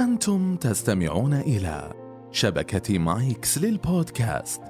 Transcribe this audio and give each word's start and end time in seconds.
أنتم 0.00 0.56
تستمعون 0.56 1.34
إلى 1.34 1.92
شبكة 2.32 2.98
مايكس 2.98 3.58
للبودكاست. 3.58 4.62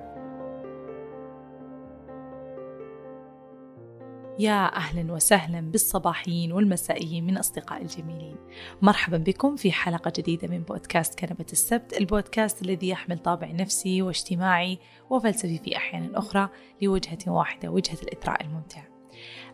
يا 4.38 4.76
أهلا 4.76 5.12
وسهلا 5.12 5.60
بالصباحيين 5.60 6.52
والمسائيين 6.52 7.26
من 7.26 7.38
أصدقائي 7.38 7.82
الجميلين. 7.82 8.36
مرحبا 8.82 9.16
بكم 9.16 9.56
في 9.56 9.72
حلقة 9.72 10.12
جديدة 10.16 10.48
من 10.48 10.62
بودكاست 10.62 11.18
كنبة 11.18 11.46
السبت 11.52 11.96
البودكاست 12.00 12.62
الذي 12.62 12.88
يحمل 12.88 13.18
طابع 13.18 13.50
نفسي 13.50 14.02
واجتماعي 14.02 14.78
وفلسفي 15.10 15.58
في 15.58 15.76
أحيان 15.76 16.14
أخرى 16.14 16.48
لوجهة 16.82 17.18
واحدة 17.26 17.68
وجهة 17.68 17.98
الإثراء 18.02 18.42
الممتع. 18.42 18.82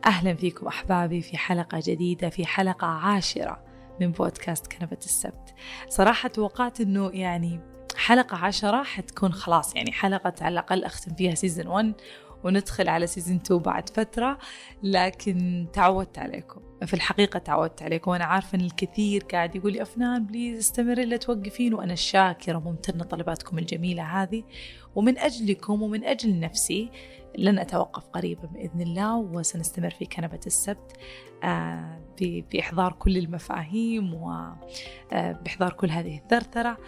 أهلا 0.06 0.34
فيكم 0.34 0.66
أحبابي 0.66 1.22
في 1.22 1.38
حلقة 1.38 1.80
جديدة 1.84 2.28
في 2.28 2.46
حلقة 2.46 2.86
عاشرة 2.86 3.65
من 4.00 4.12
بودكاست 4.12 4.66
كنبة 4.66 4.98
السبت. 5.04 5.54
صراحة 5.88 6.28
توقعت 6.28 6.80
أنه 6.80 7.10
يعني 7.14 7.60
حلقة 7.96 8.36
عشرة 8.36 8.82
حتكون 8.82 9.32
خلاص 9.32 9.76
يعني 9.76 9.92
حلقة 9.92 10.34
على 10.40 10.52
الأقل 10.52 10.84
أختم 10.84 11.14
فيها 11.14 11.34
season 11.34 11.66
1 11.66 11.94
وندخل 12.44 12.88
على 12.88 13.06
season 13.06 13.36
2 13.36 13.60
بعد 13.60 13.88
فترة 13.88 14.38
لكن 14.82 15.66
تعودت 15.72 16.18
عليكم. 16.18 16.65
في 16.84 16.94
الحقيقة 16.94 17.38
تعودت 17.38 17.82
عليكم 17.82 18.10
وأنا 18.10 18.24
عارفة 18.24 18.58
أن 18.58 18.64
الكثير 18.64 19.22
قاعد 19.22 19.56
يقول 19.56 19.72
لي 19.72 19.82
أفنان 19.82 20.26
please 20.26 20.58
استمري 20.58 21.04
لا 21.04 21.16
توقفين. 21.16 21.74
وأنا 21.74 21.94
شاكرة 21.94 22.56
وممتنة 22.56 23.04
طلباتكم 23.04 23.58
الجميلة 23.58 24.22
هذه. 24.22 24.42
ومن 24.94 25.18
أجلكم 25.18 25.82
ومن 25.82 26.04
أجل 26.04 26.40
نفسي 26.40 26.90
لن 27.38 27.58
أتوقف 27.58 28.04
قريبا 28.06 28.46
بإذن 28.46 28.80
الله 28.80 29.16
وسنستمر 29.16 29.90
في 29.90 30.04
كنبة 30.06 30.40
السبت 30.46 30.92
آه، 31.44 32.00
بإحضار 32.20 32.92
كل 32.92 33.16
المفاهيم 33.16 34.14
وبإحضار 34.14 35.72
كل 35.72 35.90
هذه 35.90 36.18
الثرثرة. 36.18 36.78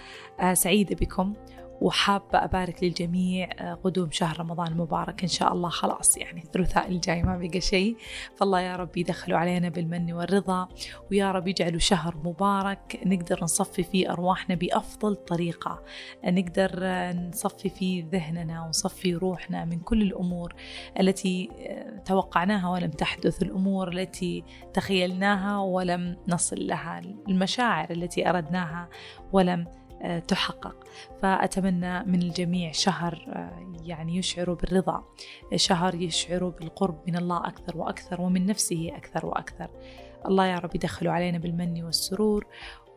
آه، 0.41 0.55
سعيدة 0.55 0.97
بكم. 0.97 1.35
وحابة 1.81 2.45
أبارك 2.45 2.85
للجميع 2.85 3.49
آه، 3.59 3.75
قدوم 3.75 4.11
شهر 4.11 4.41
رمضان 4.41 4.67
المبارك. 4.67 5.23
إن 5.23 5.29
شاء 5.29 5.53
الله 5.53 5.69
خلاص 5.69 6.17
يعني 6.17 6.43
الثلاثاء 6.43 6.89
الجاي 6.89 7.23
ما 7.23 7.39
بقى 7.39 7.61
شيء. 7.61 7.97
فالله 8.37 8.61
يا 8.61 8.77
رب 8.77 8.97
يدخلوا 8.97 9.39
علينا 9.39 9.69
بالمن 9.69 10.13
والرضا 10.13 10.69
ويا 11.11 11.33
رب 11.33 11.49
يجعلوا 11.49 11.79
شهر 11.79 12.17
مبارك 12.25 13.01
نقدر 13.07 13.39
نصفي 13.43 13.83
فيه 13.83 14.13
أرواحنا 14.13 14.55
بأفضل 14.55 15.17
طريقة. 15.17 15.83
نقدر 16.25 16.71
آه، 16.83 17.13
نصفي 17.13 17.69
فيه 17.69 18.05
ذهننا 18.13 18.65
ونصفي 18.65 19.15
روحنا 19.15 19.65
من 19.65 19.79
كل 19.81 20.03
الأمور 20.03 20.55
التي 21.01 21.49
آه، 21.59 21.99
توقعناها 21.99 22.69
ولم 22.69 22.91
تحدث 22.91 23.43
الأمور 23.43 23.89
التي 23.93 24.45
تخيلناها 24.75 25.59
ولم 25.59 26.17
نصل 26.29 26.67
لها 26.67 27.01
المشاعر 27.29 27.91
التي 27.91 28.29
أردناها 28.31 28.89
ولم 29.33 29.61
آه، 29.61 29.78
تحقق. 30.29 30.85
فأتمنى 31.23 32.05
من 32.05 32.23
الجميع 32.23 32.73
شهر 32.73 33.27
آه، 33.29 33.83
يعني 33.85 34.17
يشعر 34.17 34.55
بالرضا 34.55 35.05
شهر 35.55 35.95
يشعر 35.95 36.49
بالقرب 36.49 37.01
من 37.07 37.17
الله 37.17 37.39
أكثر 37.39 37.77
وأكثر 37.77 38.21
ومن 38.21 38.47
نفسه 38.47 38.91
أكثر 38.97 39.27
وأكثر. 39.27 39.71
الله 40.27 40.47
يا 40.47 40.59
رب 40.59 40.75
يدخلوا 40.75 41.13
علينا 41.13 41.39
بالمن 41.39 41.83
والسرور 41.83 42.47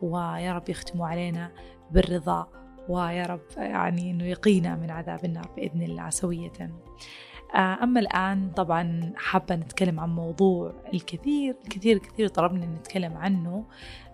ويا 0.02 0.52
رب 0.52 0.68
يختموا 0.68 1.06
علينا 1.06 1.52
بالرضا 1.90 2.48
ويا 2.88 3.26
رب 3.26 3.46
يعني 3.56 4.10
أنه 4.10 4.24
يقينا 4.24 4.76
من 4.76 4.90
عذاب 4.90 5.24
النار 5.24 5.48
بإذن 5.56 5.82
الله 5.82 6.10
سوية. 6.10 6.52
آه، 7.54 7.82
أما 7.82 8.00
الآن 8.00 8.50
طبعا 8.50 9.12
حابة 9.16 9.54
نتكلم 9.54 10.00
عن 10.00 10.14
موضوع 10.14 10.72
الكثير 10.94 11.56
الكثير 11.64 11.96
الكثير 11.96 12.28
طلبني 12.28 12.66
نتكلم 12.66 13.16
عنه. 13.16 13.64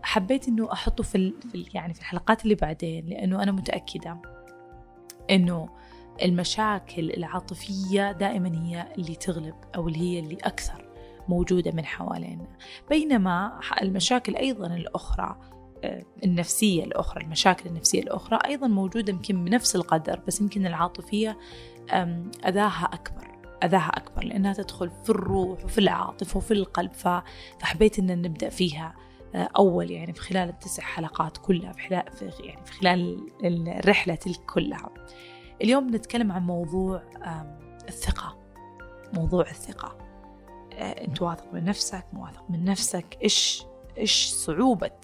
حبيت 0.02 0.48
إنه 0.48 0.72
أحطه 0.72 1.04
في, 1.04 1.32
في 1.52 1.66
يعني 1.74 1.94
في 1.94 2.00
الحلقات 2.00 2.44
اللي 2.44 2.54
بعدين 2.54 3.06
لأنه 3.06 3.42
أنا 3.42 3.52
متأكدة 3.52 4.22
إنه 5.30 5.68
المشاكل 6.22 7.10
العاطفية 7.10 8.12
دائما 8.12 8.48
هي 8.48 8.92
اللي 8.98 9.14
تغلب 9.14 9.54
أو 9.76 9.88
اللي 9.88 9.98
هي 9.98 10.18
اللي 10.18 10.36
أكثر 10.44 10.88
موجودة 11.28 11.72
من 11.72 11.84
حوالينا. 11.84 12.46
بينما 12.90 13.60
المشاكل 13.82 14.36
أيضا 14.36 14.66
الأخرى 14.66 15.38
آه، 15.84 16.02
النفسية 16.24 16.84
الأخرى 16.84 17.24
المشاكل 17.24 17.68
النفسية 17.68 18.02
الأخرى 18.02 18.38
أيضا 18.46 18.66
موجودة 18.66 19.12
يمكن 19.12 19.44
بنفس 19.44 19.76
القدر 19.76 20.20
بس 20.26 20.40
يمكن 20.40 20.66
العاطفية 20.66 21.38
أذاها 22.46 22.84
أكبر 22.92 23.28
أذاها 23.64 23.88
أكبر 23.88 24.24
لأنها 24.24 24.52
تدخل 24.52 24.90
في 24.90 25.10
الروح 25.10 25.64
وفي 25.64 25.78
العاطفة 25.78 26.38
وفي 26.38 26.54
القلب 26.54 26.92
فحبيت 26.92 27.98
أن 27.98 28.22
نبدأ 28.22 28.48
فيها 28.48 28.94
أول 29.34 29.90
يعني 29.90 30.12
في 30.12 30.20
خلال 30.20 30.48
التسع 30.48 30.82
حلقات 30.82 31.36
كلها 31.36 31.72
في 31.72 31.88
خلال 31.88 32.04
يعني 32.40 32.64
في 32.64 32.72
خلال 32.72 33.30
الرحلة 33.44 34.14
تلك 34.14 34.40
كلها. 34.40 34.90
اليوم 35.62 35.94
نتكلم 35.94 36.32
عن 36.32 36.42
موضوع 36.42 37.02
الثقة. 37.88 38.36
موضوع 39.14 39.50
الثقة. 39.50 39.98
آه، 40.72 41.04
أنت 41.04 41.22
واثق 41.22 41.54
من 41.54 41.64
نفسك 41.64 42.04
مو 42.12 42.24
واثق 42.24 42.50
من 42.50 42.64
نفسك؟ 42.64 43.18
إيش 43.22 43.64
إيش 43.98 44.26
صعوبة 44.26 45.00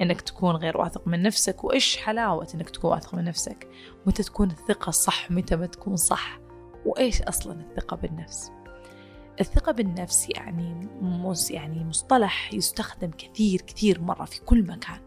إنك 0.00 0.20
تكون 0.20 0.56
غير 0.56 0.76
واثق 0.76 1.08
من 1.08 1.22
نفسك؟ 1.22 1.64
وإيش 1.64 1.96
حلاوة 1.96 2.48
إنك 2.54 2.70
تكون 2.70 2.90
واثق 2.90 3.14
من 3.14 3.24
نفسك؟ 3.24 3.68
متى 4.06 4.22
تكون 4.22 4.50
الثقة 4.50 4.90
صح 4.90 5.30
متى 5.30 5.56
ما 5.56 5.66
تكون 5.66 5.96
صح؟ 5.96 6.40
وإيش 6.86 7.22
أصلا 7.22 7.60
الثقة 7.60 7.96
بالنفس؟ 7.96 8.52
الثقة 9.40 9.72
بالنفس 9.72 10.28
يعني 10.30 10.88
مس 11.00 11.50
يعني 11.50 11.84
مصطلح 11.84 12.54
يستخدم 12.54 13.10
كثير 13.10 13.60
كثير 13.60 14.00
مرة 14.00 14.24
في 14.24 14.40
كل 14.40 14.62
مكان. 14.66 15.00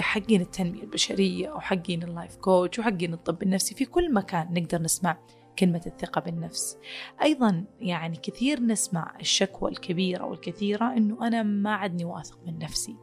حقين 0.00 0.40
التنمية 0.40 0.82
البشرية 0.82 1.52
أو 1.52 1.60
حقين 1.60 2.02
اللايف 2.02 2.36
كوتش 2.36 2.78
وحقين 2.78 3.12
الطب 3.12 3.42
النفسي 3.42 3.74
في 3.74 3.84
كل 3.84 4.14
مكان 4.14 4.48
نقدر 4.52 4.82
نسمع 4.82 5.18
كلمة 5.58 5.82
الثقة 5.86 6.20
بالنفس. 6.20 6.78
أيضا 7.22 7.64
يعني 7.80 8.16
كثير 8.16 8.60
نسمع 8.60 9.16
الشكوى 9.20 9.70
الكبيرة 9.70 10.24
والكثيرة 10.24 10.92
أنه 10.96 11.26
أنا 11.26 11.42
ما 11.42 11.74
عدني 11.74 12.04
واثق 12.04 12.38
من 12.46 12.58
نفسي. 12.58 12.96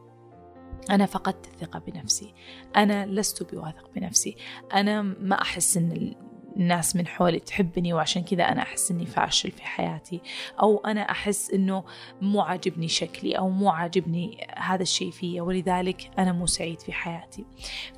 أنا 0.90 1.06
فقدت 1.06 1.46
الثقة 1.46 1.78
بنفسي. 1.78 2.34
أنا 2.76 3.06
لست 3.06 3.54
بواثق 3.54 3.90
بنفسي. 3.94 4.36
أنا 4.74 5.02
ما 5.02 5.42
أحس 5.42 5.76
أن 5.76 6.14
الناس 6.58 6.96
من 6.96 7.06
حولي 7.06 7.38
تحبني 7.38 7.92
وعشان 7.92 8.22
كذا 8.22 8.42
أنا 8.42 8.62
أحس 8.62 8.90
أني 8.90 9.06
فاشل 9.06 9.50
في 9.50 9.62
حياتي 9.62 10.20
أو 10.60 10.78
أنا 10.78 11.10
أحس 11.10 11.50
أنه 11.50 11.84
مو 12.20 12.40
عاجبني 12.40 12.88
شكلي 12.88 13.38
أو 13.38 13.48
مو 13.48 13.70
عاجبني 13.70 14.46
هذا 14.56 14.82
الشيء 14.82 15.10
فيا 15.10 15.42
ولذلك 15.42 16.10
أنا 16.18 16.32
مو 16.32 16.46
سعيد 16.46 16.80
في 16.80 16.92
حياتي. 16.92 17.44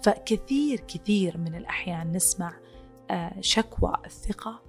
فكثير 0.03 0.81
كثير 0.81 1.39
من 1.39 1.55
الأحيان 1.55 2.13
نسمع 2.13 2.53
آه، 3.11 3.41
شكوى 3.41 3.93
الثقة 4.07 4.63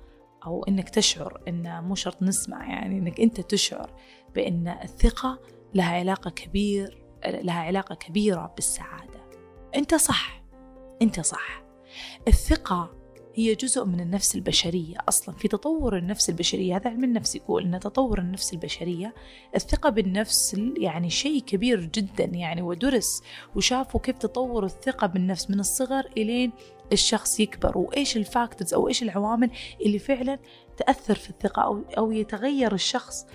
أو 0.46 0.64
إنك 0.64 0.90
تشعر 0.90 1.42
إن 1.48 1.84
مو 1.84 1.96
شرط 1.96 2.24
نسمع 2.24 2.70
يعني 2.70 2.98
إنك 2.98 3.20
أنت 3.20 3.42
تشعر 3.42 3.90
بأن 4.36 4.68
الثقة 4.68 5.40
لها 5.74 5.96
علاقة 5.96 6.30
كبير 6.30 7.02
لها 7.26 7.60
علاقة 7.60 7.96
كبيرة 7.96 8.54
بالسعادة. 8.56 9.22
أنت 9.76 9.96
صح 9.96 10.44
أنت 11.02 11.20
صح. 11.20 11.64
الثقة 12.28 13.01
هي 13.36 13.56
جزء 13.56 13.86
من 13.86 14.00
النفس 14.00 14.36
البشرية 14.36 14.98
أصلا. 15.10 15.36
في 15.36 15.48
تطور 15.48 15.98
النفس 15.98 16.30
البشرية 16.30 16.76
هذا 16.76 16.90
علم 16.90 17.04
النفس 17.04 17.36
يقول 17.36 17.64
أن 17.64 17.80
تطور 17.80 18.20
النفس 18.20 18.54
البشرية 18.54 19.14
الثقة 19.56 19.90
بالنفس 19.90 20.62
يعني 20.78 21.10
شيء 21.10 21.42
كبير 21.42 21.82
جدا 21.86 22.24
يعني 22.24 22.62
ودرس 22.62 23.24
وشافوا 23.56 24.00
كيف 24.00 24.18
تطور 24.18 24.66
الثقة 24.66 25.08
بالنفس 25.08 25.50
من 25.50 25.60
الصغر 25.60 26.06
إلين 26.18 26.52
الشخص 26.92 27.40
يكبر 27.40 27.78
وإيش 27.78 28.18
الفاكتورز 28.18 28.74
أو 28.74 28.88
إيش 28.88 29.04
العوامل 29.04 29.52
اللي 29.86 30.00
فعلا 30.00 30.40
تأثر 30.78 31.16
في 31.16 31.30
الثقة 31.30 31.62
أو, 31.62 31.84
أو 31.98 32.12
يتغير 32.12 32.74
الشخص 32.74 33.26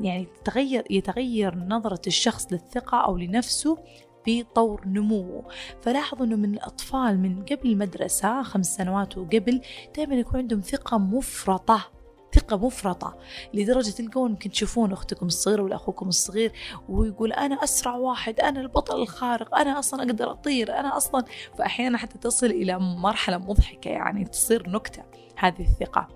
يعني 0.00 0.26
تغير 0.44 0.84
يتغير 0.90 1.54
نظرة 1.54 2.02
الشخص 2.06 2.52
للثقة 2.52 2.98
أو 2.98 3.16
لنفسه 3.16 3.78
في 4.24 4.42
طور 4.42 4.82
نموه. 4.86 5.44
فلاحظوا 5.82 6.26
أنه 6.26 6.36
من 6.36 6.54
الأطفال 6.54 7.20
من 7.20 7.42
قبل 7.44 7.70
المدرسة 7.70 8.42
خمس 8.42 8.76
سنوات 8.76 9.18
وقبل 9.18 9.60
دائما 9.96 10.14
يكون 10.14 10.40
عندهم 10.40 10.60
ثقة 10.60 10.98
مفرطة 10.98 12.00
ثقة 12.34 12.56
مفرطة 12.56 13.18
لدرجة 13.54 13.90
تلقون 13.90 14.30
يمكن 14.30 14.50
تشوفون 14.50 14.92
أختكم 14.92 15.26
الصغيرة 15.26 15.62
ولا 15.62 15.76
أخوكم 15.76 16.08
الصغير 16.08 16.52
ويقول 16.88 17.32
أنا 17.32 17.64
أسرع 17.64 17.94
واحد 17.94 18.40
أنا 18.40 18.60
البطل 18.60 19.02
الخارق 19.02 19.54
أنا 19.54 19.78
أصلا 19.78 20.02
أقدر 20.02 20.30
أطير 20.30 20.78
أنا 20.78 20.96
أصلا. 20.96 21.24
فأحيانا 21.58 21.98
حتى 21.98 22.18
تصل 22.18 22.46
إلى 22.46 22.78
مرحلة 22.78 23.38
مضحكة 23.38 23.88
يعني 23.88 24.24
تصير 24.24 24.70
نكتة 24.70 25.02
هذه 25.36 25.60
الثقة. 25.60 26.08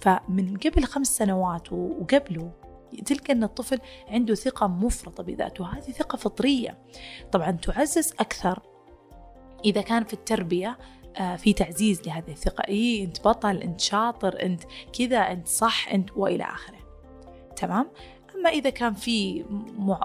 فمن 0.00 0.56
قبل 0.56 0.84
خمس 0.84 1.16
سنوات 1.16 1.72
وقبله 1.72 2.52
تلقى 3.06 3.32
أن 3.32 3.44
الطفل 3.44 3.78
عنده 4.08 4.34
ثقة 4.34 4.66
مفرطة 4.66 5.22
بذاته 5.22 5.66
هذه 5.66 5.90
ثقة 5.90 6.16
فطرية. 6.16 6.78
طبعا 7.32 7.50
تعزز 7.50 8.12
أكثر 8.20 8.62
إذا 9.64 9.80
كان 9.80 10.04
في 10.04 10.12
التربية 10.12 10.78
آه، 11.16 11.36
في 11.36 11.52
تعزيز 11.52 12.02
لهذه 12.06 12.30
الثقة. 12.30 12.64
إيه 12.68 13.04
أنت 13.04 13.28
بطل 13.28 13.56
أنت 13.56 13.80
شاطر 13.80 14.42
أنت 14.42 14.62
كذا 14.98 15.18
أنت 15.18 15.48
صح 15.48 15.88
أنت 15.92 16.10
وإلى 16.16 16.44
آخره. 16.44 16.78
تمام؟ 17.56 17.90
أما 18.42 18.50
إذا 18.50 18.70
كان 18.70 18.94
في 18.94 19.44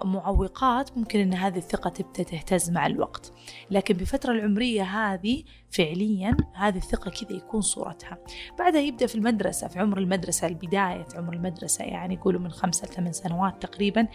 معوقات 0.03 0.97
ممكن 0.97 1.19
أن 1.19 1.33
هذه 1.33 1.57
الثقة 1.57 1.89
تبدأ 1.89 2.23
تهتز 2.23 2.69
مع 2.69 2.85
الوقت. 2.85 3.33
لكن 3.71 3.93
بفترة 3.93 4.31
العمرية 4.31 4.83
هذه 4.83 5.43
فعليا 5.69 6.37
هذه 6.53 6.77
الثقة 6.77 7.11
كذا 7.11 7.37
يكون 7.37 7.61
صورتها. 7.61 8.17
بعدها 8.59 8.81
يبدأ 8.81 9.07
في 9.07 9.15
المدرسة 9.15 9.67
في 9.67 9.79
عمر 9.79 9.97
المدرسة 9.97 10.47
البداية 10.47 11.05
عمر 11.15 11.33
المدرسة 11.33 11.85
يعني 11.85 12.13
يقولوا 12.13 12.41
من 12.41 12.51
خمسة 12.51 12.87
لثمان 12.87 13.13
سنوات 13.13 13.61
تقريبا 13.61 14.07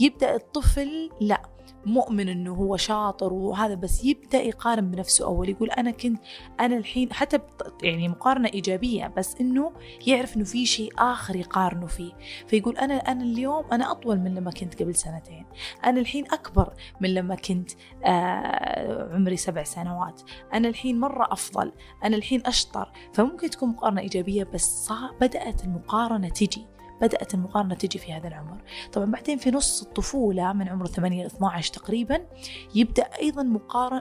يبدأ 0.00 0.34
الطفل 0.34 1.10
لا 1.20 1.42
مؤمن 1.86 2.28
إنه 2.28 2.54
هو 2.54 2.76
شاطر 2.76 3.32
وهذا 3.32 3.74
بس 3.74 4.04
يبدأ 4.04 4.42
يقارن 4.42 4.90
بنفسه 4.90 5.24
أول 5.24 5.48
يقول 5.48 5.70
أنا 5.70 5.90
كنت 5.90 6.20
أنا 6.60 6.76
الحين 6.76 7.12
حتى 7.12 7.38
يعني 7.82 8.08
مقارنة 8.08 8.48
إيجابية 8.54 9.06
بس 9.16 9.36
إنه 9.40 9.72
يعرف 10.06 10.36
إنه 10.36 10.44
في 10.44 10.66
شيء 10.66 10.92
آخر 10.98 11.36
يقارنه 11.36 11.86
فيه. 11.86 12.12
فيقول 12.46 12.76
أنا 12.76 12.94
أنا 12.94 13.24
اليوم 13.24 13.64
أنا 13.72 13.90
أطول 13.90 14.18
من 14.18 14.34
لما 14.34 14.50
كنت 14.50 14.82
قبل 14.82 14.94
سنتين. 14.94 15.46
أنا 15.84 16.00
الحين 16.00 16.24
أكبر 16.32 16.72
من 17.00 17.14
لما 17.14 17.34
كنت 17.34 17.70
آه 18.04 19.14
عمري 19.14 19.36
سبع 19.36 19.62
سنوات. 19.62 20.22
أنا 20.54 20.68
الحين 20.68 21.00
مرة 21.00 21.28
أفضل. 21.32 21.72
أنا 22.04 22.16
الحين 22.16 22.46
أشطر. 22.46 22.92
فممكن 23.12 23.50
تكون 23.50 23.68
مقارنة 23.68 24.00
إيجابية 24.00 24.44
بس 24.44 24.92
بدأت 25.20 25.64
المقارنة 25.64 26.28
تجي. 26.28 26.66
بدأت 27.00 27.34
المقارنة 27.34 27.74
تجي 27.74 27.98
في 27.98 28.12
هذا 28.12 28.28
العمر. 28.28 28.62
طبعا 28.92 29.06
بعدين 29.10 29.38
في 29.38 29.50
نص 29.50 29.82
الطفولة 29.82 30.52
من 30.52 30.68
عمر 30.68 30.86
8 30.86 31.24
ل 31.24 31.26
12 31.26 31.72
تقريبا 31.72 32.26
يبدأ 32.74 33.02
أيضا 33.02 33.42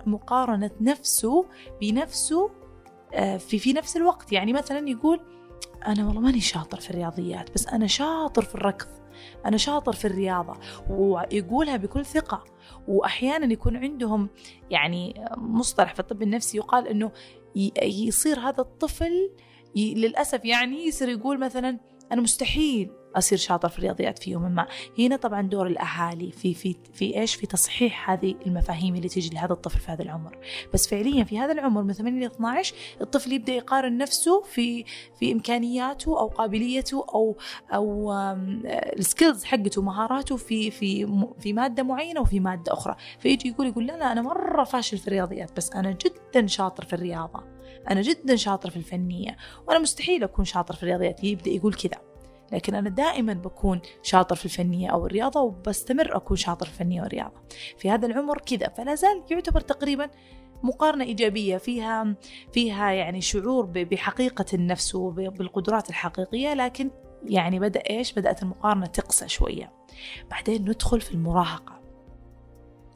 مقارنة 0.06 0.72
نفسه 0.82 1.46
بنفسه 1.82 2.50
آه، 3.14 3.38
في 3.38 3.60
في 3.60 3.74
نفس 3.74 3.98
الوقت. 3.98 4.32
يعني 4.32 4.54
مثلا 4.54 4.90
يقول 4.90 5.20
أنا 5.88 6.08
والله 6.08 6.22
ماني 6.22 6.42
شاطر 6.42 6.80
في 6.80 6.90
الرياضيات 6.90 7.54
بس 7.54 7.68
أنا 7.68 7.88
شاطر 7.88 8.42
في 8.42 8.56
الركض 8.56 8.88
أنا 9.46 9.58
شاطر 9.58 9.94
في 9.94 10.06
الرياضة. 10.06 10.54
ويقولها 10.90 11.78
بكل 11.78 12.06
ثقة. 12.06 12.44
وأحيانا 12.88 13.54
يكون 13.54 13.78
عندهم 13.78 14.30
يعني 14.70 15.26
مصطلح 15.38 15.94
في 15.94 16.00
الطب 16.00 16.22
النفسي 16.22 16.58
يقال 16.58 16.88
أنه 16.88 17.12
يصير 17.84 18.40
هذا 18.40 18.62
الطفل 18.62 19.32
للأسف 19.76 20.46
يعني 20.46 20.88
يصير 20.88 21.10
يقول 21.10 21.40
مثلا 21.40 21.80
أنا 22.12 22.22
مستحيل 22.22 22.92
أصير 23.16 23.38
شاطر 23.38 23.70
في 23.70 23.78
الرياضيات 23.78 24.20
في 24.20 24.32
يوم 24.32 24.52
ما. 24.52 24.68
هنا 25.00 25.16
طبعا 25.16 25.42
دور 25.42 25.68
الأهالي 25.68 26.32
في 26.32 26.54
في 26.54 26.76
في 26.94 27.20
إيش؟ 27.20 27.36
في 27.36 27.48
تصحيح 27.48 28.10
هذه 28.10 28.36
المفاهيم 28.46 28.96
اللي 28.96 29.10
تجي 29.10 29.36
لهذا 29.36 29.54
الطفل 29.54 29.80
في 29.80 29.92
هذا 29.92 30.04
العمر. 30.04 30.38
بس 30.74 30.88
فعليا 30.88 31.24
في 31.24 31.40
هذا 31.40 31.52
العمر 31.52 31.84
من 31.84 31.94
8 31.94 32.28
ل 32.28 32.32
12 32.32 32.76
الطفل 33.02 33.34
يبدأ 33.34 33.54
يقارن 33.54 33.98
نفسه 33.98 34.42
في 34.42 34.86
في 35.20 35.32
إمكانياته 35.32 36.20
أو 36.20 36.28
قابليته 36.28 37.06
أو 37.14 37.38
أو 37.74 38.14
السكيلز 39.00 39.44
حقته 39.44 39.82
مهاراته 39.82 40.38
في 40.38 40.72
في 40.72 41.08
في 41.40 41.54
مادة 41.54 41.84
معينة 41.84 42.22
وفي 42.22 42.40
مادة 42.40 42.74
أخرى. 42.74 42.96
فيجي 43.20 43.50
يقول 43.50 43.68
يقول 43.68 43.88
لا 43.88 43.98
لا 43.98 44.12
أنا 44.12 44.22
مرة 44.22 44.64
فاشل 44.64 44.98
في 44.98 45.08
الرياضيات 45.08 45.58
بس 45.58 45.72
أنا 45.72 45.92
جدا 45.92 46.48
شاطر 46.48 46.86
في 46.86 46.94
الرياضة. 46.94 47.57
أنا 47.90 48.02
جدا 48.02 48.36
شاطر 48.36 48.70
في 48.70 48.78
الفنية 48.78 49.38
وأنا 49.68 49.80
مستحيل 49.80 50.24
أكون 50.24 50.46
شاطر 50.46 50.76
في 50.76 50.84
الرياضيات 50.84 51.24
يبدأ 51.24 51.52
يقول 51.52 51.74
كذا. 51.74 52.02
لكن 52.52 52.76
أنا 52.76 52.90
دائما 52.90 53.34
بكون 53.34 53.82
شاطر 54.04 54.36
في 54.36 54.46
الفنية 54.46 54.90
أو 54.90 55.06
الرياضة 55.06 55.42
وبستمر 55.42 56.18
أكون 56.18 56.38
شاطر 56.38 56.66
في 56.66 56.72
الفنية 56.72 57.02
والرياضة 57.02 57.42
في 57.78 57.90
هذا 57.90 58.06
العمر 58.06 58.38
كذا 58.38 58.70
فلا 58.70 58.96
زال 58.96 59.24
يعتبر 59.32 59.62
تقريبا 59.62 60.10
مقارنة 60.64 61.04
إيجابية 61.04 61.58
فيها 61.58 62.16
فيها 62.52 62.92
يعني 62.92 63.22
شعور 63.22 63.66
بحقيقة 63.66 64.46
النفس 64.54 64.96
وبالقدرات 64.96 65.90
الحقيقية. 65.90 66.54
لكن 66.54 66.92
يعني 67.24 67.60
بدأ 67.60 67.84
إيش؟ 67.90 68.14
بدأت 68.14 68.44
المقارنة 68.44 68.86
تقسى 68.86 69.28
شوية. 69.28 69.74
بعدين 70.32 70.62
ندخل 70.62 71.02
في 71.02 71.12
المراهقة. 71.12 71.82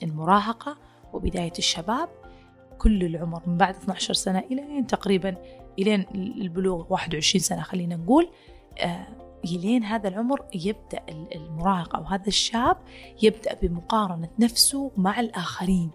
المراهقة 0.04 0.78
وبداية 1.14 1.54
الشباب 1.60 2.10
كل 2.82 3.04
العمر 3.04 3.42
من 3.48 3.58
بعد 3.58 3.76
12 3.76 4.14
سنة 4.14 4.40
إلى 4.40 4.84
تقريبا 4.88 5.38
إلى 5.80 6.06
البلوغ 6.16 6.86
21 6.90 7.42
سنة 7.42 7.62
خلينا 7.62 7.96
نقول 7.96 8.30
آه 8.80 9.08
إلين 9.46 9.84
هذا 9.84 10.08
العمر 10.08 10.46
يبدأ 10.56 11.02
المراهق 11.36 11.96
أو 11.96 12.04
هذا 12.04 12.28
الشاب 12.28 12.78
يبدأ 13.22 13.54
بمقارنة 13.62 14.30
نفسه 14.40 14.92
مع 14.98 15.20
الآخرين 15.20 15.92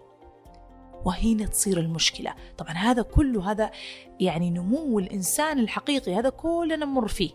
وهنا 1.05 1.45
تصير 1.45 1.79
المشكلة. 1.79 2.33
طبعا 2.57 2.71
هذا 2.71 3.01
كله 3.01 3.51
هذا 3.51 3.71
يعني 4.19 4.49
نمو 4.49 4.99
الإنسان 4.99 5.59
الحقيقي 5.59 6.15
هذا 6.15 6.29
كلنا 6.29 6.75
نمر 6.75 7.07
فيه. 7.07 7.31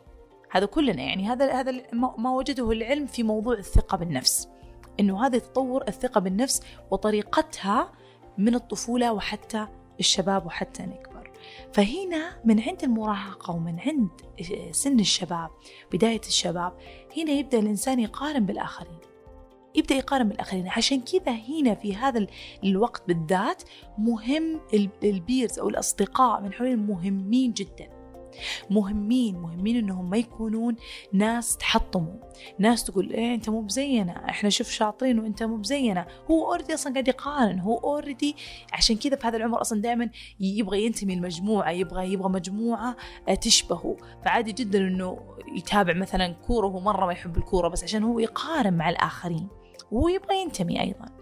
هذا 0.51 0.67
كلنا 0.67 1.03
يعني 1.03 1.29
هذا 1.29 1.53
هذا 1.53 1.83
ما 1.93 2.31
وجده 2.31 2.71
العلم 2.71 3.07
في 3.07 3.23
موضوع 3.23 3.55
الثقة 3.55 3.97
بالنفس. 3.97 4.49
إنه 5.01 5.27
هذا 5.27 5.39
تطور 5.39 5.85
الثقة 5.89 6.21
بالنفس 6.21 6.63
وطريقتها 6.91 7.93
من 8.39 8.55
الطفولة 8.55 9.13
وحتى 9.13 9.67
الشباب 10.01 10.47
وحتى 10.47 10.83
نكبر. 10.83 11.31
فهنا 11.73 12.41
من 12.45 12.61
عند 12.61 12.83
المراهقة 12.83 13.55
ومن 13.55 13.81
عند 13.81 14.09
سن 14.71 15.01
الشباب 15.01 15.51
بداية 15.93 16.21
الشباب 16.27 16.73
هنا 17.17 17.33
يبدأ 17.33 17.59
الإنسان 17.59 18.01
يقارن 18.01 18.47
بالآخرين. 18.47 18.99
يبدأ 19.75 19.95
يقارن 19.95 20.29
بالآخرين. 20.29 20.69
عشان 20.69 21.01
كذا 21.01 21.33
هنا 21.33 21.75
في 21.75 21.97
هذا 21.97 22.27
الوقت 22.65 23.03
بالذات 23.09 23.63
مهم 23.99 24.61
ال 25.05 25.14
peers 25.14 25.59
أو 25.59 25.69
الأصدقاء 25.69 26.41
من 26.41 26.53
حوالين 26.53 26.87
مهمين 26.87 27.53
جدا. 27.53 28.02
مهمين 28.71 29.37
مهمين 29.37 29.77
إنهم 29.77 30.11
ما 30.11 30.17
يكونون 30.17 30.77
ناس 31.13 31.57
تحطموا 31.57 32.15
ناس 32.59 32.85
تقول 32.85 33.11
إيه 33.11 33.35
أنت 33.35 33.51
مو 33.51 33.61
بزينا 33.61 34.29
إحنا 34.31 34.51
شوف 34.51 34.71
شاطرين 34.71 35.19
وأنت 35.19 35.43
مو 35.43 35.57
بزينا 35.57 36.07
هو 36.31 36.47
already 36.47 36.75
أصلا 36.75 36.93
قاعد 36.93 37.09
يقارن 37.09 37.59
هو 37.59 37.79
already 37.79 38.37
عشان 38.73 38.97
كذا 38.97 39.17
في 39.17 39.27
هذا 39.27 39.37
العمر 39.37 39.61
أصلا 39.61 39.83
دائما 39.83 40.11
يبغى 40.41 40.85
ينتمي 40.87 41.17
لمجموعة 41.17 41.71
يبغى 41.71 42.13
يبغى 42.13 42.29
مجموعة 42.29 42.97
آه، 43.29 43.35
تشبهه. 43.35 43.97
فعادي 44.25 44.53
جدا 44.53 44.79
إنه 44.79 45.19
يتابع 45.57 45.95
مثلا 45.95 46.35
كورة 46.47 46.67
وهو 46.67 46.81
مرة 46.81 47.07
ما 47.07 47.13
يحب 47.13 47.37
الكورة 47.37 47.69
بس 47.69 47.85
عشان 47.85 48.03
هو 48.03 48.19
يقارن 48.19 48.75
مع 48.75 48.91
الآخرين. 48.91 49.49
وهو 49.93 50.09
يبغى 50.09 50.43
ينتمي 50.43 50.81
أيضا. 50.81 51.22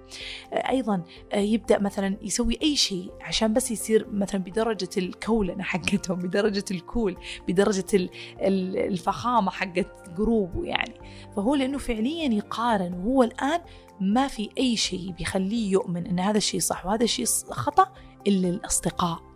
أيضا 0.53 1.03
آه، 1.33 1.39
يبدأ 1.39 1.79
مثلا 1.79 2.17
يسوي 2.23 2.59
أي 2.63 2.77
شيء 2.77 3.11
عشان 3.21 3.53
بس 3.53 3.71
يصير 3.71 4.07
مثلا 4.13 4.41
بدرجة 4.41 4.89
الكولنه 4.97 5.63
حقتهم 5.63 6.19
بدرجة 6.19 6.65
الكول 6.71 7.17
بدرجة 7.49 8.09
الفخامة 8.41 9.51
حقت 9.51 10.11
جروبه 10.17 10.65
يعني. 10.65 10.95
فهو 11.37 11.55
لأنه 11.55 11.79
فعليا 11.79 12.35
يقارن 12.35 12.93
وهو 12.93 13.23
الآن 13.23 13.61
ما 14.01 14.29
في 14.29 14.51
أي 14.59 14.77
شيء 14.77 15.11
بيخليه 15.11 15.71
يؤمن 15.71 16.07
إن 16.07 16.21
هذا 16.21 16.37
الشيء 16.37 16.61
صح 16.61 16.87
وهذا 16.87 17.05
الشيء 17.05 17.27
خطأ 17.51 17.93
إلا 18.27 18.49
الأصدقاء. 18.49 19.30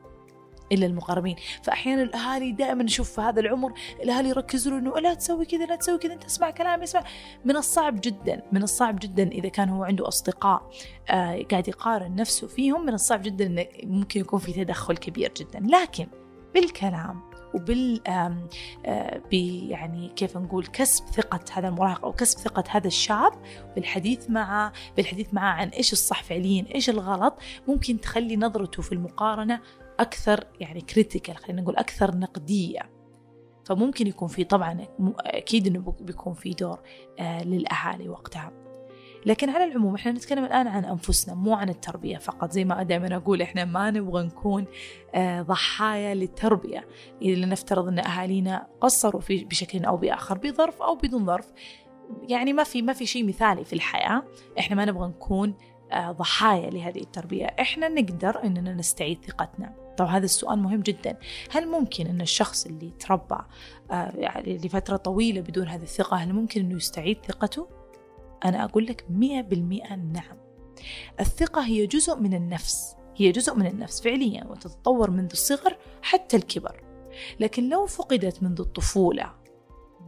إلا 0.74 0.86
المقربين. 0.86 1.36
فأحيانا 1.62 2.02
الأهالي 2.02 2.52
دائما 2.52 2.82
نشوف 2.82 3.10
في 3.10 3.20
هذا 3.20 3.40
العمر 3.40 3.72
الأهالي 4.02 4.28
يركزون 4.28 4.78
انه 4.78 4.98
لا 4.98 5.14
تسوي 5.14 5.44
كذا 5.44 5.66
لا 5.66 5.76
تسوي 5.76 5.98
كذا 5.98 6.12
أنت 6.14 6.24
اسمع 6.24 6.50
كلامي 6.50 6.84
اسمع. 6.84 7.04
من 7.44 7.56
الصعب 7.56 8.00
جدا 8.00 8.42
من 8.52 8.62
الصعب 8.62 8.98
جدا 8.98 9.28
إذا 9.28 9.48
كان 9.48 9.68
هو 9.68 9.84
عنده 9.84 10.08
أصدقاء 10.08 10.70
آه 11.10 11.42
قاعد 11.50 11.68
يقارن 11.68 12.14
نفسه 12.14 12.46
فيهم 12.46 12.86
من 12.86 12.94
الصعب 12.94 13.22
جدا 13.22 13.46
إنه 13.46 13.66
ممكن 13.82 14.20
يكون 14.20 14.38
في 14.38 14.52
تدخل 14.52 14.96
كبير 14.96 15.32
جدا. 15.36 15.60
لكن 15.60 16.06
بالكلام 16.54 17.34
وبال 17.54 18.08
آه 18.08 18.48
يعني 19.32 20.08
كيف 20.16 20.36
نقول 20.36 20.66
كسب 20.66 21.04
ثقة 21.06 21.40
هذا 21.52 21.68
المراهق 21.68 22.04
أو 22.04 22.12
كسب 22.12 22.38
ثقة 22.38 22.64
هذا 22.68 22.86
الشاب 22.86 23.32
بالحديث 23.74 24.30
معه 24.30 24.72
بالحديث 24.96 25.34
معه 25.34 25.52
عن 25.52 25.68
إيش 25.68 25.92
الصح 25.92 26.22
فعليا 26.22 26.66
إيش 26.74 26.90
الغلط 26.90 27.34
ممكن 27.68 28.00
تخلي 28.00 28.36
نظرته 28.36 28.82
في 28.82 28.92
المقارنة 28.92 29.60
أكثر 30.00 30.44
يعني 30.60 30.80
كريتيكال 30.80 31.36
خلينا 31.36 31.62
نقول 31.62 31.76
أكثر 31.76 32.16
نقدية. 32.16 32.90
فممكن 33.64 34.06
يكون 34.06 34.28
في 34.28 34.44
طبعا 34.44 34.86
أكيد 35.18 35.66
إنه 35.66 35.94
بيكون 36.00 36.34
في 36.34 36.50
دور 36.50 36.80
آه 37.18 37.44
للأهالي 37.44 38.08
وقتها. 38.08 38.52
لكن 39.26 39.50
على 39.50 39.64
العموم 39.64 39.94
إحنا 39.94 40.12
نتكلم 40.12 40.44
الآن 40.44 40.66
عن 40.66 40.84
أنفسنا 40.84 41.34
مو 41.34 41.54
عن 41.54 41.68
التربية 41.68 42.18
فقط. 42.18 42.50
زي 42.50 42.64
ما 42.64 42.82
دائما 42.82 43.16
أقول 43.16 43.42
إحنا 43.42 43.64
ما 43.64 43.90
نبغى 43.90 44.22
نكون 44.22 44.64
آه 45.14 45.42
ضحايا 45.42 46.14
للتربية. 46.14 46.88
إذا 47.22 47.46
نفترض 47.46 47.88
أن 47.88 47.98
أهالينا 47.98 48.66
قصروا 48.80 49.20
في 49.20 49.44
بشكل 49.44 49.84
أو 49.84 49.96
بآخر 49.96 50.38
بظرف 50.38 50.82
أو 50.82 50.94
بدون 50.94 51.26
ظرف. 51.26 51.52
يعني 52.28 52.52
ما 52.52 52.64
في 52.64 52.82
ما 52.82 52.92
في 52.92 53.06
شيء 53.06 53.26
مثالي 53.26 53.64
في 53.64 53.72
الحياة. 53.72 54.22
إحنا 54.58 54.76
ما 54.76 54.84
نبغى 54.84 55.08
نكون 55.08 55.54
آه 55.92 56.12
ضحايا 56.12 56.70
لهذه 56.70 57.00
التربية. 57.00 57.46
إحنا 57.46 57.88
نقدر 57.88 58.44
إننا 58.44 58.74
نستعيد 58.74 59.24
ثقتنا. 59.24 59.83
طبعا 59.96 60.16
هذا 60.16 60.24
السؤال 60.24 60.58
مهم 60.58 60.80
جدا. 60.80 61.18
هل 61.50 61.68
ممكن 61.68 62.06
أن 62.06 62.20
الشخص 62.20 62.66
اللي 62.66 62.90
تربى 62.90 63.38
آه، 63.90 64.12
يعني 64.16 64.58
لفترة 64.58 64.96
طويلة 64.96 65.40
بدون 65.40 65.68
هذه 65.68 65.82
الثقة 65.82 66.16
هل 66.16 66.32
ممكن 66.32 66.60
أنه 66.60 66.76
يستعيد 66.76 67.18
ثقته؟ 67.26 67.68
أنا 68.44 68.64
أقول 68.64 68.86
لك 68.86 69.04
مئة 69.10 69.40
بالمئة 69.40 69.94
نعم. 69.94 70.36
الثقة 71.20 71.64
هي 71.64 71.86
جزء 71.86 72.16
من 72.16 72.34
النفس 72.34 72.96
هي 73.16 73.32
جزء 73.32 73.54
من 73.54 73.66
النفس 73.66 74.00
فعليا 74.00 74.46
وتتطور 74.46 75.10
منذ 75.10 75.30
الصغر 75.32 75.76
حتى 76.02 76.36
الكبر. 76.36 76.84
لكن 77.40 77.68
لو 77.68 77.86
فقدت 77.86 78.42
منذ 78.42 78.60
الطفولة 78.60 79.43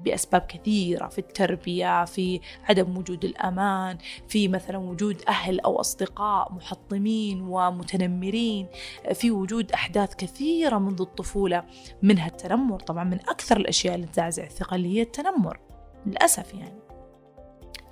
بأسباب 0.05 0.41
كثيرة 0.41 1.09
في 1.09 1.19
التربية 1.19 2.05
في 2.05 2.41
عدم 2.65 2.97
وجود 2.97 3.25
الأمان 3.25 3.99
في 4.29 4.49
مثلا 4.49 4.79
وجود 4.79 5.23
أهل 5.29 5.61
أو 5.61 5.81
أصدقاء 5.81 6.53
محطمين 6.53 7.41
ومتنمرين 7.41 8.67
في 9.15 9.31
وجود 9.31 9.73
أحداث 9.73 10.15
كثيرة 10.15 10.79
منذ 10.79 11.01
الطفولة 11.01 11.65
منها 12.03 12.27
التنمر. 12.27 12.81
طبعا 12.81 13.05
من 13.05 13.21
أكثر 13.21 13.57
الأشياء 13.57 13.95
اللي 13.95 14.07
تزعزع 14.07 14.45
الثقة 14.45 14.75
اللي 14.75 14.97
هي 14.97 15.03
التنمر 15.03 15.61
للأسف 16.07 16.55
يعني. 16.55 16.81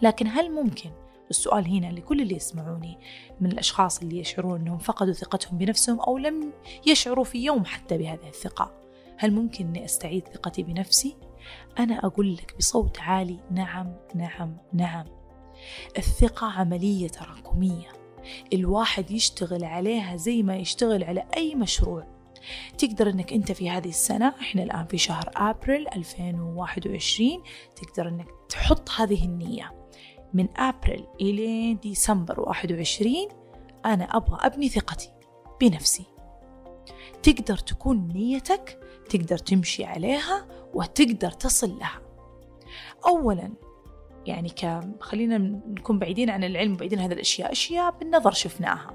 لكن 0.02 0.26
هل 0.26 0.50
ممكن؟ 0.50 0.90
السؤال 1.30 1.66
هنا 1.66 1.87
لكل 1.87 2.20
اللي 2.20 2.37
يسمعوني 2.37 2.99
من 3.40 3.52
الأشخاص 3.52 4.00
اللي 4.02 4.18
يشعرون 4.18 4.61
أنهم 4.61 4.78
فقدوا 4.78 5.12
ثقتهم 5.12 5.58
بنفسهم 5.58 6.00
أو 6.00 6.18
لم 6.18 6.52
يشعروا 6.87 7.25
في 7.25 7.44
يوم 7.44 7.64
حتى 7.64 7.99
بهذه 7.99 8.28
الثقة 8.28 8.73
هل 9.16 9.32
ممكن 9.32 9.66
أني 9.66 9.84
أستعيد 9.84 10.28
ثقتي 10.28 10.62
بنفسي؟ 10.62 11.16
أنا 11.78 12.06
أقول 12.06 12.34
لك 12.34 12.54
بصوت 12.58 13.00
عالي 13.00 13.40
نعم 13.50 13.92
نعم 14.14 14.56
نعم. 14.72 15.06
الثقة 15.98 16.46
عملية 16.46 17.08
تراكمية. 17.08 17.88
الواحد 18.52 19.10
يشتغل 19.10 19.64
عليها 19.64 20.16
زي 20.16 20.42
ما 20.42 20.56
يشتغل 20.56 21.04
على 21.04 21.26
أي 21.36 21.54
مشروع. 21.54 22.06
تقدر 22.78 23.10
إنك 23.10 23.32
أنت 23.32 23.52
في 23.52 23.70
هذه 23.70 23.88
السنة 23.88 24.28
إحنا 24.40 24.62
الآن 24.62 24.86
في 24.86 24.98
شهر 24.98 25.30
أبريل 25.36 25.88
2021 25.88 27.42
تقدر 27.76 28.08
إنك 28.08 28.28
تحط 28.48 28.90
هذه 28.90 29.24
النية. 29.24 29.72
من 30.34 30.48
أبريل 30.56 31.06
إلى 31.20 31.74
ديسمبر 31.74 32.40
21 32.40 33.28
أنا 33.84 34.16
أبغى 34.16 34.38
أبني 34.46 34.68
ثقتي 34.68 35.10
بنفسي. 35.60 36.13
تقدر 37.25 37.57
تكون 37.57 38.09
نيتك 38.09 38.78
تقدر 39.11 39.38
تمشي 39.38 39.85
عليها 39.85 40.47
وتقدر 40.75 41.31
تصل 41.31 41.78
لها. 41.78 42.00
اولا 43.07 43.52
يعني 44.26 44.49
ك 44.49 44.81
خلينا 45.00 45.38
نكون 45.38 45.99
بعيدين 45.99 46.31
عن 46.31 46.45
العلم 46.45 46.73
وبعيدين 46.73 46.99
عن 46.99 47.04
هذه 47.04 47.12
الأشياء 47.12 47.52
أشياء 47.52 47.99
بالنظر 47.99 48.33
شفناها. 48.33 48.90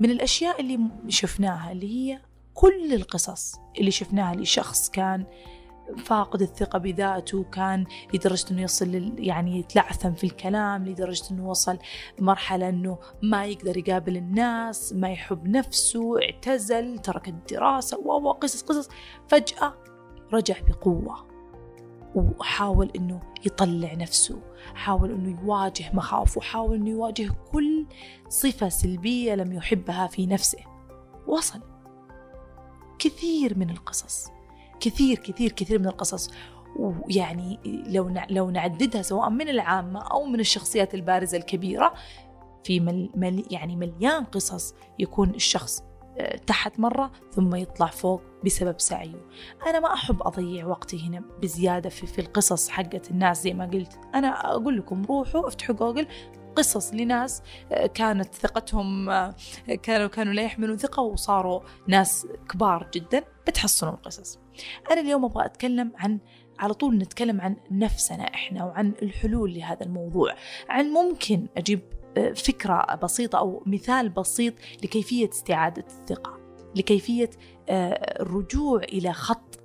من 0.00 0.10
الأشياء 0.10 0.60
اللي 0.60 0.78
شفناها 1.08 1.72
اللي 1.72 1.88
هي 1.94 2.20
كل 2.54 2.94
القصص 2.94 3.54
اللي 3.78 3.90
شفناها 3.90 4.34
لشخص 4.34 4.90
كان 4.90 5.26
فاقد 6.04 6.42
الثقة 6.42 6.78
بذاته 6.78 7.44
كان 7.44 7.84
لدرجة 8.14 8.50
أنه 8.50 8.62
يصل 8.62 9.14
يعني 9.18 9.58
يتلعثم 9.58 10.12
في 10.12 10.24
الكلام 10.24 10.84
لدرجة 10.88 11.24
أنه 11.30 11.48
وصل 11.48 11.78
مرحلة 12.18 12.68
أنه 12.68 12.98
ما 13.22 13.44
يقدر 13.44 13.76
يقابل 13.76 14.16
الناس 14.16 14.92
ما 14.92 15.10
يحب 15.10 15.48
نفسه 15.48 16.22
اعتزل 16.22 16.98
ترك 16.98 17.28
الدراسة 17.28 17.98
وقصص 17.98 18.62
قصص. 18.62 18.88
فجأة 19.28 19.74
رجع 20.32 20.54
بقوة 20.68 21.32
وحاول 22.14 22.90
أنه 22.96 23.20
يطلع 23.46 23.94
نفسه 23.94 24.42
حاول 24.74 25.10
أنه 25.10 25.40
يواجه 25.40 25.90
مخاوفه 25.94 26.40
حاول 26.40 26.74
أنه 26.74 26.90
يواجه 26.90 27.30
كل 27.52 27.86
صفة 28.28 28.68
سلبية 28.68 29.34
لم 29.34 29.52
يحبها 29.52 30.06
في 30.06 30.26
نفسه. 30.26 30.58
وصل. 31.26 31.60
كثير 32.98 33.58
من 33.58 33.70
القصص. 33.70 34.31
كثير 34.82 35.18
كثير 35.18 35.52
كثير 35.52 35.78
من 35.78 35.86
القصص. 35.86 36.30
ويعني 36.76 37.58
لو 37.86 38.14
لو 38.30 38.50
نعددها 38.50 39.02
سواء 39.02 39.30
من 39.30 39.48
العامة 39.48 40.00
أو 40.00 40.24
من 40.24 40.40
الشخصيات 40.40 40.94
البارزة 40.94 41.38
الكبيرة 41.38 41.94
في 42.64 42.80
مل 42.80 43.10
مل 43.14 43.44
يعني 43.50 43.76
مليان 43.76 44.24
قصص 44.24 44.74
يكون 44.98 45.30
الشخص 45.30 45.82
آه، 46.18 46.36
تحت 46.36 46.80
مرة 46.80 47.12
ثم 47.32 47.54
يطلع 47.54 47.86
فوق 47.86 48.22
بسبب 48.44 48.80
سعيه. 48.80 49.26
أنا 49.66 49.80
ما 49.80 49.94
أحب 49.94 50.22
أضيع 50.22 50.66
وقتي 50.66 51.08
هنا 51.08 51.22
بزيادة 51.42 51.90
في, 51.90 52.06
في 52.06 52.20
القصص 52.20 52.68
حقت 52.68 53.10
الناس 53.10 53.42
زي 53.42 53.54
ما 53.54 53.66
قلت. 53.66 53.98
أنا 54.14 54.28
أقول 54.28 54.78
لكم 54.78 55.04
روحوا 55.04 55.48
افتحوا 55.48 55.74
جوجل 55.74 56.06
قصص 56.56 56.94
لناس 56.94 57.42
آه، 57.72 57.86
كانت 57.86 58.34
ثقتهم 58.34 59.10
آه، 59.10 59.34
كانوا 59.82 60.06
كانوا 60.06 60.32
لا 60.32 60.42
يحملون 60.42 60.76
ثقة 60.76 61.02
وصاروا 61.02 61.60
ناس 61.86 62.26
كبار 62.48 62.88
جدا 62.94 63.24
بتحصلون 63.46 63.94
القصص 63.94 64.41
أنا 64.90 65.00
اليوم 65.00 65.24
أبغى 65.24 65.44
أتكلم 65.44 65.92
عن 65.96 66.18
على 66.58 66.74
طول 66.74 66.98
نتكلم 66.98 67.40
عن 67.40 67.56
نفسنا 67.70 68.24
إحنا 68.24 68.64
وعن 68.64 68.92
الحلول 69.02 69.54
لهذا 69.54 69.86
الموضوع. 69.86 70.34
عن 70.68 70.90
ممكن 70.90 71.46
أجيب 71.56 71.80
آه، 72.16 72.32
فكرة 72.32 72.94
بسيطة 72.94 73.38
أو 73.38 73.62
مثال 73.66 74.08
بسيط 74.08 74.54
لكيفية 74.82 75.28
استعادة 75.28 75.84
الثقة 75.86 76.38
لكيفية 76.76 77.30
الرجوع 77.68 78.82
إلى 78.82 79.12
خط 79.12 79.60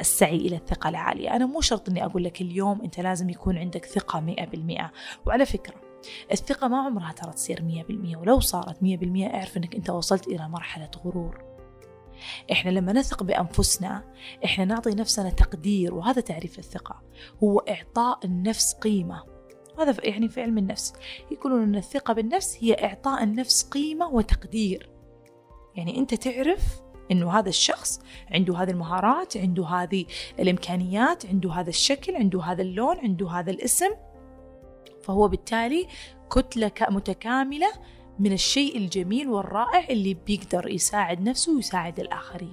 السعي 0.00 0.36
إلى 0.36 0.56
الثقة 0.56 0.88
العالية. 0.88 1.36
أنا 1.36 1.46
مو 1.46 1.60
شرط 1.60 1.88
أني 1.88 2.04
أقول 2.04 2.24
لك 2.24 2.40
اليوم 2.40 2.82
أنت 2.82 3.00
لازم 3.00 3.30
يكون 3.30 3.58
عندك 3.58 3.84
ثقة 3.84 4.20
مئة 4.20 4.46
بالمئة. 4.46 4.92
وعلى 5.26 5.46
فكرة 5.46 5.74
الثقة 6.32 6.68
ما 6.68 6.78
عمرها 6.78 7.12
ترى 7.12 7.32
تصير 7.32 7.62
مية 7.62 7.82
بالمية 7.82 8.16
ولو 8.16 8.40
صارت 8.40 8.82
مية 8.82 8.96
بالمية 8.96 9.26
أعرف 9.26 9.56
أنك 9.56 9.74
أنت 9.74 9.90
وصلت 9.90 10.26
إلى 10.28 10.48
مرحلة 10.48 10.90
غرور. 11.04 11.49
إحنا 12.52 12.70
لما 12.70 12.92
نثق 12.92 13.22
بأنفسنا 13.22 14.04
إحنا 14.44 14.64
نعطي 14.64 14.90
نفسنا 14.90 15.30
تقدير 15.30 15.94
وهذا 15.94 16.20
تعريف 16.20 16.58
الثقة. 16.58 17.02
هو 17.44 17.58
إعطاء 17.58 18.18
النفس 18.24 18.74
قيمة. 18.74 19.22
هذا 19.78 19.96
يعني 20.04 20.28
في 20.28 20.42
علم 20.42 20.58
النفس. 20.58 20.92
يقولون 21.30 21.62
أن 21.62 21.76
الثقة 21.76 22.14
بالنفس 22.14 22.58
هي 22.60 22.74
إعطاء 22.84 23.22
النفس 23.22 23.62
قيمة 23.62 24.08
وتقدير. 24.08 24.90
يعني 25.74 25.98
أنت 25.98 26.14
تعرف 26.14 26.80
إنه 27.10 27.38
هذا 27.38 27.48
الشخص 27.48 28.00
عنده 28.30 28.56
هذه 28.56 28.70
المهارات 28.70 29.36
عنده 29.36 29.66
هذه 29.66 30.06
الإمكانيات 30.38 31.26
عنده 31.26 31.52
هذا 31.52 31.68
الشكل 31.68 32.16
عنده 32.16 32.42
هذا 32.42 32.62
اللون 32.62 32.98
عنده 32.98 33.30
هذا 33.30 33.50
الاسم. 33.50 33.90
فهو 35.02 35.28
بالتالي 35.28 35.86
كتلة 36.30 36.72
متكاملة 36.90 37.72
من 38.20 38.32
الشيء 38.32 38.76
الجميل 38.76 39.28
والرائع 39.28 39.88
اللي 39.90 40.14
بيقدر 40.14 40.68
يساعد 40.68 41.20
نفسه 41.20 41.56
ويساعد 41.56 42.00
الآخرين 42.00 42.52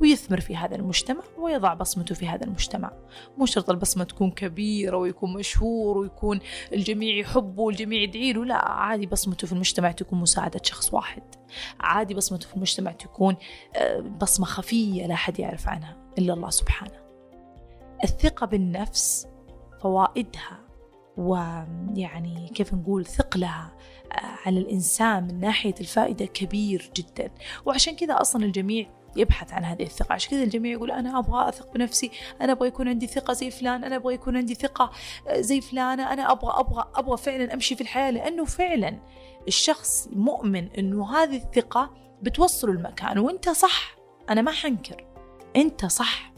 ويثمر 0.00 0.40
في 0.40 0.56
هذا 0.56 0.76
المجتمع 0.76 1.22
ويضع 1.38 1.74
بصمته 1.74 2.14
في 2.14 2.28
هذا 2.28 2.44
المجتمع. 2.44 2.92
مو 3.38 3.46
شرط 3.46 3.70
البصمة 3.70 4.04
تكون 4.04 4.30
كبيرة 4.30 4.96
ويكون 4.96 5.32
مشهور 5.32 5.98
ويكون 5.98 6.40
الجميع 6.72 7.16
يحبه 7.16 7.62
والجميع 7.62 8.02
يدعي 8.02 8.32
له 8.32 8.44
لا 8.44 8.68
عادي 8.70 9.06
بصمته 9.06 9.46
في 9.46 9.52
المجتمع 9.52 9.92
تكون 9.92 10.20
مساعدة 10.20 10.60
شخص 10.62 10.94
واحد. 10.94 11.22
عادي 11.80 12.14
بصمته 12.14 12.48
في 12.48 12.56
المجتمع 12.56 12.92
تكون 12.92 13.36
آه، 13.76 14.00
بصمة 14.00 14.46
خفية 14.46 15.06
لا 15.06 15.14
أحد 15.14 15.38
يعرف 15.38 15.68
عنها 15.68 15.96
إلا 16.18 16.32
الله 16.34 16.50
سبحانه. 16.50 16.98
الثقة 18.04 18.46
بالنفس 18.46 19.26
فوائدها 19.82 20.68
ويعني 21.18 22.50
كيف 22.54 22.74
نقول 22.74 23.06
ثقلها 23.06 23.72
على 24.12 24.60
الإنسان 24.60 25.24
من 25.24 25.40
ناحية 25.40 25.74
الفائدة 25.80 26.26
كبير 26.26 26.90
جدا. 26.96 27.30
وعشان 27.66 27.96
كذا 27.96 28.20
أصلا 28.20 28.44
الجميع 28.44 28.86
يبحث 29.16 29.52
عن 29.52 29.64
هذه 29.64 29.82
الثقة. 29.82 30.12
عشان 30.12 30.30
كذا 30.30 30.42
الجميع 30.42 30.72
يقول 30.72 30.90
أنا 30.90 31.18
أبغى 31.18 31.48
أثق 31.48 31.74
بنفسي 31.74 32.10
أنا 32.40 32.52
أبغى 32.52 32.68
يكون 32.68 32.88
عندي 32.88 33.06
ثقة 33.06 33.32
زي 33.32 33.50
فلان 33.50 33.84
أنا 33.84 33.96
أبغى 33.96 34.14
يكون 34.14 34.36
عندي 34.36 34.54
ثقة 34.54 34.90
زي 35.32 35.60
فلانة 35.60 36.12
أنا 36.12 36.32
أبغى 36.32 36.60
أبغى 36.60 36.84
أبغى 36.94 37.16
فعلا 37.16 37.54
أمشي 37.54 37.74
في 37.74 37.80
الحياة. 37.80 38.10
لأنه 38.10 38.44
فعلا 38.44 38.98
الشخص 39.48 40.08
مؤمن 40.12 40.68
أنه 40.78 41.16
هذه 41.16 41.36
الثقة 41.36 41.94
بتوصله 42.22 42.72
المكان. 42.72 43.18
وأنت 43.18 43.48
صح. 43.48 43.96
أنا 44.30 44.42
ما 44.42 44.50
حنكر. 44.50 45.06
أنت 45.56 45.86
صح. 45.86 46.32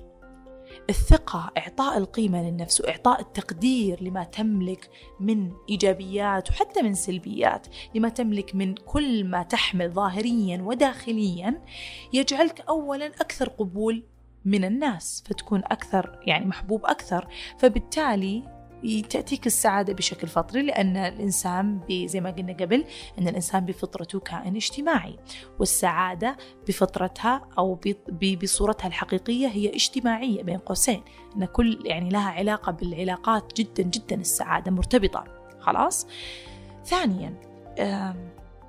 الثقة 0.90 1.50
إعطاء 1.58 1.98
القيمة 1.98 2.42
للنفس 2.42 2.80
وإعطاء 2.80 3.20
التقدير 3.20 4.02
لما 4.02 4.24
تملك 4.24 4.90
من 5.20 5.52
إيجابيات 5.68 6.50
وحتى 6.50 6.82
من 6.82 6.94
سلبيات 6.94 7.66
لما 7.94 8.08
تملك 8.08 8.54
من 8.54 8.74
كل 8.74 9.24
ما 9.24 9.42
تحمل 9.42 9.90
ظاهريا 9.90 10.62
وداخليا 10.62 11.62
يجعلك 12.12 12.60
أولا 12.68 13.06
أكثر 13.06 13.48
قبول 13.48 14.04
من 14.44 14.64
الناس 14.64 15.24
فتكون 15.26 15.62
أكثر 15.64 16.20
يعني 16.26 16.46
محبوب 16.46 16.86
أكثر. 16.86 17.28
فبالتالي 17.58 18.59
تأتيك 19.10 19.46
السعادة 19.46 19.92
بشكل 19.92 20.28
فطري 20.28 20.62
لأن 20.62 20.96
الإنسان 20.96 21.80
زي 21.90 22.20
ما 22.20 22.30
قلنا 22.30 22.52
قبل 22.52 22.84
أن 23.18 23.28
الإنسان 23.28 23.64
بفطرته 23.64 24.20
كائن 24.20 24.56
اجتماعي 24.56 25.16
والسعادة 25.58 26.36
بفطرتها 26.68 27.48
أو 27.58 27.80
بصورتها 28.42 28.88
الحقيقية 28.88 29.46
هي 29.46 29.68
اجتماعية 29.68 30.42
بين 30.42 30.58
قوسين 30.58 31.02
أن 31.36 31.44
كل 31.44 31.82
يعني 31.84 32.08
لها 32.08 32.30
علاقة 32.30 32.72
بالعلاقات 32.72 33.52
جدا 33.56 33.82
جدا 33.82 34.16
السعادة 34.16 34.70
مرتبطة. 34.70 35.24
خلاص؟ 35.60 36.06
ثانيا 36.84 37.34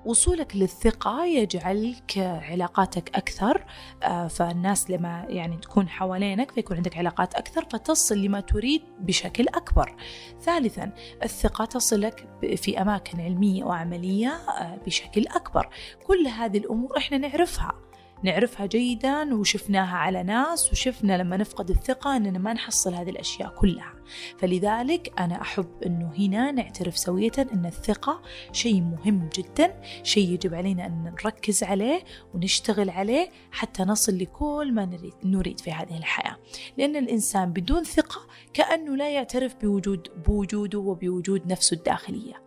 وصولك 0.06 0.56
للثقة 0.56 1.26
يجعلك 1.26 2.18
علاقاتك 2.18 3.16
أكثر 3.16 3.66
آه، 4.04 4.28
فالناس 4.28 4.92
لما 4.92 5.26
يعني 5.30 5.58
تكون 5.58 5.90
حوالينك 5.90 6.52
فيكون 6.52 6.78
عندك 6.78 6.98
علاقات 6.98 7.34
أكثر 7.34 7.66
فتصل 7.72 8.18
لما 8.18 8.40
تريد 8.40 8.82
بشكل 9.00 9.48
أكبر. 9.48 9.96
ثالثا 10.42 10.92
الثقة 11.24 11.66
تصلك 11.66 12.28
في 12.56 12.82
أماكن 12.82 13.22
علمية 13.22 13.64
وعملية 13.64 14.30
آه، 14.30 14.80
بشكل 14.86 15.28
أكبر. 15.28 15.70
كل 16.08 16.28
هذه 16.28 16.58
الأمور 16.58 16.98
إحنا 16.98 17.18
نعرفها. 17.18 17.91
نعرفها 18.24 18.66
جيدا 18.66 19.36
وشفناها 19.36 19.98
على 19.98 20.24
ناس 20.24 20.72
وشفنا 20.72 21.18
لما 21.18 21.38
نفقد 21.38 21.70
الثقة 21.70 22.18
أننا 22.18 22.40
ما 22.40 22.54
نحصل 22.54 22.94
هذه 22.94 23.10
الأشياء 23.10 23.50
كلها. 23.50 23.94
فلذلك 24.38 25.20
أنا 25.20 25.42
أحب 25.42 25.84
أنه 25.86 26.14
هنا 26.20 26.52
نعترف 26.52 26.98
سوية 26.98 27.32
أن 27.54 27.66
الثقة 27.66 28.22
شيء 28.52 28.82
مهم 28.82 29.30
جدا 29.36 29.82
شيء 30.04 30.30
يجب 30.30 30.54
علينا 30.54 30.86
أن 30.86 31.04
نركز 31.04 31.64
عليه 31.64 32.04
ونشتغل 32.34 32.90
عليه 32.90 33.30
حتى 33.52 33.84
نصل 33.84 34.18
لكل 34.18 34.72
ما 34.74 34.86
نريد, 34.86 35.14
نريد 35.24 35.60
في 35.60 35.72
هذه 35.72 35.98
الحياة. 35.98 36.38
لأن 36.78 36.96
الإنسان 36.96 37.54
بدون 37.54 37.84
ثقة 37.84 38.22
كأنه 38.54 38.96
لا 38.96 39.10
يعترف 39.10 39.56
بوجود 39.56 40.08
بوجوده 40.28 40.80
وبوجود 40.80 41.48
نفسه 41.48 41.78
الداخلية. 41.78 42.44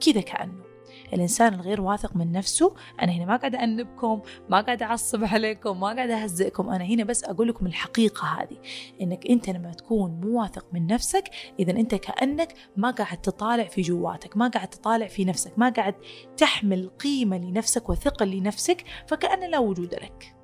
كذا 0.00 0.20
كأنه. 0.20 0.69
الإنسان 1.12 1.54
الغير 1.54 1.80
واثق 1.80 2.16
من 2.16 2.32
نفسه 2.32 2.74
أنا 3.02 3.12
هنا 3.12 3.24
ما 3.24 3.36
قاعدة 3.36 3.64
أنبكم 3.64 4.20
ما 4.48 4.60
قاعدة 4.60 4.86
أعصب 4.86 5.24
عليكم 5.24 5.80
ما 5.80 5.86
قاعدة 5.86 6.22
أهزئكم 6.22 6.70
أنا 6.70 6.84
هنا 6.84 7.04
بس 7.04 7.24
أقول 7.24 7.48
لكم 7.48 7.66
الحقيقة 7.66 8.26
هذه 8.26 8.58
إنك 9.00 9.26
أنت 9.26 9.50
لما 9.50 9.72
تكون 9.72 10.20
مو 10.20 10.40
واثق 10.40 10.66
من 10.72 10.86
نفسك 10.86 11.24
إذا 11.58 11.72
أنت 11.72 11.94
كأنك 11.94 12.54
ما 12.76 12.90
قاعد 12.90 13.20
تطالع 13.20 13.64
في 13.64 13.82
جواتك 13.82 14.36
ما 14.36 14.48
قاعد 14.48 14.68
تطالع 14.68 15.06
في 15.06 15.24
نفسك 15.24 15.58
ما 15.58 15.68
قاعد 15.68 15.94
تحمل 16.36 16.88
قيمة 16.88 17.38
لنفسك 17.38 17.88
وثقة 17.88 18.24
لنفسك 18.24 18.84
فكأن 19.06 19.50
لا 19.50 19.58
وجود 19.58 19.94
لك. 19.94 20.36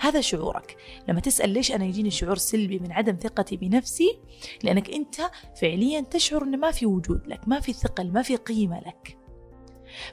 هذا 0.00 0.20
شعورك. 0.20 0.76
لما 1.08 1.20
تسأل 1.20 1.50
ليش 1.50 1.72
أنا 1.72 1.84
يجيني 1.84 2.10
شعور 2.10 2.36
سلبي 2.36 2.78
من 2.78 2.92
عدم 2.92 3.16
ثقتي 3.16 3.56
بنفسي؟ 3.56 4.20
لأنك 4.62 4.90
أنت 4.90 5.16
فعليا 5.60 6.00
تشعر 6.00 6.42
أن 6.42 6.60
ما 6.60 6.70
في 6.70 6.86
وجود 6.86 7.26
لك 7.26 7.48
ما 7.48 7.60
في 7.60 7.72
ثقل 7.72 8.12
ما 8.12 8.22
في 8.22 8.36
قيمة 8.36 8.80
لك. 8.80 9.17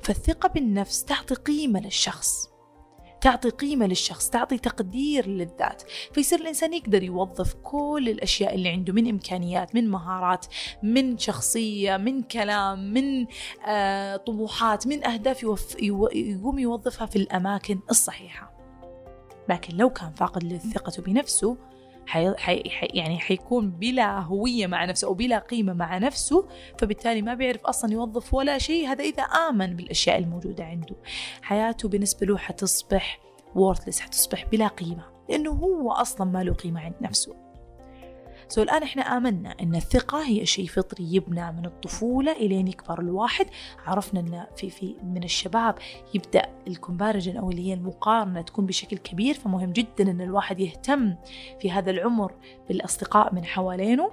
فالثقة 0.01 0.49
بالنفس 0.49 1.03
تعطي 1.03 1.35
قيمة 1.35 1.79
للشخص. 1.79 2.49
تعطي 3.21 3.49
قيمة 3.49 3.87
للشخص 3.87 4.29
تعطي 4.29 4.57
تقدير 4.57 5.27
للذات. 5.27 5.83
فيصير 6.13 6.39
الإنسان 6.39 6.73
يقدر 6.73 7.03
يوظف 7.03 7.53
كل 7.53 8.09
الأشياء 8.09 8.55
اللي 8.55 8.69
عنده 8.69 8.93
من 8.93 9.09
إمكانيات 9.09 9.75
من 9.75 9.89
مهارات 9.89 10.45
من 10.83 11.17
شخصية 11.17 11.97
من 11.97 12.23
كلام 12.23 12.93
من 12.93 13.25
آه 13.67 14.15
طموحات 14.15 14.87
من 14.87 15.05
أهداف 15.07 15.43
يوف 15.43 15.75
يقوم 15.81 16.59
يوظفها 16.59 17.07
في 17.07 17.15
الأماكن 17.15 17.79
الصحيحة. 17.89 18.55
لكن 19.49 19.77
لو 19.77 19.89
كان 19.89 20.11
فاقد 20.11 20.43
للثقة 20.43 21.01
بنفسه 21.01 21.57
حي... 22.07 22.33
حي... 22.37 22.63
يعني 22.93 23.19
حيكون 23.19 23.71
بلا 23.71 24.19
هوية 24.19 24.67
مع 24.67 24.85
نفسه 24.85 25.07
أو 25.07 25.13
بلا 25.13 25.39
قيمة 25.39 25.73
مع 25.73 25.97
نفسه 25.97 26.47
فبالتالي 26.79 27.21
ما 27.21 27.33
بيعرف 27.33 27.65
أصلا 27.65 27.93
يوظف 27.93 28.33
ولا 28.33 28.57
شيء. 28.57 28.87
هذا 28.87 29.03
إذا 29.03 29.23
آمن 29.23 29.75
بالأشياء 29.75 30.17
الموجودة 30.17 30.63
عنده. 30.63 30.95
حياته 31.41 31.89
بالنسبة 31.89 32.27
له 32.27 32.37
حتصبح 32.37 33.19
worthless 33.55 33.99
حتصبح 33.99 34.45
بلا 34.45 34.67
قيمة 34.67 35.05
لأنه 35.29 35.51
هو 35.51 35.91
أصلا 35.91 36.31
ما 36.31 36.43
له 36.43 36.53
قيمة 36.53 36.81
عند 36.81 36.95
نفسه. 37.01 37.44
so 38.47 38.61
الآن 38.61 38.83
إحنا 38.83 39.01
آمنا 39.17 39.55
أن 39.61 39.75
الثقة 39.75 40.25
هي 40.25 40.45
شيء 40.45 40.67
فطري 40.67 41.15
يبنى 41.15 41.51
من 41.51 41.65
الطفولة 41.65 42.31
إلين 42.31 42.67
يكبر 42.67 42.99
الواحد. 42.99 43.45
عرفنا 43.85 44.19
أن 44.19 44.45
في, 44.57 44.69
في 44.69 44.95
من 45.03 45.23
الشباب 45.23 45.75
يبدأ 46.13 46.45
ال 46.67 46.74
comparison 46.74 47.37
أو 47.37 47.51
اللي 47.51 47.69
هي 47.69 47.73
المقارنة 47.73 48.41
تكون 48.41 48.65
بشكل 48.65 48.97
كبير 48.97 49.33
فمهم 49.33 49.71
جدا 49.71 50.11
أن 50.11 50.21
الواحد 50.21 50.59
يهتم 50.59 51.15
في 51.59 51.71
هذا 51.71 51.91
العمر 51.91 52.33
بالأصدقاء 52.67 53.33
من 53.33 53.45
حوالينه. 53.45 54.11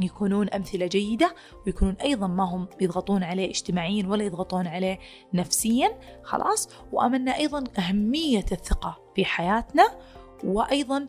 يكونون 0.00 0.48
أمثلة 0.48 0.86
جيدة 0.86 1.34
ويكونون 1.66 1.94
أيضا 1.94 2.26
ما 2.26 2.44
هم 2.44 2.68
يضغطون 2.80 3.22
عليه 3.24 3.50
اجتماعيا 3.50 4.06
ولا 4.06 4.24
يضغطون 4.24 4.66
عليه 4.66 4.98
نفسيا. 5.34 5.98
خلاص؟ 6.22 6.68
وأمنا 6.92 7.36
أيضا 7.36 7.64
أهمية 7.78 8.44
الثقة 8.52 8.98
في 9.14 9.24
حياتنا 9.24 9.88
وأيضا 10.44 11.08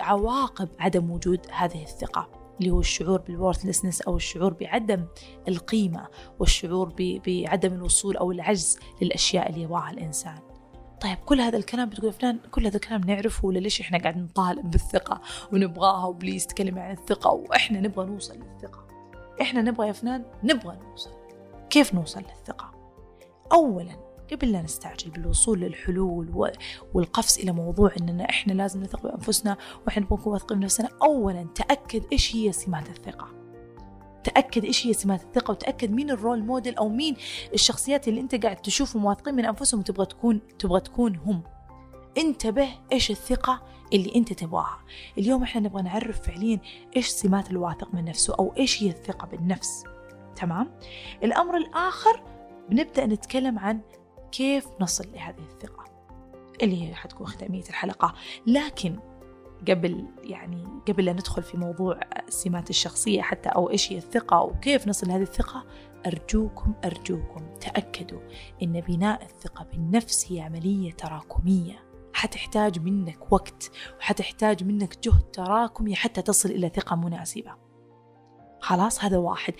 عواقب 0.00 0.68
عدم 0.78 1.10
وجود 1.10 1.40
هذه 1.50 1.82
الثقة 1.82 2.28
اللي 2.60 2.70
هو 2.70 2.80
الشعور 2.80 3.20
بالورثلسنس 3.20 4.02
أو 4.02 4.16
الشعور 4.16 4.52
بعدم 4.52 5.04
القيمة 5.48 6.06
والشعور 6.38 6.92
بعدم 7.26 7.72
الوصول 7.72 8.16
أو 8.16 8.32
العجز 8.32 8.78
للأشياء 9.02 9.50
اللي 9.50 9.62
يبغاها 9.62 9.90
الإنسان. 9.90 10.38
طيب 11.00 11.16
كل 11.16 11.40
هذا 11.40 11.56
الكلام 11.56 11.88
بتقولوا 11.88 12.12
أفنان 12.12 12.38
كل 12.50 12.66
هذا 12.66 12.76
الكلام 12.76 13.00
نعرفه 13.00 13.46
ولا 13.46 13.58
ليش 13.58 13.80
إحنا 13.80 13.98
قاعدين 13.98 14.22
نطالب 14.22 14.70
بالثقة 14.70 15.20
ونبغاها 15.52 16.06
و 16.06 16.12
please 16.12 16.46
تكلمي 16.46 16.80
عن 16.80 16.92
الثقة 16.92 17.30
وإحنا 17.32 17.80
نبغى 17.80 18.06
نوصل 18.06 18.34
للثقة؟ 18.34 18.86
إحنا 19.40 19.62
نبغى 19.62 19.86
يا 19.86 19.92
أفنان 19.92 20.24
نبغى 20.44 20.76
نوصل. 20.76 21.10
كيف 21.70 21.94
نوصل 21.94 22.20
للثقة؟ 22.20 22.72
أولا 23.52 24.11
قبل 24.32 24.52
لا 24.52 24.62
نستعجل 24.62 25.10
بالوصول 25.10 25.60
للحلول 25.60 26.52
والقفز 26.94 27.38
إلى 27.38 27.52
موضوع 27.52 27.92
أننا 28.00 28.30
إحنا 28.30 28.52
لازم 28.52 28.82
نثق 28.82 29.02
بأنفسنا 29.02 29.56
وإحنا 29.86 30.02
نكون 30.02 30.32
واثقين 30.32 30.58
بنفسنا 30.58 30.88
أولا 31.02 31.46
تأكد 31.54 32.02
إيش 32.12 32.36
هي 32.36 32.52
سمات 32.52 32.88
الثقة. 32.88 33.28
تأكد 34.24 34.64
إيش 34.64 34.86
هي 34.86 34.92
سمات 34.92 35.22
الثقة 35.22 35.50
وتأكد 35.50 35.90
مين 35.90 36.10
ال 36.10 36.17
role 36.17 36.44
model 36.44 36.76
أو 36.76 36.88
مين 36.88 37.16
الشخصيات 37.54 38.08
اللي 38.08 38.20
أنت 38.20 38.34
قاعد 38.34 38.56
تشوفهم 38.56 39.04
واثقين 39.04 39.34
من 39.34 39.44
أنفسهم 39.44 39.80
وتبغى 39.80 40.06
تكون 40.06 40.40
تبغى 40.58 40.80
تكون 40.80 41.16
هم. 41.16 41.42
انتبه 42.18 42.68
إيش 42.92 43.10
الثقة 43.10 43.62
اللي 43.92 44.14
أنت 44.16 44.32
تبغاها. 44.32 44.78
اليوم 45.18 45.42
إحنا 45.42 45.60
نبغى 45.60 45.82
نعرف 45.82 46.20
فعليا 46.20 46.60
إيش 46.96 47.08
سمات 47.08 47.50
الواثق 47.50 47.94
من 47.94 48.04
نفسه 48.04 48.34
أو 48.34 48.54
إيش 48.56 48.82
هي 48.82 48.88
الثقة 48.90 49.26
بالنفس. 49.26 49.84
تمام؟ 50.36 50.70
الأمر 51.24 51.56
الآخر 51.56 52.22
بنبدأ 52.70 53.06
نتكلم 53.06 53.58
عن 53.58 53.80
كيف 54.32 54.68
نصل 54.80 55.12
لهذه 55.12 55.44
الثقة؟ 55.52 55.84
اللي 56.62 56.88
هي 56.88 56.94
حتكون 56.94 57.26
ختامية 57.26 57.64
الحلقة. 57.68 58.14
لكن 58.46 58.98
قبل 59.68 60.06
يعني 60.24 60.66
قبل 60.88 61.04
لا 61.04 61.12
ندخل 61.12 61.42
في 61.42 61.56
موضوع 61.56 62.00
السمات 62.28 62.70
الشخصية 62.70 63.22
حتى 63.22 63.48
أو 63.48 63.70
إيش 63.70 63.92
هي 63.92 63.96
الثقة 63.96 64.40
وكيف 64.40 64.88
نصل 64.88 65.08
لهذه 65.08 65.22
الثقة 65.22 65.64
أرجوكم 66.06 66.74
أرجوكم 66.84 67.54
تأكدوا 67.60 68.20
إن 68.62 68.80
بناء 68.80 69.22
الثقة 69.22 69.64
بالنفس 69.72 70.32
هي 70.32 70.40
عملية 70.40 70.92
تراكمية. 70.92 71.84
حتحتاج 72.14 72.78
منك 72.78 73.32
وقت 73.32 73.70
وحتحتاج 73.98 74.64
منك 74.64 74.98
جهد 75.04 75.22
تراكمي 75.22 75.94
حتى 75.96 76.22
تصل 76.22 76.50
إلى 76.50 76.68
ثقة 76.68 76.96
مناسبة. 76.96 77.61
خلاص 78.62 79.04
هذا 79.04 79.18
واحد. 79.18 79.54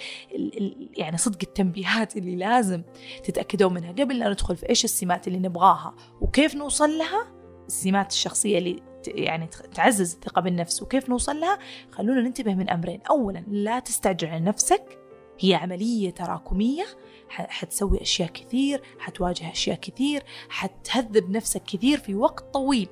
يعني 0.96 1.16
صدق 1.16 1.38
التنبيهات 1.42 2.16
اللي 2.16 2.36
لازم 2.36 2.82
تتأكدوا 3.24 3.70
منها 3.70 3.92
قبل 3.92 4.18
لا 4.18 4.28
ندخل 4.28 4.56
في 4.56 4.68
إيش 4.68 4.84
السمات 4.84 5.28
اللي 5.28 5.38
نبغاها 5.38 5.94
وكيف 6.20 6.54
نوصل 6.54 6.98
لها. 6.98 7.32
السمات 7.66 8.10
الشخصية 8.10 8.58
اللي 8.58 8.82
يعني 9.06 9.46
تعزز 9.74 10.14
الثقة 10.14 10.42
بالنفس 10.42 10.82
وكيف 10.82 11.08
نوصل 11.08 11.40
لها. 11.40 11.58
خلونا 11.90 12.20
ننتبه 12.20 12.54
من 12.54 12.70
أمرين. 12.70 13.00
أولا 13.10 13.44
لا 13.48 13.78
تستعجل 13.78 14.28
على 14.28 14.40
نفسك. 14.40 14.98
هي 15.40 15.54
عملية 15.54 16.10
تراكمية. 16.10 16.84
حتسوي 17.28 18.02
أشياء 18.02 18.28
كثير 18.28 18.82
حتواجه 18.98 19.50
أشياء 19.50 19.76
كثير 19.76 20.22
حتهذب 20.48 21.30
نفسك 21.30 21.62
كثير 21.62 21.98
في 21.98 22.14
وقت 22.14 22.54
طويل. 22.54 22.88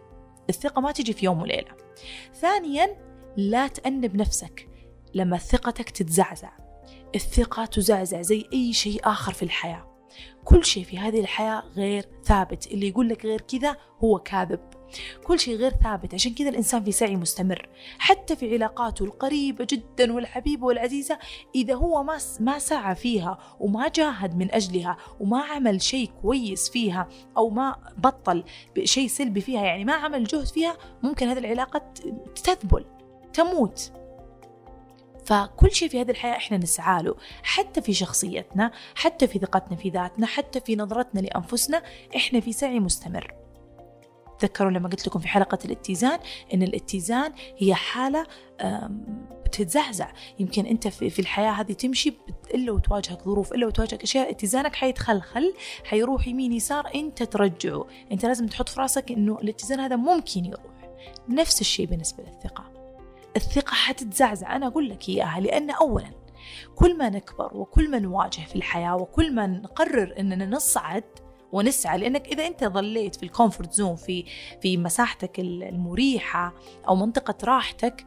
الثقة 0.49 0.81
ما 0.81 0.93
تجي 0.93 1.13
في 1.13 1.27
يوم 1.27 1.43
وليلة. 1.43 1.73
ثانيا 2.35 2.97
لا 3.37 3.67
تأنب 3.69 4.17
نفسك. 4.17 4.70
لما 5.15 5.39
ثقتك 5.39 5.91
تتزعزع. 5.91 6.51
الثقة 7.15 7.65
تزعزع 7.65 8.23
زي 8.23 8.45
أي 8.53 8.73
شيء 8.73 9.01
آخر 9.05 9.33
في 9.33 9.43
الحياة. 9.43 9.91
كل 10.45 10.65
شيء 10.65 10.85
في 10.85 10.99
هذه 10.99 11.21
الحياة 11.21 11.63
غير 11.77 12.07
ثابت. 12.25 12.67
اللي 12.67 12.89
يقول 12.89 13.09
لك 13.09 13.27
غير 13.27 13.41
كذا 13.41 13.77
هو 14.05 14.19
كاذب. 14.19 14.61
كل 15.25 15.39
شيء 15.39 15.57
غير 15.57 15.71
ثابت. 15.71 16.15
عشان 16.15 16.35
كذا 16.35 16.49
الإنسان 16.49 16.85
في 16.85 16.93
سعي 16.93 17.17
مستمر. 17.17 17.69
حتى 17.99 18.37
في 18.37 18.55
علاقاته 18.55 19.05
القريبة 19.05 19.67
جدا 19.71 20.13
والحبيبة 20.13 20.67
والعزيزة 20.67 21.19
إذا 21.55 21.75
هو 21.75 22.03
ما 22.03 22.19
ما 22.41 22.59
سعى 22.59 22.95
فيها 22.95 23.39
وما 23.61 23.89
جاهد 23.89 24.37
من 24.37 24.55
أجلها 24.55 24.97
وما 25.21 25.43
عمل 25.43 25.83
شيء 25.83 26.11
كويس 26.23 26.71
فيها 26.71 27.09
أو 27.37 27.51
ما 27.51 27.77
بطل 27.97 28.45
شيء 28.85 29.09
سلبي 29.09 29.41
فيها 29.41 29.63
يعني 29.63 29.85
ما 29.85 29.93
عمل 29.93 30.25
جهد 30.25 30.47
فيها 30.47 30.77
ممكن 31.03 31.29
هذه 31.29 31.39
العلاقة 31.39 31.83
تذبل 32.45 32.85
تموت. 33.33 33.93
فكل 35.31 35.73
شيء 35.73 35.89
في 35.89 36.01
هذه 36.01 36.11
الحياة 36.11 36.37
إحنا 36.37 36.57
نسعى 36.57 37.03
له 37.03 37.15
حتى 37.43 37.81
في 37.81 37.93
شخصيتنا 37.93 38.73
حتى 38.95 39.27
في 39.27 39.39
ثقتنا 39.39 39.77
في 39.77 39.89
ذاتنا 39.89 40.27
حتى 40.27 40.61
في 40.61 40.77
نظرتنا 40.77 41.21
لأنفسنا 41.21 41.83
إحنا 42.17 42.41
في 42.41 42.53
سعي 42.53 42.81
مستمر. 42.81 43.35
تذكروا 44.39 44.71
لما 44.71 44.89
قلت 44.89 45.07
لكم 45.07 45.19
في 45.19 45.29
حلقة 45.29 45.59
الاتزان 45.65 46.19
إن 46.55 46.63
الاتزان 46.63 47.33
هي 47.59 47.75
حالة 47.75 48.27
بتتزعزع. 49.45 50.13
يمكن 50.39 50.67
أنت 50.67 50.89
في 50.89 51.19
الحياة 51.19 51.51
هذه 51.51 51.73
تمشي 51.73 52.15
إلا 52.55 52.73
وتواجهك 52.73 53.23
ظروف 53.23 53.53
إلا 53.53 53.67
وتواجهك 53.67 54.03
أشياء 54.03 54.31
اتزانك 54.31 54.75
حيتخلخل 54.75 55.55
حيروح 55.85 56.29
يمين 56.29 56.53
يسار 56.53 56.91
أنت 56.95 57.23
ترجعه. 57.23 57.87
أنت 58.13 58.25
لازم 58.25 58.47
تحط 58.47 58.69
في 58.69 58.81
راسك 58.81 59.13
إنه 59.13 59.39
الاتزان 59.39 59.81
هذا 59.81 59.97
ممكن 59.97 60.45
يروح. 60.45 60.91
نفس 61.29 61.61
الشيء 61.61 61.87
بالنسبة 61.87 62.25
للثقة. 62.25 62.80
الثقة 63.37 63.75
حتتزعزع. 63.75 64.57
أنا 64.57 64.67
أقول 64.67 64.89
لك 64.89 65.09
إياها 65.09 65.41
لأن 65.41 65.71
أولا 65.71 66.11
كل 66.75 66.99
ما 66.99 67.09
نكبر 67.09 67.57
وكل 67.57 67.91
ما 67.91 67.99
نواجه 67.99 68.41
في 68.41 68.57
الحياة 68.57 68.97
وكل 68.97 69.35
ما 69.35 69.47
نقرر 69.47 70.15
أننا 70.19 70.47
نصعد 70.47 71.05
ونسعى 71.53 71.99
لأنك 71.99 72.27
إذا 72.27 72.47
أنت 72.47 72.65
ظليت 72.65 73.17
في 73.17 73.23
ال 73.23 73.29
comfort 73.29 73.73
zone 73.73 73.97
في 73.97 74.25
في 74.63 74.77
مساحتك 74.77 75.41
المريحة 75.41 76.55
أو 76.89 76.97
منطقة 76.97 77.35
راحتك 77.45 78.07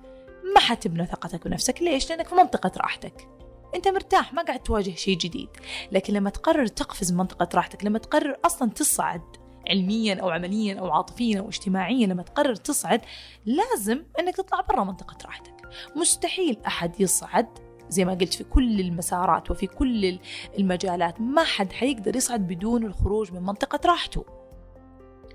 ما 0.53 0.59
حتبنى 0.59 1.05
ثقتك 1.05 1.47
بنفسك. 1.47 1.81
ليش؟ 1.81 2.09
لأنك 2.09 2.27
في 2.27 2.35
منطقة 2.35 2.71
راحتك. 2.77 3.27
أنت 3.75 3.87
مرتاح 3.87 4.33
ما 4.33 4.41
قاعد 4.41 4.59
تواجه 4.59 4.95
شيء 4.95 5.17
جديد. 5.17 5.49
لكن 5.91 6.13
لما 6.13 6.29
تقرر 6.29 6.67
تقفز 6.67 7.11
من 7.11 7.17
منطقة 7.17 7.49
راحتك 7.55 7.85
لما 7.85 7.99
تقرر 7.99 8.37
أصلا 8.45 8.69
تصعد 8.69 9.42
علميا 9.69 10.21
أو 10.21 10.29
عمليا 10.29 10.79
أو 10.79 10.91
عاطفيا 10.91 11.39
أو 11.39 11.49
اجتماعيا 11.49 12.07
لما 12.07 12.23
تقرر 12.23 12.55
تصعد 12.55 13.01
لازم 13.45 14.03
أنك 14.19 14.35
تطلع 14.35 14.61
برا 14.61 14.83
منطقة 14.83 15.17
راحتك. 15.25 15.53
مستحيل 15.95 16.57
أحد 16.67 17.01
يصعد 17.01 17.47
زي 17.89 18.05
ما 18.05 18.13
قلت 18.13 18.33
في 18.33 18.43
كل 18.43 18.79
المسارات 18.79 19.51
وفي 19.51 19.67
كل 19.67 20.19
المجالات. 20.59 21.21
ما 21.21 21.43
حد 21.43 21.71
حيقدر 21.71 22.15
يصعد 22.15 22.47
بدون 22.47 22.85
الخروج 22.85 23.31
من 23.31 23.41
منطقة 23.41 23.79
راحته. 23.85 24.25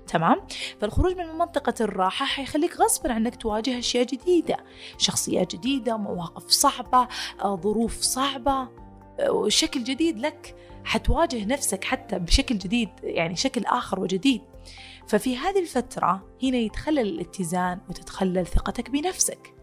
تمام؟ 0.07 0.41
فالخروج 0.81 1.17
من 1.17 1.25
منطقة 1.25 1.73
الراحة 1.81 2.25
حيخليك 2.25 2.81
غصبا 2.81 3.13
عنك 3.13 3.35
تواجه 3.35 3.79
أشياء 3.79 4.05
جديدة. 4.05 4.57
شخصيات 4.97 5.55
جديدة 5.55 5.97
مواقف 5.97 6.49
صعبة 6.49 7.07
آه، 7.41 7.55
ظروف 7.55 8.01
صعبة 8.01 8.67
آه، 9.19 9.45
شكل 9.47 9.83
جديد 9.83 10.19
لك. 10.19 10.55
حتواجه 10.83 11.45
نفسك 11.45 11.83
حتى 11.83 12.19
بشكل 12.19 12.57
جديد 12.57 12.89
يعني 13.03 13.35
شكل 13.35 13.65
آخر 13.65 13.99
وجديد. 13.99 14.41
ففي 15.07 15.37
هذه 15.37 15.59
الفترة 15.59 16.27
هنا 16.43 16.57
يتخلل 16.57 16.99
الاتزان 16.99 17.79
وتتخلل 17.89 18.45
ثقتك 18.45 18.89
بنفسك. 18.89 19.53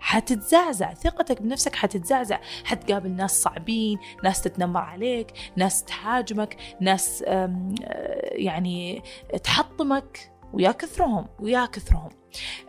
حتتزعزع 0.00 0.94
ثقتك 0.94 1.42
بنفسك 1.42 1.74
حتتزعزع. 1.74 2.40
حتقابل 2.64 3.10
ناس 3.10 3.42
صعبين 3.42 3.98
ناس 4.24 4.42
تتنمر 4.42 4.80
عليك 4.80 5.32
ناس 5.56 5.84
تهاجمك 5.84 6.56
ناس 6.80 7.24
آه، 7.26 7.66
يعني 8.32 9.02
تحطمك 9.44 10.32
ويا 10.52 10.72
كثرهم 10.72 11.26
ويا 11.40 11.66
كثرهم. 11.66 12.21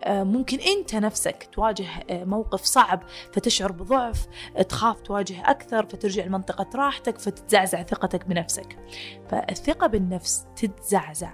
ممكن 0.07 0.59
انت 0.59 0.95
نفسك 0.95 1.49
تواجه 1.51 1.87
آه، 2.09 2.23
موقف 2.23 2.63
صعب 2.63 3.03
فتشعر 3.33 3.71
بضعف 3.71 4.27
تخاف 4.69 5.01
تواجه 5.01 5.41
أكثر 5.49 5.85
فترجع 5.85 6.25
لمنطقة 6.25 6.69
راحتك 6.75 7.19
فتتزعزع 7.19 7.83
ثقتك 7.83 8.25
بنفسك. 8.25 8.77
فالثقة 9.29 9.87
بالنفس 9.87 10.45
تتزعزع. 10.55 11.31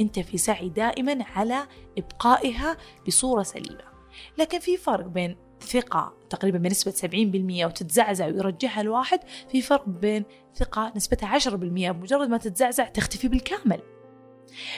انت 0.00 0.18
في 0.18 0.38
سعي 0.38 0.68
دائما 0.68 1.24
على 1.24 1.66
إبقائها 1.98 2.76
بصورة 3.06 3.42
سليمة. 3.42 3.92
لكن 4.38 4.58
في 4.58 4.76
فرق 4.76 5.06
بين 5.06 5.36
ثقة 5.60 6.12
تقريبا 6.30 6.58
بنسبة 6.58 6.92
70% 6.92 7.66
وتتزعزع 7.66 8.26
ويرجعها 8.26 8.80
الواحد 8.80 9.20
في 9.50 9.62
فرق 9.62 9.88
بين 9.88 10.24
ثقة 10.54 10.92
نسبتها 10.96 11.38
10% 11.38 11.48
بمجرد 11.90 12.28
ما 12.28 12.38
تتزعزع 12.38 12.84
تختفي 12.84 13.28
بالكامل. 13.28 13.80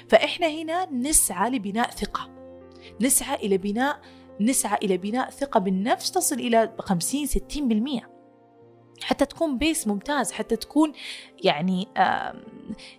فإحنا 0.08 0.48
هنا 0.48 0.92
نسعى 0.92 1.50
لبناء 1.50 1.90
ثقة. 1.90 2.43
نسعى 3.00 3.34
إلى 3.34 3.58
بناء 3.58 4.00
نسعى 4.40 4.78
إلى 4.82 4.96
بناء 4.96 5.30
ثقة 5.30 5.60
بالنفس 5.60 6.10
تصل 6.10 6.36
إلى 6.36 6.72
50 6.78 7.26
60% 7.26 8.14
حتى 9.02 9.26
تكون 9.26 9.58
بيس 9.58 9.86
ممتاز 9.86 10.32
حتى 10.32 10.56
تكون 10.56 10.92
يعني 11.44 11.88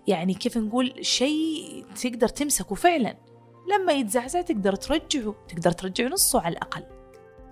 يعني 0.08 0.34
كيف 0.34 0.58
نقول 0.58 1.06
شيء 1.06 1.86
تقدر 2.02 2.28
تمسكه 2.28 2.76
فعلا. 2.76 3.18
لما 3.74 3.94
يتزعزع 3.94 4.42
تقدر 4.42 4.76
ترجعه 4.76 5.36
تقدر 5.48 5.72
ترجعه 5.72 6.08
نصه 6.08 6.42
على 6.42 6.54
الأقل. 6.54 6.95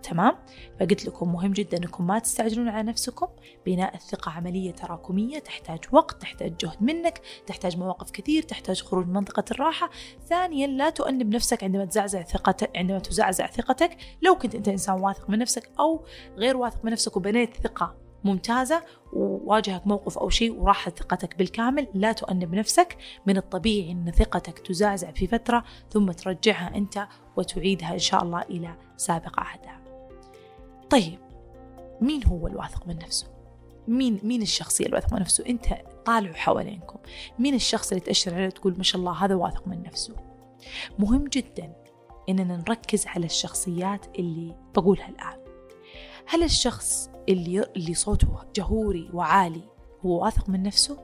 تمام؟ 0.03 0.35
فقلت 0.79 1.05
لكم 1.05 1.33
مهم 1.33 1.51
جدا 1.51 1.77
أنكم 1.77 2.07
ما 2.07 2.19
تستعجلون 2.19 2.69
على 2.69 2.83
نفسكم. 2.83 3.27
بناء 3.65 3.95
الثقة 3.95 4.31
عملية 4.31 4.71
تراكمية 4.71 5.39
تحتاج 5.39 5.79
وقت 5.91 6.21
تحتاج 6.21 6.53
جهد 6.57 6.83
منك 6.83 7.21
تحتاج 7.47 7.77
مواقف 7.77 8.11
كثير 8.11 8.43
تحتاج 8.43 8.83
خروج 8.83 9.07
من 9.07 9.13
منطقة 9.13 9.43
الراحة. 9.51 9.89
ثانيا 10.29 10.67
لا 10.67 10.89
تؤنب 10.89 11.35
نفسك 11.35 11.63
عندما 11.63 11.85
تزعزع 11.85 12.21
ثقتك 12.21 12.77
عندما 12.77 12.99
تزعزع 12.99 13.47
ثقتك. 13.47 13.97
لو 14.21 14.35
كنت 14.35 14.55
أنت 14.55 14.67
إنسان 14.67 15.01
واثق 15.01 15.29
من 15.29 15.39
نفسك 15.39 15.69
أو 15.79 16.05
غير 16.37 16.57
واثق 16.57 16.85
من 16.85 16.91
نفسك 16.91 17.17
وبنيت 17.17 17.57
ثقة 17.57 17.95
ممتازة 18.23 18.83
وواجهك 19.13 19.87
موقف 19.87 20.17
أو 20.17 20.29
شيء 20.29 20.53
وراحت 20.59 20.99
ثقتك 20.99 21.37
بالكامل 21.37 21.87
لا 21.93 22.11
تؤنب 22.11 22.55
نفسك. 22.55 22.97
من 23.25 23.37
الطبيعي 23.37 23.91
أن 23.91 24.11
ثقتك 24.11 24.59
تزعزع 24.59 25.11
في 25.11 25.27
فترة 25.27 25.63
ثم 25.89 26.11
ترجعها 26.11 26.75
أنت 26.75 27.07
وتعيدها 27.37 27.93
إن 27.93 27.99
شاء 27.99 28.23
الله 28.23 28.41
إلى 28.41 28.75
سابق 28.97 29.39
عهدها. 29.39 29.82
طيب 30.89 31.19
مين 32.01 32.23
هو 32.25 32.47
الواثق 32.47 32.87
من 32.87 32.95
نفسه؟ 32.95 33.27
مين 33.87 34.19
مين 34.23 34.41
الشخصية 34.41 34.85
الواثق 34.85 35.13
من 35.13 35.19
نفسه؟ 35.19 35.45
أنت 35.49 35.65
طالعوا 36.05 36.35
حوالينكم 36.35 36.99
مين 37.39 37.53
الشخص 37.53 37.91
اللي 37.91 38.01
تأشر 38.01 38.35
عليه 38.35 38.49
تقول 38.49 38.77
ما 38.77 38.83
شاء 38.83 38.99
الله 38.99 39.11
هذا 39.11 39.35
واثق 39.35 39.67
من 39.67 39.83
نفسه 39.83 40.15
مهم 40.99 41.27
جدا 41.27 41.73
إننا 42.29 42.57
نركز 42.57 43.07
على 43.07 43.25
الشخصيات 43.25 44.19
اللي 44.19 44.55
بقولها 44.75 45.09
الآن 45.09 45.43
هل 46.27 46.43
الشخص 46.43 47.09
اللي 47.29 47.65
اللي 47.75 47.93
صوته 47.93 48.27
جهوري 48.55 49.09
وعالي 49.13 49.61
هو 50.05 50.23
واثق 50.23 50.49
من 50.49 50.63
نفسه؟ 50.63 50.97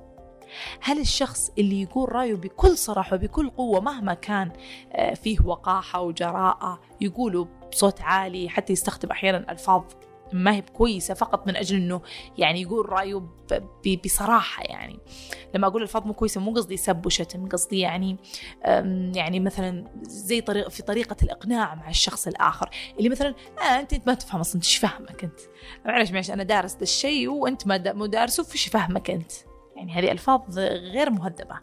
هل 0.81 0.99
الشخص 0.99 1.51
اللي 1.57 1.81
يقول 1.81 2.11
رأيه 2.11 2.35
بكل 2.35 2.77
صراحة 2.77 3.15
وبكل 3.15 3.49
قوة 3.49 3.79
مهما 3.79 4.13
كان 4.13 4.51
آه، 4.91 5.13
فيه 5.13 5.37
وقاحة 5.45 6.01
وجراءة 6.01 6.79
يقوله 7.01 7.47
بصوت 7.71 8.01
عالي 8.01 8.49
حتى 8.49 8.73
يستخدم 8.73 9.11
أحيانا 9.11 9.51
ألفاظ 9.51 9.83
ما 10.33 10.55
هي 10.55 10.61
كويسة 10.61 11.13
فقط 11.13 11.47
من 11.47 11.55
أجل 11.55 11.75
أنه 11.75 12.01
يعني 12.37 12.61
يقول 12.61 12.89
رأيه 12.89 13.23
بصراحة 14.05 14.63
يعني. 14.63 14.99
لما 15.55 15.67
أقول 15.67 15.81
ألفاظ 15.81 16.05
مو 16.05 16.13
كويسة 16.13 16.41
مو 16.41 16.53
قصدي 16.53 16.77
سب 16.77 17.05
وشتم 17.05 17.47
قصدي 17.47 17.79
يعني 17.79 18.17
يعني 19.15 19.39
مثلا 19.39 19.85
زي 20.01 20.41
طريقة 20.41 20.69
في 20.69 20.83
طريقة 20.83 21.15
الإقناع 21.23 21.75
مع 21.75 21.89
الشخص 21.89 22.27
الآخر 22.27 22.69
اللي 22.97 23.09
مثلا 23.09 23.35
آه 23.59 23.79
أنت 23.79 24.07
ما 24.07 24.13
تفهم 24.13 24.39
أصلا 24.39 24.61
إيش 24.61 24.77
فاهمك 24.77 25.23
أنت؟ 25.23 25.39
معلش 25.85 26.11
معلش 26.11 26.31
أنا 26.31 26.43
دارس 26.43 26.75
ذا 26.75 26.83
الشيء 26.83 27.29
وأنت 27.29 27.67
ما 27.67 27.93
مو 27.93 28.05
دارسه 28.05 28.43
فيش 28.43 28.67
فاهمك 28.67 29.09
أنت؟ 29.09 29.31
يعني 29.79 29.93
هذه 29.93 30.11
ألفاظ 30.11 30.59
غير 30.59 31.09
مهذبة. 31.09 31.55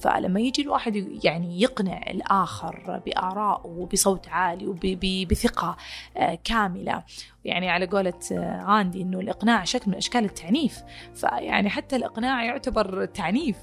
فلما 0.00 0.40
يجي 0.40 0.62
الواحد 0.62 0.96
يعني 1.24 1.62
يقنع 1.62 2.00
الآخر 2.10 3.02
بآراء 3.06 3.60
وبصوت 3.64 4.28
عالي 4.28 4.66
وبثقة 4.66 5.76
آه، 6.16 6.38
كاملة 6.44 7.04
يعني 7.44 7.70
على 7.70 7.86
قولة 7.86 8.20
آه، 8.32 8.64
غاندي 8.64 9.02
إنه 9.02 9.20
الإقناع 9.20 9.64
شكل 9.64 9.90
من 9.90 9.96
أشكال 9.96 10.24
التعنيف. 10.24 10.82
فيعني 11.14 11.70
حتى 11.70 11.96
الإقناع 11.96 12.44
يعتبر 12.44 13.04
تعنيف. 13.04 13.56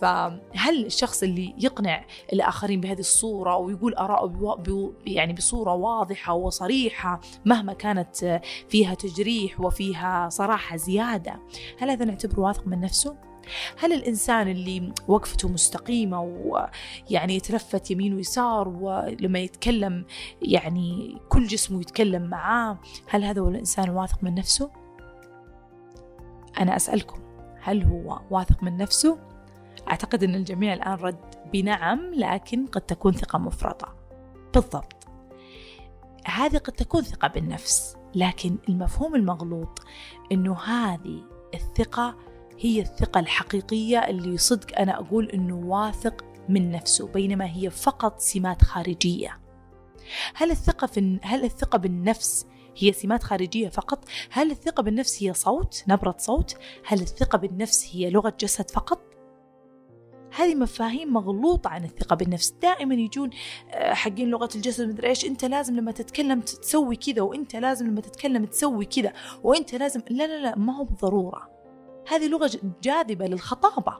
فهل 0.00 0.86
الشخص 0.86 1.22
اللي 1.22 1.54
يقنع 1.58 2.04
الآخرين 2.32 2.80
بهذه 2.80 2.98
الصورة 2.98 3.56
ويقول 3.56 3.94
آراءه 3.94 4.92
يعني 5.06 5.32
بصورة 5.32 5.74
واضحة 5.74 6.32
وصريحة 6.32 7.20
مهما 7.44 7.72
كانت 7.72 8.24
آه، 8.24 8.40
فيها 8.68 8.94
تجريح 8.94 9.60
وفيها 9.60 10.28
صراحة 10.28 10.76
زيادة 10.76 11.40
هل 11.80 11.90
هذا 11.90 12.04
نعتبره 12.04 12.40
واثق 12.40 12.66
من 12.66 12.80
نفسه؟ 12.80 13.16
هل 13.78 13.92
الإنسان 13.92 14.48
اللي 14.48 14.92
وقفته 15.08 15.48
مستقيمة 15.48 16.20
ويعني 16.20 17.36
يتلفت 17.36 17.90
يمين 17.90 18.14
ويسار 18.14 18.68
ولما 18.68 19.38
يتكلم 19.38 20.04
يعني 20.42 21.18
كل 21.28 21.46
جسمه 21.46 21.80
يتكلم 21.80 22.22
معاه 22.22 22.78
هل 23.08 23.24
هذا 23.24 23.40
هو 23.40 23.48
الإنسان 23.48 23.84
الواثق 23.84 24.24
من 24.24 24.34
نفسه؟ 24.34 24.70
أنا 26.60 26.76
أسألكم 26.76 27.20
هل 27.60 27.82
هو 27.82 28.20
واثق 28.30 28.62
من 28.62 28.76
نفسه؟ 28.76 29.18
أعتقد 29.88 30.24
أن 30.24 30.34
الجميع 30.34 30.74
الآن 30.74 30.94
رد 30.94 31.34
بنعم 31.52 32.00
لكن 32.14 32.66
قد 32.66 32.80
تكون 32.80 33.12
ثقة 33.12 33.38
مفرطة 33.38 33.94
بالضبط 34.54 35.06
هذه 36.26 36.58
قد 36.58 36.72
تكون 36.72 37.02
ثقة 37.02 37.28
بالنفس 37.28 37.96
لكن 38.14 38.56
المفهوم 38.68 39.14
المغلوط 39.14 39.80
أنه 40.32 40.58
هذه 40.58 41.22
الثقة 41.54 42.16
هي 42.58 42.80
الثقة 42.80 43.20
الحقيقية 43.20 43.98
اللي 43.98 44.38
صدق 44.38 44.78
أنا 44.78 45.00
أقول 45.00 45.30
أنه 45.30 45.56
واثق 45.56 46.24
من 46.48 46.70
نفسه 46.70 47.06
بينما 47.06 47.44
هي 47.44 47.70
فقط 47.70 48.20
سمات 48.20 48.62
خارجية 48.62 49.40
هل 50.34 50.50
الثقة 50.50 50.86
في 50.86 51.18
هل 51.22 51.44
الثقة 51.44 51.78
بالنفس 51.78 52.46
هي 52.76 52.92
سمات 52.92 53.22
خارجية 53.22 53.68
فقط؟ 53.68 54.04
هل 54.30 54.50
الثقة 54.50 54.82
بالنفس 54.82 55.22
هي 55.22 55.34
صوت؟ 55.34 55.84
نبرة 55.88 56.14
صوت؟ 56.18 56.56
هل 56.86 57.00
الثقة 57.00 57.38
بالنفس 57.38 57.90
هي 57.92 58.10
لغة 58.10 58.34
جسد 58.40 58.70
فقط؟ 58.70 59.00
هذه 60.36 60.54
مفاهيم 60.54 61.12
مغلوطة 61.12 61.70
عن 61.70 61.84
الثقة 61.84 62.16
بالنفس 62.16 62.50
دائما 62.62 62.94
يجون 62.94 63.30
آه، 63.70 63.94
حقين 63.94 64.28
لغة 64.28 64.48
الجسد 64.54 64.88
مدري 64.88 65.08
إيش 65.08 65.24
أنت 65.24 65.44
لازم 65.44 65.76
لما 65.76 65.92
تتكلم 65.92 66.40
تسوي 66.40 66.96
كذا 66.96 67.22
وأنت 67.22 67.56
لازم 67.56 67.86
لما 67.86 68.00
تتكلم 68.00 68.44
تسوي 68.44 68.84
كذا 68.84 69.12
وأنت 69.42 69.74
لازم 69.74 70.00
لا 70.10 70.26
لا 70.26 70.42
لا 70.42 70.58
ما 70.58 70.76
هو 70.76 70.84
بالضرورة 70.84 71.55
هذه 72.08 72.28
لغة 72.28 72.50
جاذبة 72.82 73.26
للخطابة. 73.26 73.98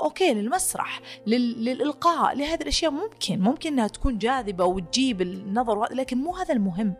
أوكي 0.00 0.34
للمسرح 0.34 1.00
لل... 1.26 1.64
للإلقاء 1.64 2.36
لهذه 2.36 2.62
الأشياء 2.62 2.90
ممكن 2.90 3.40
ممكن 3.40 3.72
إنها 3.72 3.88
تكون 3.88 4.18
جاذبة 4.18 4.64
وتجيب 4.64 5.22
النظر 5.22 5.92
لكن 5.92 6.18
مو 6.18 6.36
هذا 6.36 6.54
المهم. 6.54 6.94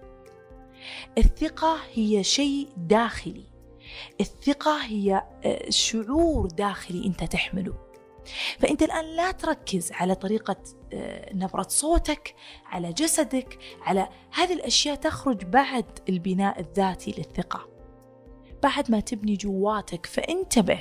الثقة 1.19 1.79
هي 1.95 2.25
شيء 2.25 2.69
داخلي. 2.77 3.45
الثقة 4.21 4.85
هي 4.85 5.23
آه، 5.45 5.71
شعور 5.71 6.47
داخلي 6.47 7.07
أنت 7.07 7.25
تحمله. 7.25 7.75
فأنت 8.59 8.83
الآن 8.83 9.05
لا 9.05 9.31
تركز 9.31 9.93
على 9.93 10.15
طريقة 10.15 10.57
آه، 10.93 11.35
نبرة 11.35 11.67
صوتك 11.69 12.35
على 12.67 12.93
جسدك 12.93 13.59
على 13.83 14.09
هذه 14.33 14.53
الأشياء 14.53 14.95
تخرج 14.95 15.45
بعد 15.45 15.99
البناء 16.09 16.61
الذاتي 16.61 17.15
للثقة. 17.19 17.76
بعد 18.63 18.91
ما 18.91 19.01
تبني 19.01 19.37
جواتك 19.37 20.07
فانتبه 20.07 20.79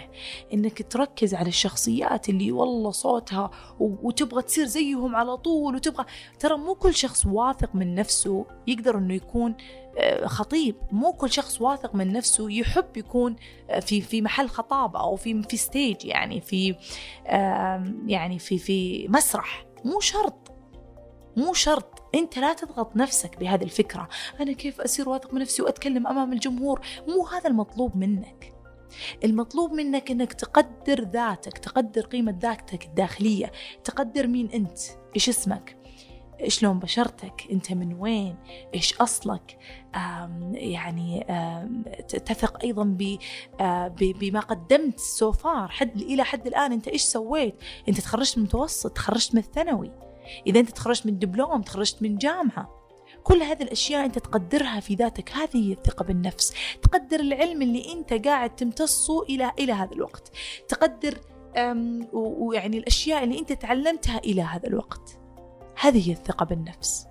إنك 0.53 0.91
تركز 0.91 1.33
على 1.33 1.47
الشخصيات 1.47 2.29
اللي 2.29 2.51
والله 2.51 2.91
صوتها 2.91 3.51
وتبغى 3.79 4.41
تصير 4.41 4.65
زيهم 4.65 5.15
على 5.15 5.37
طول 5.37 5.75
وتبغى 5.75 6.05
ترى 6.39 6.57
مو 6.57 6.75
كل 6.75 6.95
شخص 6.95 7.25
واثق 7.25 7.75
من 7.75 7.95
نفسه 7.95 8.45
يقدر 8.67 8.97
إنه 8.97 9.13
يكون 9.13 9.55
آه، 9.97 10.25
خطيب. 10.25 10.75
مو 10.91 11.13
كل 11.13 11.31
شخص 11.31 11.61
واثق 11.61 11.95
من 11.95 12.13
نفسه 12.13 12.51
يحب 12.51 12.97
يكون 12.97 13.35
آه، 13.69 13.79
في 13.79 14.01
في 14.01 14.21
محل 14.21 14.47
خطابة 14.47 14.99
أو 14.99 15.15
في 15.15 15.43
في 15.43 15.57
ستيج 15.57 16.05
يعني 16.05 16.41
في 16.41 16.75
يعني 18.07 18.39
في 18.39 18.57
في 18.57 19.07
مسرح. 19.07 19.65
مو 19.85 19.99
شرط. 19.99 20.44
مو 21.37 21.53
شرط. 21.53 22.03
انت 22.15 22.39
لا 22.39 22.53
تضغط 22.53 22.95
نفسك 22.95 23.39
بهذه 23.39 23.63
الفكرة. 23.63 24.07
أنا 24.39 24.51
كيف 24.51 24.81
اصير 24.81 25.09
واثق 25.09 25.33
من 25.33 25.41
نفسي 25.41 25.61
وأتكلم 25.61 26.07
أمام 26.07 26.33
الجمهور؟ 26.33 26.81
مو 27.07 27.25
هذا 27.25 27.49
المطلوب 27.49 27.97
منك. 27.97 28.53
المطلوب 29.23 29.73
منك 29.73 30.11
إنك 30.11 30.33
تقدر 30.33 31.03
ذاتك 31.03 31.57
تقدر 31.57 32.01
قيمة 32.01 32.37
ذاتك 32.41 32.85
الداخلية. 32.85 33.51
تقدر 33.83 34.27
مين 34.27 34.49
أنت 34.51 34.79
إيش 35.15 35.29
اسمك 35.29 35.77
إيش 36.41 36.63
لون 36.63 36.79
بشرتك 36.79 37.47
أنت 37.51 37.71
من 37.71 37.93
وين 37.93 38.35
إيش 38.73 38.97
أصلك. 39.01 39.57
آم 39.95 40.51
يعني 40.55 41.23
آم 41.23 41.83
تثق 42.07 42.63
أيضا 42.63 42.97
بما 43.99 44.39
قدمت 44.39 44.99
سوفار 44.99 45.67
حد 45.67 46.01
إلى 46.01 46.23
حد 46.23 46.47
الآن 46.47 46.71
أنت 46.71 46.87
إيش 46.87 47.01
سويت؟ 47.01 47.55
أنت 47.89 48.01
تخرجت 48.01 48.37
من 48.37 48.43
المتوسط 48.43 48.91
تخرجت 48.91 49.35
من 49.35 49.39
الثانوي. 49.39 49.91
إذا 50.47 50.59
أنت 50.59 50.69
تخرجت 50.69 51.05
من 51.05 51.19
دبلوم 51.19 51.61
تخرجت 51.61 52.01
من 52.01 52.17
جامعة 52.17 52.85
كل 53.23 53.41
هذه 53.41 53.63
الأشياء 53.63 54.05
أنت 54.05 54.19
تقدرها 54.19 54.79
في 54.79 54.95
ذاتك. 54.95 55.31
هذه 55.31 55.67
هي 55.69 55.73
الثقة 55.73 56.05
بالنفس. 56.05 56.53
تقدر 56.81 57.19
العلم 57.19 57.61
اللي 57.61 57.93
أنت 57.93 58.27
قاعد 58.27 58.55
تمتصه 58.55 59.23
إلى 59.23 59.51
إلى 59.59 59.73
هذا 59.73 59.91
الوقت. 59.91 60.31
تقدر 60.67 61.19
ويعني 62.13 62.77
الأشياء 62.77 63.23
اللي 63.23 63.39
أنت 63.39 63.53
تعلمتها 63.53 64.17
إلى 64.17 64.41
هذا 64.41 64.67
الوقت. 64.67 65.19
هذه 65.79 66.09
هي 66.09 66.13
الثقة 66.13 66.45
بالنفس. 66.45 67.07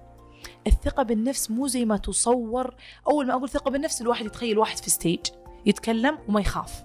الثقة 0.67 1.03
بالنفس 1.03 1.51
مو 1.51 1.67
زي 1.67 1.85
ما 1.85 1.97
تصور. 1.97 2.75
أول 3.09 3.27
ما 3.27 3.35
أقول 3.35 3.49
ثقة 3.49 3.71
بالنفس 3.71 4.01
الواحد 4.01 4.27
يتخيل 4.27 4.59
واحد 4.59 4.79
في 4.79 4.91
ستيج 4.91 5.21
يتكلم 5.67 6.19
وما 6.29 6.41
يخاف. 6.41 6.85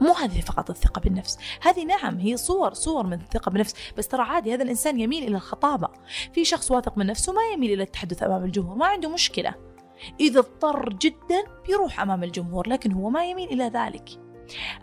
مو 0.00 0.12
هذه 0.12 0.40
فقط 0.40 0.70
الثقة 0.70 1.00
بالنفس. 1.00 1.38
هذه 1.62 1.84
نعم 1.84 2.18
هي 2.18 2.36
صور 2.36 2.74
صور 2.74 3.06
من 3.06 3.20
الثقة 3.20 3.50
بالنفس. 3.50 3.74
بس 3.98 4.08
ترى 4.08 4.22
عادي 4.22 4.54
هذا 4.54 4.62
الإنسان 4.62 5.00
يميل 5.00 5.22
إلى 5.22 5.36
الخطابة. 5.36 5.88
في 6.32 6.44
شخص 6.44 6.70
واثق 6.70 6.98
من 6.98 7.06
نفسه 7.06 7.32
ما 7.32 7.42
يميل 7.54 7.72
إلى 7.72 7.82
التحدث 7.82 8.22
أمام 8.22 8.44
الجمهور 8.44 8.76
ما 8.76 8.86
عنده 8.86 9.08
مشكلة. 9.08 9.54
إذا 10.20 10.40
اضطر 10.40 10.88
جدا 10.88 11.44
بيروح 11.66 12.00
أمام 12.00 12.24
الجمهور 12.24 12.68
لكن 12.68 12.92
هو 12.92 13.10
ما 13.10 13.24
يميل 13.24 13.48
إلى 13.48 13.64
ذلك. 13.64 14.08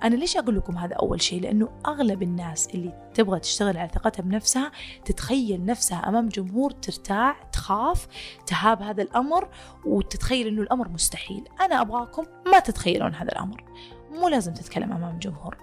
أنا 0.03 0.15
ليش 0.15 0.37
أقول 0.37 0.57
لكم 0.57 0.77
هذا 0.77 0.95
أول 0.95 1.21
شيء؟ 1.21 1.41
لأنه 1.41 1.69
أغلب 1.87 2.23
الناس 2.23 2.67
اللي 2.67 3.11
تبغى 3.13 3.39
تشتغل 3.39 3.77
على 3.77 3.89
ثقتها 3.93 4.23
بنفسها 4.23 4.71
تتخيل 5.05 5.65
نفسها 5.65 6.09
أمام 6.09 6.29
جمهور 6.29 6.71
ترتاع 6.71 7.49
تخاف 7.51 8.07
تهاب 8.47 8.81
هذا 8.81 9.03
الأمر 9.03 9.49
وتتخيل 9.85 10.47
أنه 10.47 10.61
الأمر 10.61 10.89
مستحيل. 10.89 11.43
أنا 11.61 11.81
أبغاكم 11.81 12.23
ما 12.47 12.59
تتخيلون 12.59 13.15
هذا 13.15 13.31
الأمر. 13.31 13.63
مو 14.15 14.27
لازم 14.27 14.53
تتكلم 14.53 14.91
أمام 14.93 15.19
جمهور. 15.19 15.57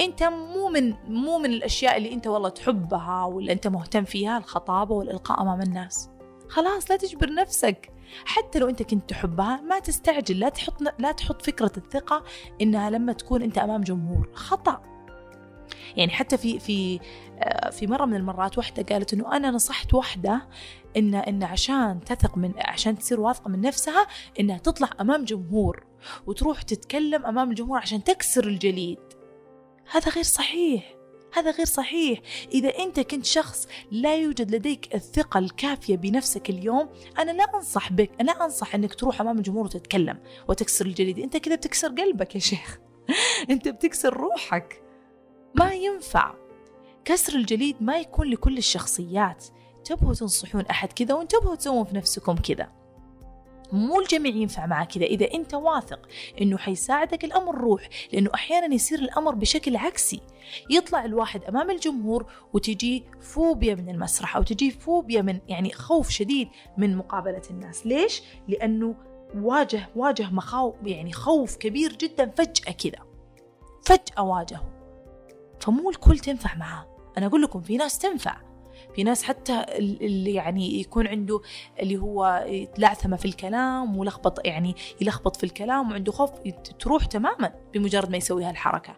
أنت 0.00 0.22
مو 0.22 0.68
من 0.68 0.94
مو 1.08 1.38
من 1.38 1.50
الأشياء 1.50 1.96
اللي 1.96 2.12
أنت 2.12 2.26
والله 2.26 2.48
تحبها 2.48 3.24
ولا 3.24 3.52
أنت 3.52 3.66
مهتم 3.66 4.04
فيها 4.04 4.38
الخطابة 4.38 4.94
والإلقاء 4.94 5.42
أمام 5.42 5.60
الناس. 5.62 6.10
خلاص 6.48 6.90
لا 6.90 6.96
تجبر 6.96 7.34
نفسك. 7.34 7.90
حتى 8.24 8.58
لو 8.58 8.68
أنت 8.68 8.82
كنت 8.82 9.10
تحبها 9.10 9.60
ما 9.60 9.78
تستعجل. 9.78 10.40
لا 10.40 10.48
تحط 10.48 10.82
لا 10.98 11.12
تحط 11.12 11.42
فكرة 11.42 11.72
الثقة 11.76 12.24
إنها 12.60 12.90
لما 12.90 13.12
تكون 13.12 13.42
أنت 13.42 13.58
أمام 13.58 13.80
جمهور. 13.80 14.28
خطأ. 14.34 14.93
يعني 15.96 16.10
حتى 16.10 16.36
في 16.36 16.58
في 16.58 17.00
آه، 17.38 17.70
في 17.70 17.86
مرة 17.86 18.04
من 18.04 18.16
المرات 18.16 18.58
واحدة 18.58 18.82
قالت 18.94 19.12
إنه 19.12 19.36
أنا 19.36 19.50
نصحت 19.50 19.94
واحدة 19.94 20.48
ان 20.96 21.14
إن 21.14 21.42
عشان 21.42 22.00
تثق 22.06 22.36
من 22.36 22.52
عشان 22.58 22.98
تصير 22.98 23.20
واثقة 23.20 23.48
من 23.48 23.60
نفسها 23.60 24.06
إنها 24.40 24.58
تطلع 24.58 24.90
أمام 25.00 25.24
جمهور 25.24 25.86
وتروح 26.26 26.62
تتكلم 26.62 27.26
أمام 27.26 27.50
الجمهور 27.50 27.78
عشان 27.78 28.04
تكسر 28.04 28.46
الجليد. 28.46 28.98
هذا 29.90 30.10
غير 30.10 30.24
صحيح. 30.24 30.94
هذا 31.32 31.50
غير 31.50 31.66
صحيح. 31.66 32.20
إذا 32.52 32.68
أنت 32.68 33.00
كنت 33.00 33.24
شخص 33.24 33.68
لا 33.90 34.16
يوجد 34.16 34.54
لديك 34.54 34.94
الثقة 34.94 35.38
الكافية 35.38 35.96
بنفسك 35.96 36.50
اليوم 36.50 36.88
أنا 37.18 37.30
لا 37.30 37.44
أنصح 37.54 37.92
بك 37.92 38.10
أنا 38.20 38.44
أنصح 38.44 38.74
أنك 38.74 38.94
تروح 38.94 39.20
أمام 39.20 39.38
الجمهور 39.38 39.64
وتتكلم 39.64 40.18
وتكسر 40.48 40.86
الجليد. 40.86 41.18
أنت 41.18 41.36
كذا 41.36 41.54
بتكسر 41.54 41.88
قلبك 41.88 42.34
يا 42.34 42.40
شيخ. 42.40 42.78
أنت 43.50 43.68
بتكسر 43.68 44.14
روحك. 44.14 44.83
ما 45.54 45.72
ينفع. 45.72 46.34
كسر 47.04 47.34
الجليد 47.34 47.76
ما 47.80 47.98
يكون 47.98 48.30
لكل 48.30 48.58
الشخصيات. 48.58 49.44
تبغوا 49.84 50.14
تنصحون 50.14 50.66
أحد 50.66 50.92
كذا 50.92 51.14
وانتبهوا 51.14 51.54
تسوون 51.54 51.84
في 51.84 51.96
نفسكم 51.96 52.36
كذا. 52.36 52.72
مو 53.72 54.00
الجميع 54.00 54.34
ينفع 54.34 54.66
معك 54.66 54.92
كذا. 54.92 55.04
إذا 55.04 55.34
أنت 55.34 55.54
واثق 55.54 56.08
أنه 56.40 56.56
حيساعدك 56.56 57.24
الأمر 57.24 57.58
روح 57.58 57.88
لأنه 58.12 58.30
أحيانا 58.34 58.74
يصير 58.74 58.98
الأمر 58.98 59.34
بشكل 59.34 59.76
عكسي. 59.76 60.20
يطلع 60.70 61.04
الواحد 61.04 61.44
أمام 61.44 61.70
الجمهور 61.70 62.32
وتجي 62.52 63.04
فوبيا 63.20 63.74
من 63.74 63.88
المسرح 63.88 64.36
أو 64.36 64.42
تجي 64.42 64.70
فوبيا 64.70 65.22
من 65.22 65.40
يعني 65.48 65.72
خوف 65.72 66.10
شديد 66.10 66.48
من 66.78 66.96
مقابلة 66.96 67.42
الناس. 67.50 67.86
ليش؟ 67.86 68.22
لأنه 68.48 68.94
واجه 69.34 69.88
واجه 69.96 70.30
مخاوف 70.30 70.74
يعني 70.84 71.12
خوف 71.12 71.56
كبير 71.56 71.92
جدا 71.92 72.30
فجأة 72.30 72.72
كذا. 72.72 73.04
فجأة 73.84 74.22
واجهه. 74.22 74.73
فمو 75.64 75.90
الكل 75.90 76.18
تنفع 76.18 76.54
معاه. 76.54 76.86
أنا 77.18 77.26
أقول 77.26 77.42
لكم 77.42 77.60
في 77.60 77.76
ناس 77.76 77.98
تنفع. 77.98 78.36
في 78.94 79.02
ناس 79.02 79.22
حتى 79.22 79.64
اللي 79.78 80.34
يعني 80.34 80.80
يكون 80.80 81.06
عنده 81.06 81.40
اللي 81.80 81.96
هو 81.96 82.46
لعثمة 82.78 83.16
في 83.16 83.24
الكلام 83.24 83.98
ولخبط 83.98 84.46
يعني 84.46 84.74
يلخبط 85.00 85.36
في 85.36 85.44
الكلام 85.44 85.90
وعنده 85.90 86.12
خوف 86.12 86.30
تروح 86.78 87.04
تماما 87.04 87.52
بمجرد 87.74 88.10
ما 88.10 88.16
يسوي 88.16 88.44
هالحركة. 88.44 88.96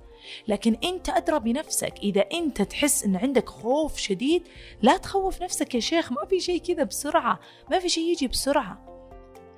لكن 0.49 0.77
أنت 0.85 1.09
أدرى 1.09 1.39
بنفسك. 1.39 1.95
إذا 2.03 2.25
أنت 2.33 2.63
تحس 2.63 3.05
إن 3.05 3.17
عندك 3.17 3.49
خوف 3.49 3.97
شديد 3.97 4.43
لا 4.83 4.97
تخوف 4.97 5.43
نفسك 5.43 5.75
يا 5.75 5.81
شيخ. 5.81 6.13
ما 6.13 6.27
في 6.31 6.41
شيء 6.41 6.61
كذا 6.61 6.85
بسرعة. 6.85 7.41
ما 7.71 7.79
في 7.79 7.89
شيء 7.89 8.11
يجي 8.11 8.29
بسرعة. 8.29 8.87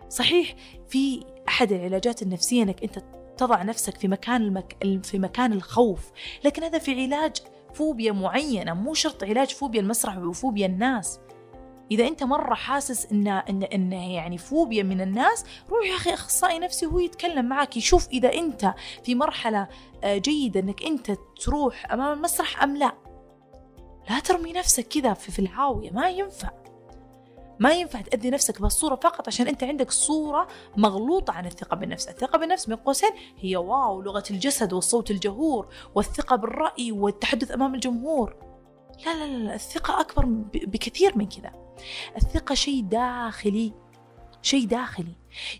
صحيح 0.08 0.54
في 0.88 1.24
أحد 1.48 1.72
العلاجات 1.72 2.22
النفسية 2.22 2.62
إنك 2.62 2.82
أنت 2.82 2.98
تضع 3.38 3.62
نفسك 3.62 3.96
في 3.98 4.08
مكان 4.08 4.42
المك... 4.42 4.76
في 5.02 5.18
مكان 5.18 5.52
الخوف. 5.52 6.10
لكن 6.44 6.62
هذا 6.62 6.78
في 6.78 7.02
علاج 7.02 7.36
فوبيا 7.74 8.12
معينة 8.12 8.74
مو 8.74 8.94
شرط 8.94 9.24
علاج 9.24 9.54
فوبيا 9.54 9.80
المسرح 9.80 10.18
وفوبيا 10.18 10.66
الناس. 10.66 11.20
إذا 11.90 12.08
أنت 12.08 12.22
مرة 12.22 12.54
حاسس 12.54 13.12
إن 13.12 13.28
إن 13.28 13.62
إن 13.62 13.92
يعني 13.92 14.38
فوبيا 14.38 14.82
من 14.82 15.00
الناس 15.00 15.44
روح 15.70 15.86
يا 15.86 15.94
أخي 15.94 16.14
أخصائي 16.14 16.58
نفسي 16.58 16.86
وهو 16.86 16.98
يتكلم 16.98 17.44
معك 17.44 17.76
يشوف 17.76 18.08
إذا 18.08 18.32
أنت 18.34 18.74
في 19.04 19.14
مرحلة 19.14 19.68
آه، 20.04 20.18
جيدة 20.18 20.60
إنك 20.60 20.82
أنت 20.82 21.12
تروح 21.40 21.92
أمام 21.92 22.12
المسرح 22.12 22.62
أم 22.62 22.76
لا. 22.76 22.92
لا 24.10 24.20
ترمي 24.20 24.52
نفسك 24.52 24.88
كذا 24.88 25.14
في 25.14 25.38
الهاوية 25.38 25.90
ما 25.90 26.10
ينفع. 26.10 26.50
ما 27.60 27.72
ينفع 27.72 28.00
تأذي 28.00 28.30
نفسك 28.30 28.60
بهالصورة 28.60 28.94
فقط 28.94 29.28
عشان 29.28 29.48
أنت 29.48 29.64
عندك 29.64 29.90
صورة 29.90 30.48
مغلوطة 30.76 31.32
عن 31.32 31.46
الثقة 31.46 31.76
بالنفس. 31.76 32.08
الثقة 32.08 32.38
بالنفس 32.38 32.68
من 32.68 32.76
قوسين 32.76 33.10
هي 33.38 33.56
واو 33.56 34.02
لغة 34.02 34.24
الجسد 34.30 34.72
والصوت 34.72 35.10
الجهور 35.10 35.68
والثقة 35.94 36.36
بالرأي 36.36 36.92
والتحدث 36.92 37.52
أمام 37.52 37.74
الجمهور. 37.74 38.36
لا 39.06 39.14
لا 39.14 39.38
لا 39.38 39.54
الثقة 39.54 40.00
أكبر 40.00 40.24
بكثير 40.52 41.18
من 41.18 41.28
كذا. 41.28 41.52
الثقة 42.16 42.54
شيء 42.54 42.82
داخلي 42.82 43.72
شيء 44.42 44.66
داخلي. 44.66 45.14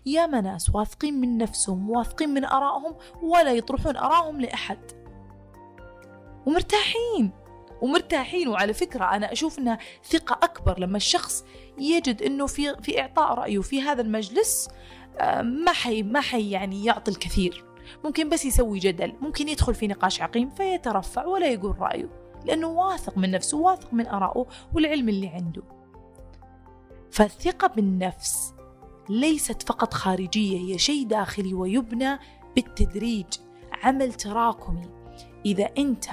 يا 0.05 0.25
ناس 0.25 0.75
واثقين 0.75 1.21
من 1.21 1.37
نفسهم 1.37 1.89
واثقين 1.89 2.29
من 2.29 2.45
آرائهم 2.45 2.95
ولا 3.21 3.51
يطرحون 3.51 3.97
آرائهم 3.97 4.41
لأحد. 4.41 4.91
ومرتاحين. 6.45 7.38
ومرتاحين. 7.81 8.47
وعلى 8.47 8.73
فكرة 8.73 9.05
أنا 9.05 9.31
أشوف 9.31 9.59
أنها 9.59 9.79
ثقة 10.03 10.39
أكبر 10.43 10.79
لما 10.79 10.97
الشخص 10.97 11.45
يجد 11.77 12.21
أنه 12.21 12.47
في 12.47 12.75
في 12.81 13.01
إعطاء 13.01 13.33
رأيه 13.33 13.61
في 13.61 13.81
هذا 13.81 14.01
المجلس 14.01 14.69
آه، 15.19 15.41
ما 15.41 15.71
حي 15.71 16.03
ما 16.03 16.21
حي 16.21 16.51
يعني 16.51 16.85
يعطي 16.85 17.11
الكثير. 17.11 17.65
ممكن 18.03 18.29
بس 18.29 18.45
يسوي 18.45 18.79
جدل 18.79 19.13
ممكن 19.21 19.49
يدخل 19.49 19.75
في 19.75 19.87
نقاش 19.87 20.21
عقيم 20.21 20.49
فيترفع 20.49 21.25
ولا 21.25 21.47
يقول 21.47 21.79
رأيه 21.79 22.09
لأنه 22.45 22.67
واثق 22.67 23.17
من 23.17 23.31
نفسه 23.31 23.57
واثق 23.57 23.93
من 23.93 24.07
آرائه 24.07 24.45
والعلم 24.73 25.09
اللي 25.09 25.27
عنده. 25.27 25.63
فالثقة 27.11 27.67
بالنفس 27.67 28.53
ليست 29.09 29.61
فقط 29.61 29.93
خارجية 29.93 30.57
هي 30.57 30.77
شيء 30.77 31.07
داخلي 31.07 31.53
ويبنى 31.53 32.19
بالتدريج. 32.55 33.25
عمل 33.83 34.13
تراكمي. 34.13 34.89
إذا 35.45 35.69
أنت 35.77 36.05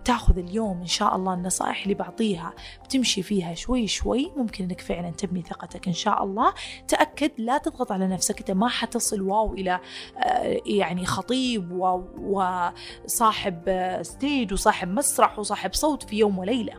بتاخذ 0.00 0.38
اليوم 0.38 0.80
إن 0.80 0.86
شاء 0.86 1.16
الله 1.16 1.34
النصائح 1.34 1.82
اللي 1.82 1.94
بعطيها 1.94 2.52
بتمشي 2.84 3.22
فيها 3.22 3.54
شوي 3.54 3.86
شوي 3.86 4.32
ممكن 4.36 4.64
إنك 4.64 4.80
فعلا 4.80 5.10
تبني 5.10 5.42
ثقتك 5.42 5.86
إن 5.86 5.92
شاء 5.92 6.24
الله. 6.24 6.54
تأكد 6.88 7.30
لا 7.38 7.58
تضغط 7.58 7.92
على 7.92 8.06
نفسك 8.06 8.38
أنت 8.38 8.50
ما 8.50 8.68
حتصل 8.68 9.22
wow 9.22 9.54
إلى 9.54 9.80
آه، 10.18 10.60
يعني 10.66 11.06
خطيب 11.06 11.72
وصاحب 12.20 13.62
stage 14.02 14.52
وصاحب 14.52 14.88
مسرح 14.88 15.38
وصاحب 15.38 15.74
صوت 15.74 16.02
في 16.02 16.16
يوم 16.16 16.38
وليلة. 16.38 16.72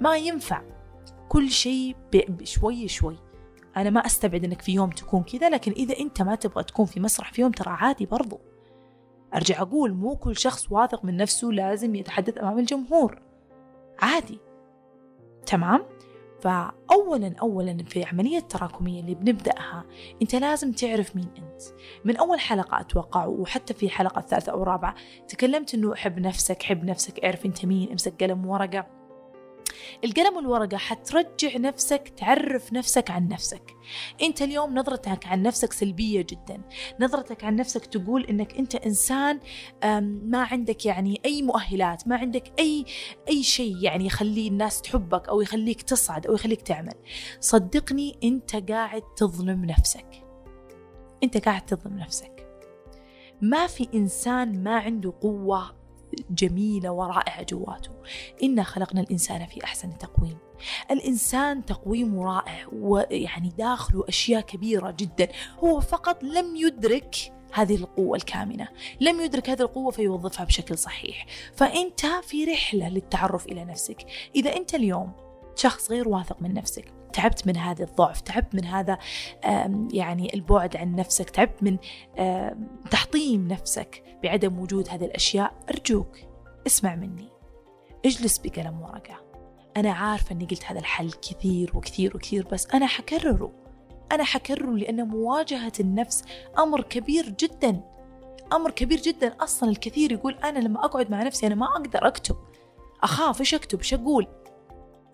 ما 0.00 0.16
ينفع. 0.16 0.62
كل 1.28 1.50
شيء 1.50 1.96
بشوي 2.12 2.88
شوي. 2.88 3.16
أنا 3.76 3.90
ما 3.90 4.06
أستبعد 4.06 4.44
أنك 4.44 4.62
في 4.62 4.72
يوم 4.72 4.90
تكون 4.90 5.22
كذا 5.22 5.48
لكن 5.48 5.72
إذا 5.72 5.98
أنت 6.00 6.22
ما 6.22 6.34
تبغى 6.34 6.64
تكون 6.64 6.86
في 6.86 7.00
مسرح 7.00 7.32
في 7.32 7.42
يوم 7.42 7.52
ترى 7.52 7.70
عادي 7.70 8.06
برضو. 8.06 8.40
أرجع 9.34 9.62
أقول 9.62 9.94
مو 9.94 10.16
كل 10.16 10.36
شخص 10.36 10.72
واثق 10.72 11.04
من 11.04 11.16
نفسه 11.16 11.48
لازم 11.48 11.94
يتحدث 11.94 12.38
أمام 12.38 12.58
الجمهور. 12.58 13.22
عادي. 13.98 14.38
تمام؟ 15.46 15.82
فأولا 16.40 17.34
أولا 17.42 17.84
في 17.84 18.04
عملية 18.04 18.38
التراكمية 18.38 19.00
اللي 19.00 19.14
بنبدأها 19.14 19.84
أنت 20.22 20.34
لازم 20.34 20.72
تعرف 20.72 21.16
مين 21.16 21.28
أنت. 21.38 21.62
من 22.04 22.16
أول 22.16 22.40
حلقة 22.40 22.80
أتوقع 22.80 23.26
وحتى 23.26 23.74
في 23.74 23.90
حلقة 23.90 24.18
الثالثة 24.18 24.52
أو 24.52 24.62
الرابعة 24.62 24.94
تكلمت 25.28 25.74
أنه 25.74 25.94
حب 25.94 26.18
نفسك 26.18 26.62
حب 26.62 26.84
نفسك 26.84 27.24
اعرف 27.24 27.46
أنت 27.46 27.64
مين 27.66 27.90
امسك 27.90 28.22
قلم 28.22 28.46
ورقة. 28.46 28.99
القلم 30.04 30.36
والورقة 30.36 30.76
حترجع 30.76 31.56
نفسك 31.56 32.08
تعرف 32.16 32.72
نفسك 32.72 33.10
عن 33.10 33.28
نفسك. 33.28 33.74
انت 34.22 34.42
اليوم 34.42 34.74
نظرتك 34.74 35.26
عن 35.26 35.42
نفسك 35.42 35.72
سلبية 35.72 36.22
جدا. 36.22 36.62
نظرتك 37.00 37.44
عن 37.44 37.56
نفسك 37.56 37.86
تقول 37.86 38.24
إنك 38.24 38.56
أنت 38.56 38.74
إنسان 38.74 39.40
ما 40.22 40.42
عندك 40.50 40.86
يعني 40.86 41.20
أي 41.24 41.42
مؤهلات 41.42 42.08
ما 42.08 42.16
عندك 42.16 42.52
أي 42.58 42.84
أي 43.28 43.42
شيء 43.42 43.76
يعني 43.82 44.06
يخلي 44.06 44.48
الناس 44.48 44.82
تحبك 44.82 45.28
أو 45.28 45.40
يخليك 45.40 45.82
تصعد 45.82 46.26
أو 46.26 46.34
يخليك 46.34 46.62
تعمل. 46.62 46.94
صدقني 47.40 48.18
أنت 48.24 48.70
قاعد 48.70 49.02
تظلم 49.16 49.64
نفسك. 49.64 50.24
أنت 51.24 51.44
قاعد 51.44 51.66
تظلم 51.66 51.98
نفسك. 51.98 52.46
ما 53.40 53.66
في 53.66 53.88
إنسان 53.94 54.62
ما 54.62 54.78
عنده 54.78 55.14
قوة 55.20 55.79
جميلة 56.30 56.90
ورائعة 56.90 57.42
جواته. 57.42 57.90
إنا 58.42 58.62
خلقنا 58.62 59.00
الإنسان 59.00 59.46
في 59.46 59.64
أحسن 59.64 59.98
تقويم. 59.98 60.38
الإنسان 60.90 61.64
تقويمه 61.64 62.24
رائع 62.24 62.66
ويعني 62.72 63.48
داخله 63.58 64.04
أشياء 64.08 64.40
كبيرة 64.40 64.90
جدا. 64.90 65.28
هو 65.58 65.80
فقط 65.80 66.22
لم 66.22 66.56
يدرك 66.56 67.16
هذه 67.52 67.76
القوة 67.76 68.16
الكامنة. 68.16 68.68
لم 69.00 69.20
يدرك 69.20 69.50
هذه 69.50 69.62
القوة 69.62 69.90
فيوظفها 69.90 70.44
بشكل 70.44 70.78
صحيح. 70.78 71.26
فأنت 71.54 72.06
في 72.22 72.44
رحلة 72.44 72.88
للتعرف 72.88 73.46
إلى 73.46 73.64
نفسك. 73.64 74.06
إذا 74.36 74.56
أنت 74.56 74.74
اليوم 74.74 75.29
شخص 75.60 75.90
غير 75.90 76.08
واثق 76.08 76.42
من 76.42 76.54
نفسك. 76.54 76.92
تعبت 77.12 77.46
من 77.46 77.56
هذا 77.56 77.84
الضعف 77.84 78.20
تعبت 78.20 78.54
من 78.54 78.64
هذا 78.64 78.98
يعني 79.92 80.34
البعد 80.34 80.76
عن 80.76 80.94
نفسك 80.94 81.30
تعبت 81.30 81.62
من 81.62 81.76
تحطيم 82.90 83.48
نفسك 83.48 84.02
بعدم 84.22 84.58
وجود 84.58 84.88
هذه 84.88 85.04
الأشياء. 85.04 85.52
أرجوك 85.70 86.18
اسمع 86.66 86.94
مني. 86.94 87.28
اجلس 88.06 88.38
بقلم 88.38 88.80
ورقة. 88.80 89.20
أنا 89.76 89.92
عارفة 89.92 90.32
أني 90.32 90.44
قلت 90.44 90.64
هذا 90.64 90.78
الحل 90.78 91.12
كثير 91.12 91.70
وكثير 91.74 92.16
وكثير 92.16 92.48
بس 92.52 92.66
أنا 92.74 92.86
حكرره. 92.86 93.52
أنا 94.12 94.24
حكرره 94.24 94.70
لأن 94.70 95.08
مواجهة 95.08 95.72
النفس 95.80 96.24
أمر 96.58 96.80
كبير 96.82 97.28
جدا. 97.28 97.80
أمر 98.52 98.70
كبير 98.70 99.00
جدا. 99.00 99.36
أصلا 99.40 99.70
الكثير 99.70 100.12
يقول 100.12 100.34
أنا 100.34 100.58
لما 100.58 100.84
أقعد 100.84 101.10
مع 101.10 101.22
نفسي 101.22 101.46
أنا 101.46 101.54
ما 101.54 101.66
أقدر 101.66 102.06
أكتب. 102.06 102.36
أخاف 103.02 103.40
إيش 103.40 103.54
أكتب؟ 103.54 103.78
إيش 103.78 103.94
أقول؟ 103.94 104.26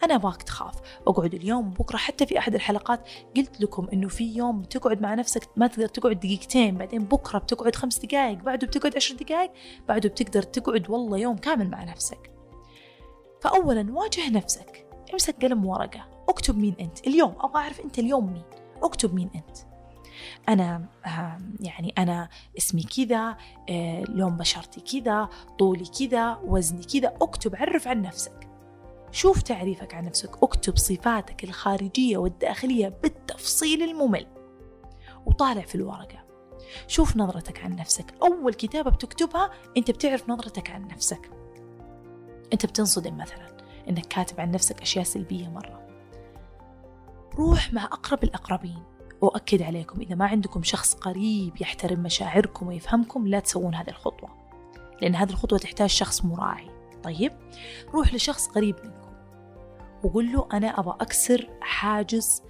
أنا 0.04 0.14
أبغاك 0.14 0.42
تخاف. 0.42 0.74
أقعد 1.06 1.34
اليوم 1.34 1.70
بكرة 1.70 1.96
حتى 1.96 2.26
في 2.26 2.38
أحد 2.38 2.54
الحلقات 2.54 3.08
قلت 3.36 3.60
لكم 3.60 3.88
إنه 3.92 4.08
في 4.08 4.36
يوم 4.36 4.62
بتقعد 4.62 5.02
مع 5.02 5.14
نفسك 5.14 5.48
ما 5.56 5.66
تقدر 5.66 5.86
تقعد 5.86 6.20
دقيقتين 6.20 6.78
بعدين 6.78 7.04
بكرة 7.04 7.38
بتقعد 7.38 7.76
خمس 7.76 7.98
دقائق 7.98 8.38
بعده 8.38 8.66
بتقعد 8.66 8.96
عشر 8.96 9.14
دقائق 9.14 9.50
بعده 9.88 10.08
بتقدر 10.08 10.42
تقعد 10.42 10.90
والله 10.90 11.18
يوم 11.18 11.36
كامل 11.36 11.70
مع 11.70 11.84
نفسك. 11.84 12.30
فأولا 13.42 13.92
واجه 13.92 14.30
نفسك. 14.30 14.86
امسك 15.12 15.42
قلم 15.42 15.66
ورقة. 15.66 16.08
اكتب 16.28 16.58
مين 16.58 16.74
أنت. 16.80 17.06
اليوم. 17.06 17.34
أبغى 17.40 17.62
أعرف 17.62 17.80
أنت 17.80 17.98
اليوم 17.98 18.32
مين. 18.32 18.44
اكتب 18.82 19.14
مين 19.14 19.30
أنت. 19.34 19.56
أنا 20.48 20.88
يعني 21.60 21.94
أنا 21.98 22.28
اسمي 22.58 22.82
كذا 22.82 23.36
آه، 23.70 24.04
لون 24.08 24.36
بشرتي 24.36 25.00
كذا 25.00 25.28
طولي 25.58 25.84
كذا 25.84 26.38
وزني 26.44 26.84
كذا. 26.84 27.14
اكتب 27.22 27.56
عرف 27.56 27.88
عن 27.88 28.02
نفسك. 28.02 28.45
شوف 29.16 29.42
تعريفك 29.42 29.94
عن 29.94 30.04
نفسك 30.04 30.42
اكتب 30.42 30.76
صفاتك 30.76 31.44
الخارجية 31.44 32.16
والداخلية 32.18 32.88
بالتفصيل 33.02 33.82
الممل 33.82 34.26
وطالع 35.26 35.60
في 35.60 35.74
الورقة. 35.74 36.24
شوف 36.86 37.16
نظرتك 37.16 37.64
عن 37.64 37.76
نفسك. 37.76 38.14
أول 38.22 38.54
كتابة 38.54 38.90
بتكتبها 38.90 39.50
أنت 39.76 39.90
بتعرف 39.90 40.28
نظرتك 40.28 40.70
عن 40.70 40.88
نفسك. 40.88 41.30
أنت 42.52 42.66
بتنصدم 42.66 43.16
مثلا 43.16 43.56
أنك 43.88 44.06
كاتب 44.06 44.40
عن 44.40 44.50
نفسك 44.50 44.82
أشياء 44.82 45.04
سلبية 45.04 45.48
مرة. 45.48 45.86
روح 47.34 47.72
مع 47.72 47.84
أقرب 47.84 48.24
الأقربين 48.24 48.82
وأكد 49.20 49.62
عليكم 49.62 50.00
إذا 50.00 50.14
ما 50.14 50.26
عندكم 50.26 50.62
شخص 50.62 50.94
قريب 50.94 51.60
يحترم 51.60 52.00
مشاعركم 52.00 52.66
ويفهمكم 52.66 53.26
لا 53.26 53.40
تسوون 53.40 53.74
هذه 53.74 53.88
الخطوة 53.88 54.30
لأن 55.02 55.14
هذه 55.14 55.30
الخطوة 55.30 55.58
تحتاج 55.58 55.88
شخص 55.88 56.24
مراعي. 56.24 56.70
طيب 57.04 57.32
روح 57.94 58.14
لشخص 58.14 58.46
قريب 58.48 58.76
منكم. 58.84 59.05
وقول 60.06 60.32
له 60.32 60.48
أنا 60.52 60.80
أبغى 60.80 60.96
أكسر 61.00 61.48
حاجز 61.60 62.42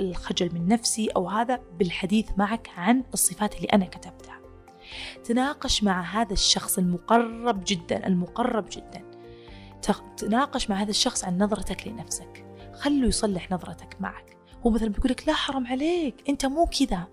الخجل 0.00 0.54
من 0.54 0.68
نفسي 0.68 1.08
أو 1.08 1.28
هذا 1.28 1.60
بالحديث 1.78 2.30
معك 2.36 2.70
عن 2.76 3.04
الصفات 3.14 3.56
اللي 3.56 3.66
أنا 3.66 3.84
كتبتها. 3.84 4.40
تناقش 5.24 5.82
مع 5.82 6.00
هذا 6.00 6.32
الشخص 6.32 6.78
المقرب 6.78 7.62
جدا 7.66 8.06
المقرب 8.06 8.66
جدا. 8.70 9.02
تناقش 10.16 10.70
مع 10.70 10.76
هذا 10.76 10.90
الشخص 10.90 11.24
عن 11.24 11.38
نظرتك 11.38 11.88
لنفسك. 11.88 12.44
خلوا 12.74 13.08
يصلح 13.08 13.50
نظرتك 13.50 13.96
معك. 14.00 14.29
هو 14.66 14.70
مثلا 14.70 14.88
بيقول 14.88 15.10
لك 15.10 15.28
لا 15.28 15.34
حرام 15.34 15.66
عليك 15.66 16.14
أنت 16.28 16.46
مو 16.46 16.66
كذا. 16.66 17.06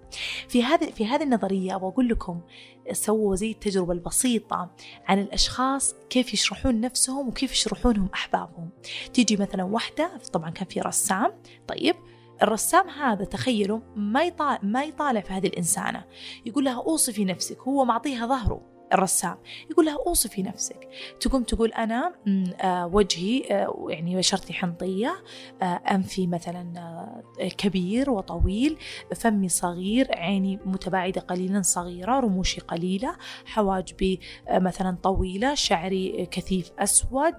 في 0.47 0.63
هذه 0.63 0.91
في 0.91 1.05
هذه 1.05 1.23
النظرية 1.23 1.75
أبغى 1.75 1.87
أقول 1.87 2.09
لكم 2.09 2.41
سووا 2.91 3.35
زي 3.35 3.51
التجربة 3.51 3.93
البسيطة 3.93 4.71
عن 5.07 5.19
الأشخاص 5.19 5.95
كيف 6.09 6.33
يشرحون 6.33 6.81
نفسهم 6.81 7.27
وكيف 7.27 7.51
يشرحونهم 7.51 8.09
أحبابهم. 8.13 8.69
تيجي 9.13 9.37
مثلا 9.37 9.63
واحدة 9.63 10.11
طبعا 10.33 10.49
كان 10.49 10.67
في 10.67 10.81
رسام 10.81 11.33
طيب 11.67 11.95
الرسام 12.41 12.89
هذا 12.89 13.25
تخيلوا 13.25 13.79
ما 13.95 14.23
يطالع 14.23 14.59
ما 14.63 14.83
يطالع 14.83 15.21
في 15.21 15.33
هذه 15.33 15.47
الإنسانة. 15.47 16.03
يقول 16.45 16.65
لها 16.65 16.83
أوصفي 16.83 17.25
نفسك 17.25 17.59
هو 17.59 17.85
معطيها 17.85 18.27
ظهره. 18.27 18.76
الرسام. 18.93 19.37
يقول 19.71 19.85
لها 19.85 19.97
أوصفي 20.07 20.43
نفسك. 20.43 20.89
تقوم 21.19 21.43
تقول 21.43 21.71
أنا 21.71 22.13
آه، 22.61 22.87
وجهي 22.87 23.43
آه، 23.51 23.87
يعني 23.89 24.15
بشرتي 24.15 24.53
حنطية 24.53 25.23
آه، 25.61 25.65
أنفي 25.65 26.27
مثلا 26.27 26.67
كبير 27.57 28.09
وطويل 28.09 28.77
فمي 29.15 29.49
صغير 29.49 30.07
عيني 30.17 30.59
متباعدة 30.65 31.21
قليلا 31.21 31.61
صغيرة 31.61 32.19
رموشي 32.19 32.61
قليلة 32.61 33.15
حواجبي 33.45 34.19
مثلا 34.51 34.97
طويلة 35.03 35.55
شعري 35.55 36.27
كثيف 36.31 36.71
أسود 36.79 37.33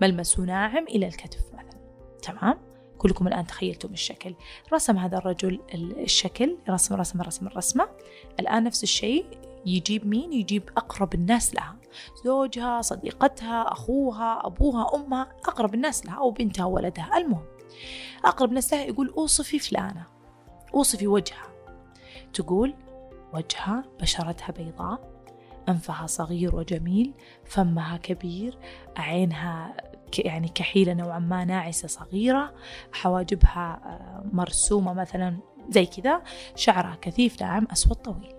ملمسه 0.00 0.42
ناعم 0.42 0.84
إلى 0.88 1.06
الكتف 1.06 1.40
مثلا. 1.52 1.80
تمام؟ 2.22 2.58
كلكم 2.98 3.28
الآن 3.28 3.46
تخيلتم 3.46 3.92
الشكل. 3.92 4.34
رسم 4.72 4.98
هذا 4.98 5.18
الرجل 5.18 5.60
الشكل 5.74 6.58
رسم 6.68 6.94
رسم 6.94 7.22
رسم 7.22 7.46
الرسمة 7.46 7.88
الآن 8.40 8.64
نفس 8.64 8.82
الشيء. 8.82 9.26
يجيب 9.66 10.06
مين؟ 10.06 10.32
يجيب 10.32 10.70
أقرب 10.76 11.14
الناس 11.14 11.54
لها. 11.54 11.76
زوجها 12.24 12.82
صديقتها 12.82 13.72
أخوها 13.72 14.46
أبوها 14.46 14.94
أمها 14.94 15.28
أقرب 15.44 15.74
الناس 15.74 16.06
لها 16.06 16.14
أو 16.14 16.30
بنتها 16.30 16.64
ولدها 16.64 17.10
المهم 17.16 17.44
أقرب 18.24 18.48
الناس 18.48 18.72
لها 18.72 18.84
يقول 18.84 19.08
أوصفي 19.08 19.58
فلانة. 19.58 20.06
أوصفي 20.74 21.06
وجهها. 21.06 21.46
تقول 22.32 22.74
وجهها 23.34 23.84
بشرتها 24.00 24.52
بيضاء 24.52 25.16
أنفها 25.68 26.06
صغير 26.06 26.56
وجميل 26.56 27.14
فمها 27.44 27.96
كبير 27.96 28.58
عينها 28.96 29.76
يعني 30.18 30.48
كحيلة 30.48 30.94
نوعا 30.94 31.18
ما 31.18 31.44
ناعسة 31.44 31.88
صغيرة 31.88 32.54
حواجبها 32.92 33.80
آه، 33.84 34.24
مرسومة 34.32 34.92
مثلا 34.92 35.36
زي 35.68 35.86
كذا 35.86 36.22
شعرها 36.54 36.98
كثيف 37.00 37.42
ناعم 37.42 37.68
أسود 37.72 37.96
طويل. 37.96 38.35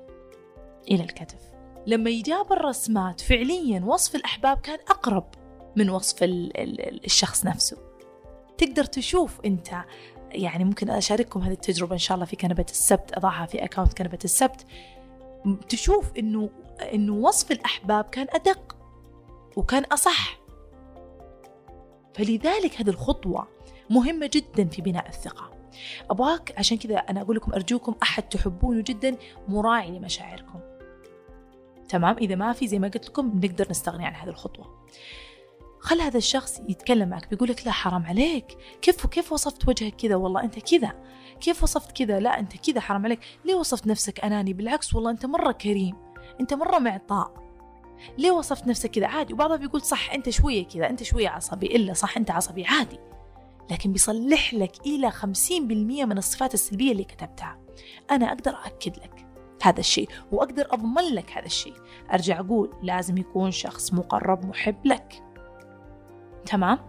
إلى 0.92 1.04
الكتف. 1.04 1.40
لما 1.88 2.10
يجاب 2.10 2.52
الرسمات 2.52 3.22
فعليا 3.22 3.86
وصف 3.86 4.16
الأحباب 4.16 4.58
كان 4.58 4.80
أقرب 4.88 5.26
من 5.76 5.90
وصف 5.90 6.18
الشخص 6.22 7.46
نفسه. 7.46 7.78
تقدر 8.58 8.84
تشوف 8.84 9.40
أنت 9.46 9.68
يعني 10.32 10.64
ممكن 10.64 10.90
أشارككم 10.90 11.42
هذه 11.42 11.54
التجربة 11.54 11.94
إن 11.94 11.98
شاء 11.98 12.16
الله 12.16 12.26
في 12.26 12.36
كنبة 12.36 12.66
السبت 12.70 13.14
أضعها 13.14 13.46
في 13.46 13.64
أكاونت 13.64 13.94
كنبة 13.94 14.20
السبت. 14.24 14.66
تشوف 15.70 16.18
إنه 16.18 16.50
إنه 16.94 17.14
وصف 17.14 17.52
الأحباب 17.52 18.04
كان 18.04 18.28
أدق 18.30 18.76
وكان 19.56 19.84
أصح. 19.84 20.40
فلذلك 22.14 22.82
هذه 22.82 22.90
الخطوة 22.90 23.48
مهمة 23.90 24.30
جدا 24.34 24.68
في 24.70 24.82
بناء 24.82 25.10
الثقة. 25.10 25.52
أبغاك 26.10 26.54
عشان 26.58 26.78
كذا 26.78 26.98
أنا 26.98 27.22
أقول 27.22 27.36
لكم 27.36 27.54
أرجوكم 27.54 27.96
أحد 28.04 28.24
تحبونه 28.24 28.82
جدا 28.82 29.18
مراعي 29.48 29.92
لمشاعركم. 29.92 30.60
تمام؟ 31.90 32.16
إذا 32.18 32.36
ما 32.36 32.54
في 32.54 32.68
زي 32.68 32.80
ما 32.80 32.88
قلت 32.88 33.06
لكم 33.10 33.40
نقدر 33.44 33.68
نستغني 33.70 34.06
عن 34.06 34.14
هذه 34.14 34.30
الخطوة. 34.30 34.78
خل 35.80 36.02
هذا 36.02 36.18
الشخص 36.18 36.62
يتكلم 36.70 37.10
معك 37.10 37.30
بيقول 37.30 37.50
لك 37.50 37.66
لا 37.66 37.72
حرام 37.72 38.06
عليك. 38.06 38.58
كيف 38.82 39.08
كيف 39.08 39.32
وصفت 39.32 39.68
وجهك 39.68 39.96
كذا؟ 39.96 40.16
والله 40.16 40.44
أنت 40.44 40.60
كذا. 40.60 40.92
كيف 41.42 41.64
وصفت 41.64 41.92
كذا؟ 41.92 42.20
لا 42.20 42.40
أنت 42.40 42.58
كذا 42.58 42.80
حرام 42.80 43.06
عليك. 43.06 43.20
ليه 43.46 43.56
وصفت 43.56 43.88
نفسك 43.88 44.20
أناني؟ 44.20 44.54
بالعكس 44.54 44.94
والله 44.94 45.12
أنت 45.12 45.26
مرة 45.26 45.52
كريم. 45.52 45.96
أنت 46.40 46.54
مرة 46.54 46.80
معطاء. 46.80 47.48
ليه 48.18 48.32
وصفت 48.32 48.68
نفسك 48.68 48.92
كذا؟ 48.92 49.08
عادي. 49.08 49.34
وبعضها 49.34 49.58
بيقول 49.58 49.82
صح 49.82 50.14
أنت 50.14 50.30
شوية 50.30 50.68
كذا 50.68 50.90
أنت 50.90 51.04
شوية 51.04 51.30
عصبي. 51.30 51.76
إلا 51.76 51.94
صح 51.94 52.18
أنت 52.18 52.32
عصبي 52.32 52.66
عادي. 52.66 53.00
لكن 53.72 53.92
بيصلح 53.92 54.54
لك 54.54 54.72
إلى 54.86 55.12
50% 55.12 56.06
من 56.06 56.18
الصفات 56.18 56.54
السلبية 56.54 56.92
اللي 56.92 57.04
كتبتها. 57.04 57.60
أنا 58.12 58.28
أقدر 58.28 58.56
اكد 58.66 58.98
لك. 58.98 59.27
هذا 59.68 59.80
الشيء 59.80 60.10
وأقدر 60.32 60.68
أضمن 60.74 61.04
لك 61.14 61.32
هذا 61.32 61.46
الشيء. 61.46 61.74
أرجع 62.14 62.40
أقول 62.40 62.74
لازم 62.84 63.18
يكون 63.18 63.52
شخص 63.52 63.94
مقرب 63.94 64.46
محب 64.46 64.86
لك. 64.86 65.24
تمام؟ 66.46 66.80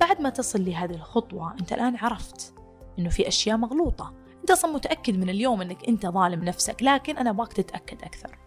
بعد 0.00 0.20
ما 0.20 0.30
تصل 0.30 0.64
لهذه 0.64 0.94
الخطوة 0.94 1.52
أنت 1.52 1.72
الآن 1.72 1.96
عرفت 1.96 2.54
إنه 2.98 3.08
في 3.08 3.28
أشياء 3.28 3.56
مغلوطة. 3.56 4.14
أنت 4.40 4.50
أصلا 4.50 4.72
متأكد 4.72 5.16
من 5.18 5.30
اليوم 5.30 5.62
إنك 5.62 5.88
أنت 5.88 6.06
ظالم 6.06 6.44
نفسك 6.44 6.82
لكن 6.82 7.16
أنا 7.16 7.30
أبغاك 7.30 7.52
تتأكد 7.52 8.02
أكثر. 8.02 8.38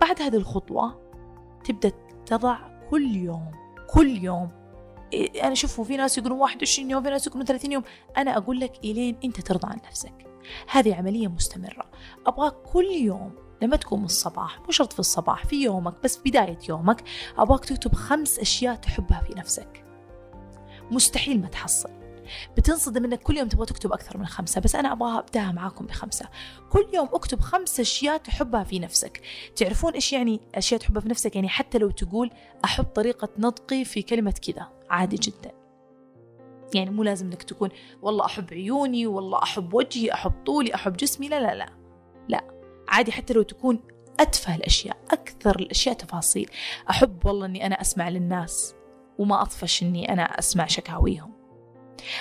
بعد 0.00 0.22
هذه 0.22 0.36
الخطوة 0.36 1.00
تبدأ 1.64 1.92
تضع 2.26 2.58
كل 2.90 3.16
يوم 3.16 3.50
كل 3.90 4.24
يوم. 4.24 4.50
أنا 5.42 5.54
شوفوا 5.54 5.84
في 5.84 5.96
ناس 5.96 6.18
يقولون 6.18 6.40
21 6.40 6.90
يوم 6.90 7.02
في 7.02 7.10
ناس 7.10 7.26
يقولون 7.26 7.46
30 7.46 7.72
يوم. 7.72 7.82
أنا 8.16 8.36
أقول 8.36 8.60
لك 8.60 8.78
إلين 8.84 9.16
أنت 9.24 9.40
ترضى 9.40 9.68
عن 9.68 9.78
نفسك. 9.88 10.31
هذه 10.68 10.94
عملية 10.94 11.28
مستمرة. 11.28 11.90
أبغاك 12.26 12.52
كل 12.52 12.84
يوم 12.84 13.32
لما 13.62 13.76
تقوم 13.76 14.04
الصباح 14.04 14.60
مو 14.60 14.70
شرط 14.70 14.92
في 14.92 14.98
الصباح 14.98 15.46
في 15.46 15.62
يومك 15.62 15.94
بس 16.04 16.16
في 16.16 16.30
بداية 16.30 16.58
يومك 16.68 17.04
أبغاك 17.38 17.64
تكتب 17.64 17.94
خمس 17.94 18.38
أشياء 18.38 18.74
تحبها 18.74 19.20
في 19.20 19.34
نفسك. 19.34 19.84
مستحيل 20.90 21.40
ما 21.40 21.48
تحصل. 21.48 21.90
بتنصدم 22.56 23.04
إنك 23.04 23.22
كل 23.22 23.36
يوم 23.36 23.48
تبغى 23.48 23.66
تكتب 23.66 23.92
أكثر 23.92 24.18
من 24.18 24.26
خمسة 24.26 24.60
بس 24.60 24.74
أنا 24.74 24.92
أبغاها 24.92 25.18
أبداها 25.18 25.52
معاكم 25.52 25.86
بخمسة. 25.86 26.28
كل 26.70 26.86
يوم 26.94 27.08
أكتب 27.12 27.40
خمس 27.40 27.80
أشياء 27.80 28.16
تحبها 28.16 28.64
في 28.64 28.78
نفسك. 28.78 29.20
تعرفون 29.56 29.92
إيش 29.92 30.12
يعني 30.12 30.40
أشياء 30.54 30.80
تحبها 30.80 31.02
في 31.02 31.08
نفسك؟ 31.08 31.36
يعني 31.36 31.48
حتى 31.48 31.78
لو 31.78 31.90
تقول 31.90 32.30
أحب 32.64 32.84
طريقة 32.84 33.28
نطقي 33.38 33.84
في 33.84 34.02
كلمة 34.02 34.34
كذا. 34.46 34.68
عادي 34.90 35.16
جدا. 35.16 35.61
يعني 36.74 36.90
مو 36.90 37.02
لازم 37.02 37.26
إنك 37.26 37.42
تكون 37.42 37.68
والله 38.02 38.24
أحب 38.24 38.52
عيوني 38.52 39.06
والله 39.06 39.42
أحب 39.42 39.74
وجهي 39.74 40.12
أحب 40.12 40.32
طولي 40.46 40.74
أحب 40.74 40.96
جسمي 40.96 41.28
لا 41.28 41.40
لا 41.40 41.54
لا 41.54 41.66
لا. 42.28 42.44
عادي 42.88 43.12
حتى 43.12 43.34
لو 43.34 43.42
تكون 43.42 43.80
أتفه 44.20 44.54
الأشياء 44.54 44.96
أكثر 45.10 45.58
الأشياء 45.58 45.94
تفاصيل. 45.94 46.50
أحب 46.90 47.26
والله 47.26 47.46
أني 47.46 47.66
أنا 47.66 47.80
أسمع 47.80 48.08
للناس 48.08 48.74
وما 49.18 49.42
أطفش 49.42 49.82
أني 49.82 50.12
أنا 50.12 50.22
أسمع 50.22 50.66
شكاويهم. 50.66 51.32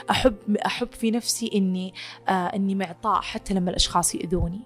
أحب 0.10 0.58
أحب 0.66 0.92
في 0.92 1.12
نفسي 1.12 1.52
إني 1.56 1.94
آه 2.30 2.32
إني 2.32 2.76
معطاء 2.76 3.22
حتى 3.22 3.54
لما 3.54 3.70
الأشخاص 3.70 4.16
يؤذوني 4.16 4.62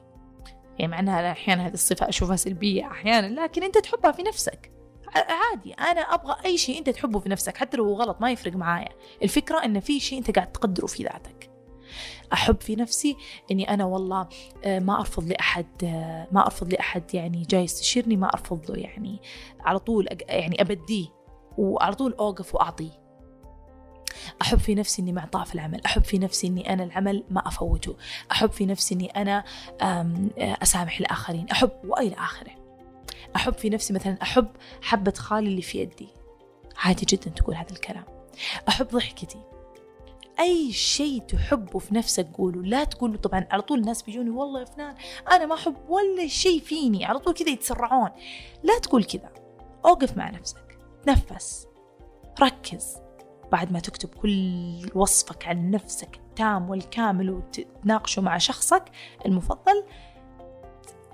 يعني 0.79 0.91
مع 0.91 0.99
أنها 0.99 1.31
أحيانا 1.31 1.67
هذه 1.67 1.73
الصفة 1.73 2.09
أشوفها 2.09 2.36
سلبية 2.36 2.88
أحيانا 2.88 3.41
لكن 3.41 3.63
أنت 3.63 3.77
تحبها 3.77 4.11
في 4.11 4.23
نفسك. 4.23 4.74
عادي. 5.15 5.73
أنا 5.73 6.01
أبغى 6.01 6.35
أي 6.45 6.57
شيء 6.57 6.79
أنت 6.79 6.89
تحبه 6.89 7.19
في 7.19 7.29
نفسك 7.29 7.57
حتى 7.57 7.77
لو 7.77 7.93
غلط 7.93 8.21
ما 8.21 8.31
يفرق 8.31 8.53
معايا. 8.53 8.89
الفكرة 9.23 9.65
إن 9.65 9.79
في 9.79 9.99
شيء 9.99 10.19
أنت 10.19 10.35
قاعد 10.35 10.51
تقدره 10.51 10.85
في 10.85 11.03
ذاتك. 11.03 11.49
أحب 12.33 12.61
في 12.61 12.75
نفسي 12.75 13.17
إني 13.51 13.73
أنا 13.73 13.85
والله 13.85 14.27
آه، 14.63 14.79
ما 14.79 14.99
أرفض 14.99 15.23
لأحد 15.23 15.67
آه، 15.83 16.27
ما 16.31 16.45
أرفض 16.45 16.73
لأحد 16.73 17.15
يعني 17.15 17.41
جاي 17.41 17.63
يستشيرني 17.63 18.17
ما 18.17 18.27
أرفض 18.27 18.71
له 18.71 18.77
يعني 18.77 19.21
على 19.59 19.79
طول 19.79 20.07
يعني 20.29 20.61
أبديه 20.61 21.07
وعلى 21.57 21.95
طول 21.95 22.13
أوقف 22.13 22.55
وأعطيه. 22.55 23.05
أحب 24.41 24.59
في 24.59 24.75
نفسي 24.75 25.01
إني 25.01 25.11
معطاء 25.11 25.43
في 25.43 25.55
العمل. 25.55 25.81
أحب 25.85 26.03
في 26.03 26.17
نفسي 26.17 26.47
إني 26.47 26.73
أنا 26.73 26.83
العمل 26.83 27.23
ما 27.29 27.47
أفوته. 27.47 27.95
أحب 28.31 28.51
في 28.51 28.65
نفسي 28.65 28.95
إني 28.95 29.07
أنا 29.09 29.43
أسامح 30.37 30.99
الآخرين 30.99 31.49
أحب 31.49 31.71
وإلى 31.83 32.15
آخره. 32.15 32.64
أحب 33.36 33.53
في 33.53 33.69
نفسي 33.69 33.93
مثلا 33.93 34.17
أحب 34.21 34.47
حبة 34.81 35.13
خالي 35.17 35.47
اللي 35.47 35.61
في 35.61 35.79
يدي. 35.79 36.07
عادي 36.77 37.05
جدا 37.05 37.29
تقول 37.29 37.55
هذا 37.55 37.71
الكلام. 37.71 38.05
أحب 38.69 38.88
ضحكتي. 38.88 39.39
أي 40.39 40.71
شيء 40.71 41.21
تحبه 41.21 41.79
في 41.79 41.95
نفسك 41.95 42.27
قوله 42.33 42.61
لا 42.61 42.83
تقول 42.83 43.17
طبعا 43.17 43.47
على 43.51 43.61
طول 43.61 43.79
الناس 43.79 44.01
بيجوني 44.01 44.29
والله 44.29 44.59
يا 44.59 44.65
فلان 44.65 44.95
أنا 45.31 45.45
ما 45.45 45.55
أحب 45.55 45.75
ولا 45.89 46.27
شيء 46.27 46.59
فيني 46.61 47.05
على 47.05 47.19
طول 47.19 47.33
كذا 47.33 47.49
يتسرعون. 47.49 48.09
لا 48.63 48.79
تقول 48.79 49.03
كذا. 49.03 49.33
أوقف 49.86 50.17
مع 50.17 50.29
نفسك. 50.29 50.77
تنفس 51.05 51.67
ركز. 52.41 52.97
بعد 53.51 53.71
ما 53.71 53.79
تكتب 53.79 54.09
كل 54.09 54.89
وصفك 54.95 55.47
عن 55.47 55.71
نفسك 55.71 56.15
التام 56.15 56.69
والكامل 56.69 57.29
وتناقشه 57.29 58.21
مع 58.21 58.38
شخصك 58.38 58.83
المفضل 59.25 59.83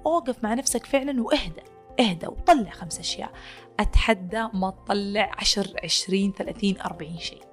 أوقف 0.05 0.43
مع 0.43 0.53
نفسك 0.53 0.85
فعلا 0.85 1.23
واهدى 1.23 1.61
اهدى 1.99 2.27
وطلع 2.27 2.69
خمس 2.69 2.99
أشياء. 2.99 3.31
أتحدى 3.79 4.47
ما 4.53 4.69
تطلع 4.69 5.31
عشر 5.37 5.75
عشرين 5.83 6.33
ثلاثين 6.37 6.81
أربعين 6.81 7.17
شيء. 7.17 7.43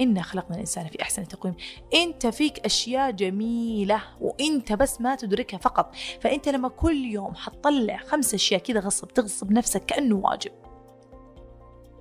إنا 0.00 0.22
خلقنا 0.22 0.54
الإنسان 0.54 0.86
في 0.86 1.02
أحسن 1.02 1.28
تقويم. 1.28 1.54
أنت 1.94 2.26
فيك 2.26 2.58
أشياء 2.58 3.10
جميلة 3.10 4.02
وأنت 4.20 4.72
بس 4.72 5.00
ما 5.00 5.14
تدركها 5.14 5.58
فقط. 5.58 5.94
فأنت 6.20 6.48
لما 6.48 6.68
كل 6.68 7.04
يوم 7.04 7.34
حتطلع 7.34 7.96
خمس 7.96 8.34
أشياء 8.34 8.60
كذا 8.60 8.80
غصب 8.80 9.08
تغصب 9.08 9.52
نفسك 9.52 9.84
كأنه 9.84 10.16
واجب. 10.16 10.52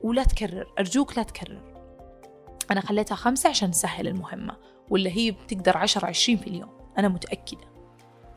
ولا 0.04 0.24
تكرر 0.24 0.74
أرجوك 0.80 1.18
لا 1.18 1.24
تكرر. 1.24 1.62
أنا 2.72 2.82
خليتها 2.82 3.16
خمسة 3.16 3.50
عشان 3.50 3.70
نسهل 3.70 4.08
المهمة 4.08 4.58
ولا 4.90 5.10
هي 5.10 5.32
بتقدر 5.32 5.78
عشر 5.78 6.06
عشرين 6.06 6.38
في 6.38 6.48
اليوم. 6.48 6.70
أنا 6.98 7.08
متأكدة. 7.08 7.68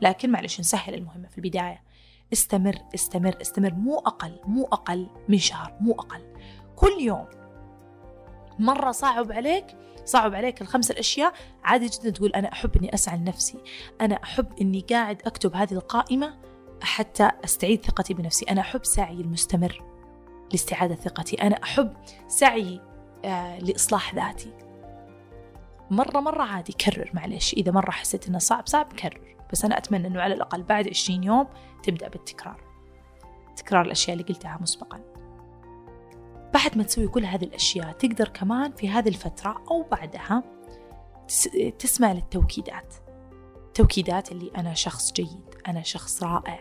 لكن 0.01 0.29
معلش 0.29 0.59
نسهل 0.59 0.93
المهمة 0.93 1.27
في 1.27 1.37
البداية. 1.37 1.83
استمر 2.33 2.75
استمر 2.95 3.37
استمر 3.41 3.73
مو 3.73 3.97
أقل 3.97 4.39
مو 4.45 4.63
أقل 4.63 5.07
من 5.29 5.37
شهر 5.37 5.77
مو 5.79 5.91
أقل. 5.91 6.21
كل 6.75 7.01
يوم 7.01 7.25
مرة 8.59 8.91
صعب 8.91 9.31
عليك 9.31 9.65
صعب 10.05 10.35
عليك 10.35 10.61
الخمس 10.61 10.91
الأشياء 10.91 11.33
عادي 11.63 11.85
جدا 11.85 12.09
تقول 12.09 12.29
أنا 12.29 12.51
أحب 12.53 12.77
أني 12.77 12.93
أسعى 12.93 13.17
لنفسي 13.17 13.57
أنا 14.01 14.15
أحب 14.23 14.47
أني 14.61 14.85
قاعد 14.89 15.21
أكتب 15.25 15.55
هذه 15.55 15.73
القائمة 15.73 16.33
حتى 16.81 17.31
أستعيد 17.43 17.85
ثقتي 17.85 18.13
بنفسي. 18.13 18.45
أنا 18.45 18.61
أحب 18.61 18.85
سعي 18.85 19.13
المستمر 19.13 19.83
لاستعادة 20.51 20.95
ثقتي. 20.95 21.41
أنا 21.41 21.63
أحب 21.63 21.93
سعي 22.27 22.81
آه 23.25 23.59
لإصلاح 23.59 24.15
ذاتي. 24.15 24.53
مرة 25.91 26.19
مرة 26.19 26.43
عادي 26.43 26.73
كرر 26.73 27.11
معلش 27.13 27.53
إذا 27.53 27.71
مرة 27.71 27.91
حسيت 27.91 28.27
إنه 28.27 28.39
صعب 28.39 28.67
صعب 28.67 28.93
كرر. 28.93 29.35
بس 29.51 29.65
أنا 29.65 29.77
أتمنى 29.77 30.07
إنه 30.07 30.21
على 30.21 30.33
الأقل 30.33 30.63
بعد 30.63 30.87
20 30.87 31.23
يوم 31.23 31.47
تبدأ 31.83 32.07
بالتكرار. 32.07 32.63
تكرار 33.55 33.85
الأشياء 33.85 34.13
اللي 34.13 34.27
قلتها 34.27 34.57
مسبقاً. 34.61 34.99
بعد 36.53 36.77
ما 36.77 36.83
تسوي 36.83 37.07
كل 37.07 37.25
هذه 37.25 37.43
الأشياء 37.43 37.91
تقدر 37.91 38.27
كمان 38.27 38.71
في 38.71 38.89
هذه 38.89 39.09
الفترة 39.09 39.63
أو 39.71 39.83
بعدها 39.83 40.43
تسمع 41.79 42.11
للتوكيدات. 42.11 42.95
توكيدات 43.73 44.31
اللي 44.31 44.51
أنا 44.57 44.73
شخص 44.73 45.13
جيد 45.13 45.55
أنا 45.67 45.81
شخص 45.81 46.23
رائع. 46.23 46.59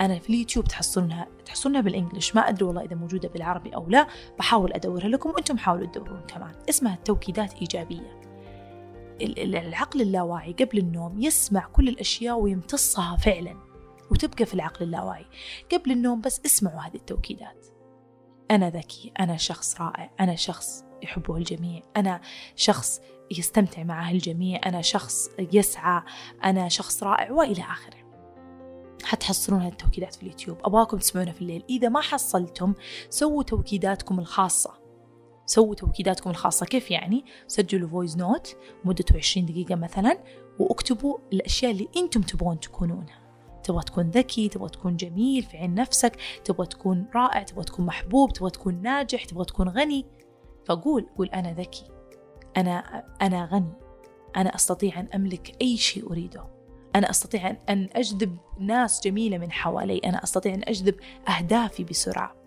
أنا 0.00 0.18
في 0.18 0.30
اليوتيوب 0.30 0.64
تحصلونها 0.64 1.26
تحصلونها 1.44 1.80
بالإنجلش. 1.80 2.34
ما 2.34 2.48
أدري 2.48 2.64
والله 2.64 2.82
إذا 2.82 2.96
موجودة 2.96 3.28
بالعربي 3.28 3.74
أو 3.74 3.88
لا 3.88 4.06
بحاول 4.38 4.72
أدورها 4.72 5.08
لكم 5.08 5.30
وأنتم 5.30 5.58
حاولوا 5.58 5.86
تدورون 5.86 6.20
كمان. 6.28 6.52
اسمها 6.68 6.98
توكيدات 7.04 7.54
إيجابية. 7.54 8.21
العقل 9.22 10.00
اللاواعي 10.00 10.52
قبل 10.52 10.78
النوم 10.78 11.20
يسمع 11.20 11.66
كل 11.66 11.88
الأشياء 11.88 12.38
ويمتصها 12.38 13.16
فعلا 13.16 13.56
وتبقى 14.10 14.46
في 14.46 14.54
العقل 14.54 14.84
اللاواعي. 14.84 15.26
قبل 15.72 15.92
النوم 15.92 16.20
بس 16.20 16.40
اسمعوا 16.46 16.80
هذه 16.80 16.94
التوكيدات. 16.94 17.66
أنا 18.50 18.70
ذكي 18.70 19.12
أنا 19.20 19.36
شخص 19.36 19.80
رائع 19.80 20.10
أنا 20.20 20.34
شخص 20.34 20.84
يحبه 21.02 21.36
الجميع 21.36 21.82
أنا 21.96 22.20
شخص 22.56 23.00
يستمتع 23.30 23.82
معه 23.82 24.10
الجميع 24.10 24.60
أنا 24.66 24.82
شخص 24.82 25.28
يسعى 25.38 26.02
أنا 26.44 26.68
شخص 26.68 27.02
رائع 27.02 27.32
وإلى 27.32 27.62
آخره. 27.62 28.02
حتحصلون 29.04 29.66
التوكيدات 29.66 30.14
في 30.14 30.22
اليوتيوب. 30.22 30.58
أبغاكم 30.64 30.98
تسمعونها 30.98 31.32
في 31.32 31.42
الليل. 31.42 31.64
إذا 31.70 31.88
ما 31.88 32.00
حصلتم 32.00 32.74
سووا 33.10 33.42
توكيداتكم 33.42 34.18
الخاصة. 34.18 34.81
سووا 35.46 35.74
توكيداتكم 35.74 36.30
الخاصة. 36.30 36.66
كيف 36.66 36.90
يعني؟ 36.90 37.24
سجلوا 37.46 37.88
voice 37.88 38.16
note 38.16 38.56
مدته 38.84 39.16
20 39.16 39.46
دقيقة 39.46 39.74
مثلا 39.74 40.18
واكتبوا 40.58 41.18
الأشياء 41.32 41.72
اللي 41.72 41.88
أنتم 41.96 42.20
تبغون 42.20 42.60
تكونونها. 42.60 43.22
تبغى 43.64 43.82
تكون 43.82 44.10
ذكي 44.10 44.48
تبغى 44.48 44.68
تكون 44.68 44.96
جميل 44.96 45.42
في 45.42 45.56
عين 45.56 45.74
نفسك 45.74 46.16
تبغى 46.44 46.66
تكون 46.66 47.06
رائع 47.14 47.42
تبغى 47.42 47.64
تكون 47.64 47.86
محبوب 47.86 48.32
تبغى 48.32 48.50
تكون 48.50 48.82
ناجح 48.82 49.24
تبغى 49.24 49.44
تكون 49.44 49.68
غني. 49.68 50.06
فقول 50.66 51.06
قول 51.18 51.28
أنا 51.28 51.52
ذكي 51.52 51.84
أنا 52.56 53.04
أنا 53.22 53.44
غني 53.44 53.72
أنا 54.36 54.54
أستطيع 54.54 55.00
أن 55.00 55.08
أملك 55.14 55.56
أي 55.62 55.76
شيء 55.76 56.10
أريده. 56.10 56.44
أنا 56.96 57.10
أستطيع 57.10 57.56
أن 57.68 57.88
أجذب 57.92 58.36
ناس 58.58 59.00
جميلة 59.04 59.38
من 59.38 59.52
حوالي 59.52 59.98
أنا 59.98 60.24
أستطيع 60.24 60.54
أن 60.54 60.62
أجذب 60.62 60.94
أهدافي 61.28 61.84
بسرعة. 61.84 62.41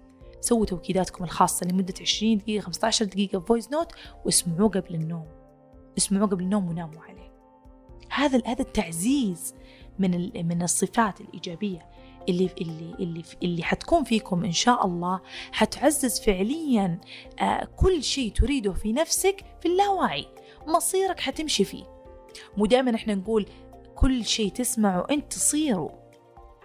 سووا 0.45 0.65
توكيداتكم 0.65 1.23
الخاصة 1.23 1.67
لمدة 1.67 1.93
20 2.01 2.37
دقيقة 2.37 2.61
15 2.61 3.05
دقيقة 3.05 3.39
voice 3.39 3.71
note 3.71 3.91
واسمعوه 4.25 4.69
قبل 4.69 4.95
النوم. 4.95 5.27
اسمعوه 5.97 6.27
قبل 6.27 6.43
النوم 6.43 6.69
وناموا 6.69 7.01
عليه. 7.01 7.31
هذا 8.09 8.41
هذا 8.45 8.61
التعزيز 8.61 9.55
من 9.99 10.11
من 10.47 10.61
الصفات 10.61 11.21
الإيجابية 11.21 11.89
اللي 12.29 12.49
اللي 12.61 12.95
اللي 12.99 13.23
اللي 13.43 13.63
حتكون 13.63 14.03
فيكم 14.03 14.45
إن 14.45 14.51
شاء 14.51 14.85
الله 14.85 15.21
حتعزز 15.51 16.19
فعليا 16.19 16.99
آه، 17.39 17.67
كل 17.75 18.03
شيء 18.03 18.31
تريده 18.31 18.73
في 18.73 18.93
نفسك 18.93 19.45
في 19.61 19.67
اللاواعي 19.67 20.25
مصيرك 20.67 21.19
حتمشي 21.19 21.63
فيه. 21.63 21.83
مو 22.57 22.65
دائما 22.65 22.95
إحنا 22.95 23.15
نقول 23.15 23.45
كل 23.95 24.25
شيء 24.25 24.51
تسمعه 24.51 25.07
أنت 25.11 25.33
تصيره. 25.33 26.04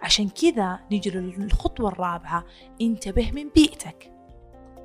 عشان 0.01 0.29
كذا 0.29 0.79
نيجي 0.91 1.09
للخطوة 1.09 1.89
الرابعة 1.89 2.45
انتبه 2.81 3.31
من 3.31 3.49
بيئتك. 3.49 4.11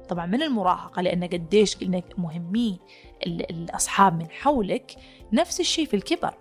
طبعا 0.09 0.27
من 0.27 0.43
المراهقة 0.43 1.03
لأن 1.03 1.25
قديش 1.25 1.77
قلنا 1.77 2.03
مهمين 2.19 2.79
الأصحاب 3.27 4.19
من 4.19 4.31
حولك 4.31 4.97
نفس 5.33 5.61
الشيء 5.61 5.87
في 5.87 5.97
الكبر. 5.97 6.35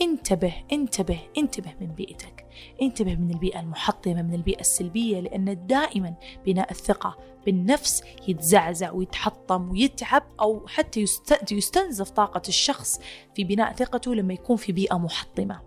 انتبه 0.00 0.54
انتبه 0.72 1.18
انتبه 1.38 1.74
من 1.80 1.86
بيئتك. 1.86 2.46
انتبه 2.82 3.14
من 3.14 3.30
البيئة 3.30 3.60
المحطمة 3.60 4.22
من 4.22 4.34
البيئة 4.34 4.60
السلبية 4.60 5.20
لأن 5.20 5.66
دائما 5.66 6.14
بناء 6.46 6.70
الثقة 6.70 7.16
بالنفس 7.46 8.02
يتزعزع 8.28 8.90
ويتحطم 8.90 9.70
ويتعب 9.70 10.22
أو 10.40 10.66
حتى 10.66 11.06
يستنزف 11.50 12.10
طاقة 12.10 12.42
الشخص 12.48 13.00
في 13.34 13.44
بناء 13.44 13.72
ثقته 13.72 14.14
لما 14.14 14.34
يكون 14.34 14.56
في 14.56 14.72
بيئة 14.72 14.98
محطمة. 14.98 15.60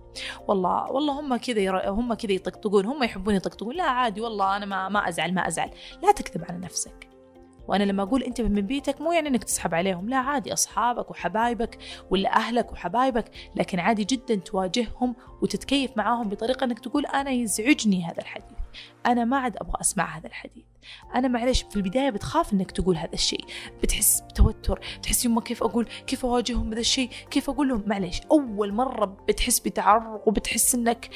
والله 0.47 0.91
والله 0.91 1.20
هم 1.20 1.36
كذا 1.36 1.89
هم 1.89 2.13
كذا 2.13 2.32
يطقطقون 2.32 2.86
هم 2.86 3.03
يحبون 3.03 3.36
يطقطقون. 3.36 3.76
لا 3.76 3.84
عادي 3.84 4.22
والله 4.22 4.57
أنا 4.57 4.65
ما 4.65 4.89
ما 4.89 5.09
أزعل 5.09 5.34
ما 5.34 5.47
أزعل. 5.47 5.70
لا 6.03 6.11
تكذب 6.11 6.45
على 6.49 6.57
نفسك. 6.57 7.09
وأنا 7.67 7.84
لما 7.84 8.03
أقول 8.03 8.24
أنت 8.24 8.41
من 8.41 8.61
بيتك 8.61 9.01
مو 9.01 9.11
يعني 9.11 9.30
إنك 9.30 9.43
تسحب 9.43 9.76
عليهم. 9.76 10.09
لا 10.09 10.17
عادي 10.17 10.53
أصحابك 10.53 11.11
وحبايبك 11.11 11.78
ولا 12.09 12.36
أهلك 12.36 12.72
وحبايبك 12.72 13.32
لكن 13.55 13.80
عادي 13.80 14.03
جدا 14.03 14.36
تواجههم 14.36 15.15
وتتكيف 15.41 15.97
معاهم 15.97 16.30
بطريقة 16.30 16.63
إنك 16.63 16.80
تقول 16.80 17.05
أنا 17.05 17.32
يزعجني 17.32 18.05
هذا 18.05 18.22
الحديث. 18.22 18.59
أنا 19.05 19.26
ما 19.26 19.38
عاد 19.38 19.57
أبغى 19.57 19.82
أسمع 19.82 20.17
هذا 20.17 20.28
الحديث. 20.28 20.63
أنا 21.15 21.28
معلش 21.28 21.65
في 21.70 21.76
البداية 21.76 22.09
بتخاف 22.09 22.53
إنك 22.53 22.72
تقول 22.72 22.97
هذا 22.97 23.13
الشيء. 23.13 23.45
بتحس 23.84 24.22
بتوتر 24.22 24.80
بتحس 24.99 25.26
يما 25.26 25.41
كيف 25.41 25.63
أقول 25.63 25.88
كيف 26.07 26.26
أواجههم 26.26 26.70
بهذا 26.70 26.80
الشيء 26.80 27.09
كيف 27.32 27.49
أقول 27.49 27.70
لهم؟ 27.70 27.84
معلش 27.88 28.22
أول 28.32 28.74
مرة 28.74 29.05
بتحس 29.28 29.59
بتعرق 29.59 30.28
وبتحس 30.28 30.76
إنك 30.76 31.09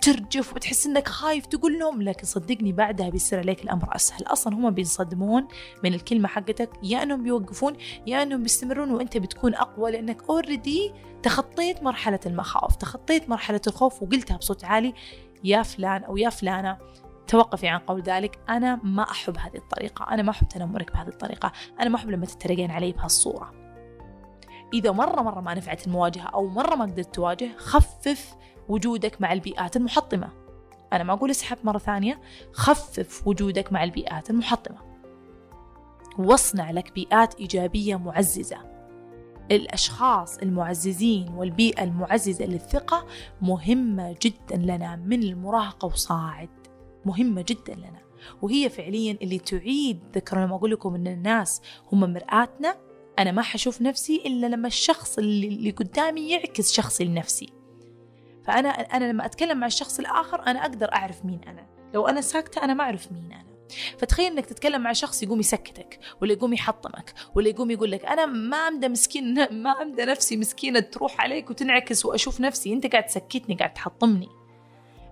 ترجف 0.00 0.52
وبتحس 0.52 0.86
إنك 0.86 1.08
خايف 1.08 1.46
تقول 1.46 1.78
لهم. 1.78 2.02
لكن 2.02 2.26
صدقني 2.26 2.72
بعدها 2.72 3.10
بيصير 3.10 3.38
عليك 3.38 3.64
الأمر 3.64 3.96
أسهل. 3.96 4.24
أصلا 4.26 4.54
هم 4.54 4.70
بينصدمون 4.70 5.48
من 5.84 5.94
الكلمة 5.94 6.28
حقتك. 6.28 6.70
يا 6.82 7.02
إنهم 7.02 7.22
بيوقفون 7.22 7.76
يا 8.06 8.22
إنهم 8.22 8.42
بيستمرون 8.42 8.90
وأنت 8.90 9.16
بتكون 9.16 9.54
أقوى 9.54 9.90
لأنك 9.90 10.22
اوريدي 10.28 10.92
تخطيت 11.22 11.82
مرحلة 11.82 12.20
المخاوف 12.26 12.76
تخطيت 12.76 13.28
مرحلة 13.28 13.60
الخوف 13.66 14.02
وقلتها 14.02 14.36
بصوت 14.36 14.64
عالي 14.64 14.94
يا 15.44 15.62
فلان 15.62 16.04
أو 16.04 16.16
يا 16.16 16.30
فلانة 16.30 16.78
توقفي 17.30 17.68
عن 17.68 17.78
قول 17.78 18.02
ذلك. 18.02 18.38
أنا 18.48 18.80
ما 18.82 19.02
أحب 19.02 19.38
هذه 19.38 19.56
الطريقة. 19.56 20.14
أنا 20.14 20.22
ما 20.22 20.30
أحب 20.30 20.48
تنمرك 20.48 20.92
بهذه 20.92 21.08
الطريقة. 21.08 21.52
أنا 21.80 21.88
ما 21.88 21.96
أحب 21.96 22.10
لما 22.10 22.26
تتريقين 22.26 22.70
علي 22.70 22.92
بهالصورة. 22.92 23.52
إذا 24.74 24.90
مرة 24.90 25.22
مرة 25.22 25.40
ما 25.40 25.54
نفعت 25.54 25.86
المواجهة 25.86 26.26
أو 26.26 26.48
مرة 26.48 26.74
ما 26.74 26.84
قدرت 26.84 27.14
تواجه 27.14 27.50
خفف 27.56 28.36
وجودك 28.68 29.20
مع 29.20 29.32
البيئات 29.32 29.76
المحطمة. 29.76 30.28
أنا 30.92 31.04
ما 31.04 31.12
أقول 31.12 31.30
اسحب 31.30 31.58
مرة 31.64 31.78
ثانية. 31.78 32.20
خفف 32.52 33.26
وجودك 33.26 33.72
مع 33.72 33.84
البيئات 33.84 34.30
المحطمة. 34.30 34.78
واصنع 36.18 36.70
لك 36.70 36.92
بيئات 36.94 37.34
إيجابية 37.34 37.96
معززة. 37.96 38.58
الأشخاص 39.50 40.38
المعززين 40.38 41.28
والبيئة 41.28 41.84
المعززة 41.84 42.44
للثقة 42.44 43.06
مهمة 43.42 44.16
جدا 44.22 44.56
لنا 44.56 44.96
من 44.96 45.22
المراهقة 45.22 45.86
وصاعد 45.86 46.59
مهمة 47.04 47.44
جدا 47.48 47.74
لنا. 47.74 48.00
وهي 48.42 48.68
فعليا 48.68 49.18
اللي 49.22 49.38
تعيد 49.38 50.00
ذكر 50.14 50.44
لما 50.44 50.56
أقول 50.56 50.70
لكم 50.70 50.94
أن 50.94 51.06
الناس 51.06 51.62
هم 51.92 52.12
مرآتنا 52.12 52.76
أنا 53.18 53.32
ما 53.32 53.42
حشوف 53.42 53.82
نفسي 53.82 54.22
إلا 54.26 54.46
لما 54.46 54.66
الشخص 54.66 55.18
اللي, 55.18 55.70
قدامي 55.70 56.30
يعكس 56.30 56.72
شخصي 56.72 57.04
لنفسي. 57.04 57.52
فأنا 58.46 58.68
أنا 58.68 59.12
لما 59.12 59.26
أتكلم 59.26 59.60
مع 59.60 59.66
الشخص 59.66 59.98
الآخر 59.98 60.46
أنا 60.46 60.62
أقدر 60.62 60.92
أعرف 60.94 61.24
مين 61.24 61.40
أنا. 61.46 61.66
لو 61.94 62.08
أنا 62.08 62.20
ساكتة 62.20 62.64
أنا 62.64 62.74
ما 62.74 62.84
أعرف 62.84 63.12
مين 63.12 63.32
أنا. 63.32 63.50
فتخيل 63.98 64.32
إنك 64.32 64.46
تتكلم 64.46 64.82
مع 64.82 64.92
شخص 64.92 65.22
يقوم 65.22 65.40
يسكتك 65.40 65.98
ولا 66.22 66.32
يقوم 66.32 66.52
يحطمك 66.52 67.14
ولا 67.34 67.48
يقوم 67.48 67.70
يقول 67.70 67.90
لك 67.90 68.04
أنا 68.04 68.26
ما 68.26 68.56
أمدى 68.56 68.88
مسكين 68.88 69.34
ما 69.62 69.70
أمدى 69.82 70.04
نفسي 70.04 70.36
مسكينة 70.36 70.80
تروح 70.80 71.20
عليك 71.20 71.50
وتنعكس 71.50 72.04
وأشوف 72.04 72.40
نفسي 72.40 72.72
أنت 72.72 72.86
قاعد 72.86 73.06
تسكتني 73.06 73.54
قاعد 73.54 73.72
تحطمني. 73.72 74.28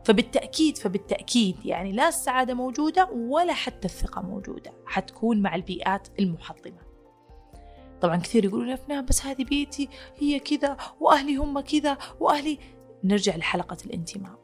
فبالتأكيد 0.04 0.78
فبالتأكيد 0.78 1.56
يعني 1.64 1.92
لا 1.92 2.08
السعادة 2.08 2.54
موجودة 2.54 3.08
ولا 3.12 3.52
حتى 3.52 3.84
الثقة 3.84 4.22
موجودة 4.22 4.72
حتكون 4.86 5.42
مع 5.42 5.54
البيئات 5.54 6.08
المحطمة. 6.18 6.88
طبعا 8.00 8.16
كثير 8.16 8.44
يقولون 8.44 8.70
أفنان 8.70 9.04
بس 9.04 9.26
هذه 9.26 9.44
بيتي 9.44 9.88
هي 10.18 10.38
كذا 10.38 10.76
وأهلي 11.00 11.36
هم 11.36 11.60
كذا 11.60 11.98
وأهلي. 12.20 12.58
نرجع 13.04 13.36
لحلقة 13.36 13.76
الانتماء. 13.86 14.38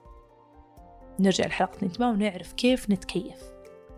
نرجع 1.20 1.46
لحلقة 1.46 1.76
الانتماء 1.76 2.10
ونعرف 2.10 2.52
كيف 2.52 2.90
نتكيف 2.90 3.42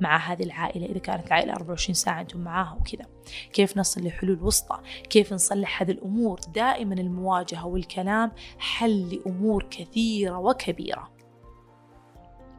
مع 0.01 0.17
هذه 0.17 0.43
العائلة. 0.43 0.87
إذا 0.87 0.99
كانت 0.99 1.27
العائلة 1.27 1.53
24 1.53 1.95
ساعة 1.95 2.21
أنتم 2.21 2.41
معاها 2.41 2.79
وكذا. 2.81 3.07
كيف 3.53 3.77
نصل 3.77 4.07
لحلول 4.07 4.43
وسطى؟ 4.43 4.81
كيف 5.11 5.33
نصلح 5.33 5.83
هذه 5.83 5.91
الأمور؟ 5.91 6.41
دائما 6.55 6.95
المواجهة 6.95 7.67
والكلام 7.67 8.33
حل 8.59 9.15
لأمور 9.15 9.67
كثيرة 9.71 10.39
وكبيرة. 10.39 11.16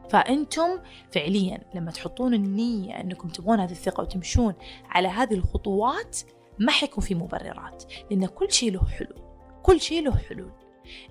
فأنتم 0.09 0.79
فعليا 1.11 1.59
لما 1.75 1.91
تحطون 1.91 2.33
النية 2.33 3.01
أنكم 3.01 3.29
تبغون 3.29 3.59
هذه 3.59 3.71
الثقة 3.71 4.01
وتمشون 4.01 4.53
على 4.85 5.07
هذه 5.07 5.33
الخطوات 5.33 6.17
ما 6.59 6.71
حيكون 6.71 7.03
في 7.03 7.15
مبررات 7.15 7.83
لأن 8.11 8.25
كل 8.25 8.51
شيء 8.51 8.71
له 8.71 8.85
حلول 8.85 9.27
كل 9.67 9.81
شيء 9.81 10.03
له 10.03 10.17
حلول. 10.17 10.51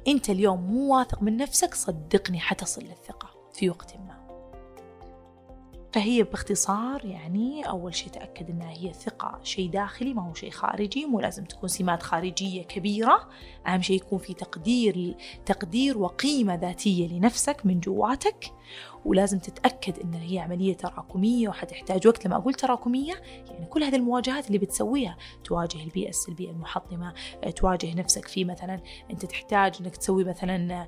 أنت 0.08 0.30
اليوم 0.30 0.60
مو 0.60 0.96
واثق 0.96 1.22
من 1.22 1.36
نفسك 1.36 1.74
صدقني 1.74 2.40
حتصل 2.40 2.82
للثقة 2.82 3.28
في 3.54 3.70
وقت 3.70 3.96
ما. 3.96 4.15
فهي 5.92 6.22
باختصار 6.22 7.04
يعني 7.04 7.68
أول 7.68 7.94
شيء 7.94 8.08
تأكد 8.08 8.50
أنها 8.50 8.70
هي 8.70 8.92
ثقة 8.92 9.40
شيء 9.42 9.70
داخلي 9.70 10.14
ما 10.14 10.28
هو 10.28 10.34
شيء 10.34 10.50
خارجي 10.50 11.06
مو 11.06 11.20
لازم 11.20 11.44
تكون 11.44 11.68
سمات 11.68 12.02
خارجية 12.02 12.62
كبيرة. 12.62 13.28
أهم 13.66 13.82
شيء 13.82 13.96
يكون 13.96 14.18
في 14.18 14.34
تقدير 14.34 15.14
تقدير 15.46 15.98
وقيمة 15.98 16.54
ذاتية 16.54 17.08
لنفسك 17.08 17.66
من 17.66 17.80
جواتك. 17.80 18.52
ولازم 19.06 19.38
تتأكد 19.38 19.98
إن 19.98 20.14
هي 20.14 20.38
عملية 20.38 20.76
تراكمية 20.76 21.48
وحتحتاج 21.48 22.06
وقت. 22.06 22.26
لما 22.26 22.36
أقول 22.36 22.54
تراكمية 22.54 23.14
يعني 23.50 23.66
كل 23.66 23.82
هذه 23.82 23.96
المواجهات 23.96 24.46
اللي 24.46 24.58
بتسويها 24.58 25.16
تواجه 25.44 25.84
البيئة 25.84 26.08
السلبية 26.08 26.50
المحطمة 26.50 27.14
آه، 27.44 27.50
تواجه 27.50 27.94
نفسك 27.94 28.28
في 28.28 28.44
مثلا 28.44 28.80
أنت 29.10 29.24
تحتاج 29.24 29.76
إنك 29.80 29.96
تسوي 29.96 30.24
مثلا 30.24 30.86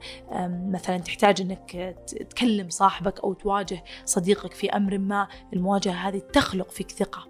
مثلا 0.49 0.99
تحتاج 0.99 1.41
إنك 1.41 1.97
تكلم 2.31 2.69
صاحبك 2.69 3.21
أو 3.21 3.33
تواجه 3.33 3.85
صديقك 4.05 4.55
في 4.55 4.71
أمر 4.71 4.99
ما. 4.99 5.29
المواجهة 5.53 5.93
هذه 5.93 6.19
تخلق 6.19 6.71
فيك 6.71 6.91
ثقة. 6.91 7.29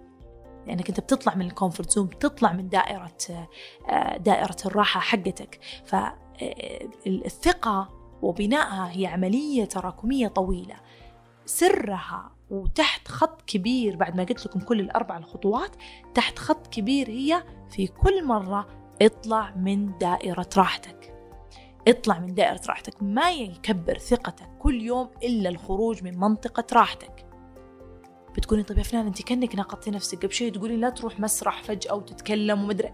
لأنك 0.67 0.89
أنت 0.89 0.99
بتطلع 0.99 1.35
من 1.35 1.45
ال 1.45 1.51
comfort 1.51 1.91
zone 1.91 2.07
بتطلع 2.07 2.53
من 2.53 2.69
دائرة 2.69 3.17
آه، 3.89 4.17
دائرة 4.17 4.57
الراحة 4.65 4.99
حقتك. 4.99 5.59
فالثقة 5.85 7.71
آه، 7.71 7.98
وبنائها 8.21 8.91
هي 8.91 9.05
عملية 9.05 9.65
تراكمية 9.65 10.27
طويلة. 10.27 10.75
سرها 11.45 12.31
وتحت 12.49 13.07
خط 13.07 13.41
كبير 13.41 13.95
بعد 13.95 14.15
ما 14.15 14.23
قلت 14.23 14.45
لكم 14.45 14.59
كل 14.59 14.79
الأربع 14.79 15.17
الخطوات 15.17 15.75
تحت 16.13 16.39
خط 16.39 16.67
كبير 16.67 17.09
هي 17.09 17.43
في 17.69 17.87
كل 17.87 18.25
مرة 18.25 18.67
اطلع 19.01 19.55
من 19.55 19.97
دائرة 19.97 20.49
راحتك. 20.57 21.13
اطلع 21.87 22.19
من 22.19 22.33
دائرة 22.33 22.61
راحتك 22.67 23.03
ما 23.03 23.31
يكبر 23.31 23.97
ثقتك 23.97 24.49
كل 24.59 24.81
يوم 24.81 25.09
إلا 25.23 25.49
الخروج 25.49 26.03
من 26.03 26.19
منطقة 26.19 26.65
راحتك. 26.73 27.25
بتقولي 28.37 28.63
طيب 28.63 28.77
يا 28.77 28.83
فلان 28.83 29.05
انت 29.05 29.21
كأنك 29.21 29.55
ناقضتي 29.55 29.91
نفسك 29.91 30.17
قبل 30.25 30.33
شوي 30.33 30.51
تقولي 30.51 30.77
لا 30.77 30.89
تروح 30.89 31.19
مسرح 31.19 31.63
فجأة 31.63 31.95
وتتكلم 31.95 32.63
ومدري 32.63 32.93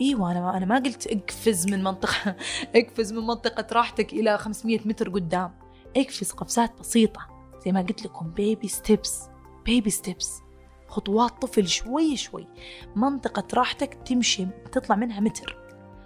إيوه 0.00 0.32
أنا 0.32 0.40
ما 0.40 0.56
أنا 0.56 0.66
ما 0.66 0.78
قلت 0.78 1.06
اقفز 1.06 1.66
من 1.66 1.84
منطقة 1.84 2.36
اقفز 2.76 3.12
من 3.12 3.26
منطقة 3.26 3.66
راحتك 3.72 4.12
إلى 4.12 4.38
500 4.38 4.80
متر 4.84 5.08
قدام. 5.08 5.54
اقفز 5.96 6.32
قفزات 6.32 6.80
بسيطة 6.80 7.20
زي 7.64 7.72
ما 7.72 7.80
قلت 7.80 8.04
لكم 8.04 8.30
baby 8.30 8.68
steps 8.68 9.22
baby 9.64 9.90
steps 9.90 10.40
خطوات 10.88 11.42
طفل 11.42 11.68
شوي 11.68 12.16
شوي. 12.16 12.46
منطقة 12.96 13.44
راحتك 13.54 13.94
تمشي 13.94 14.46
تطلع 14.72 14.96
منها 14.96 15.20
متر. 15.20 15.56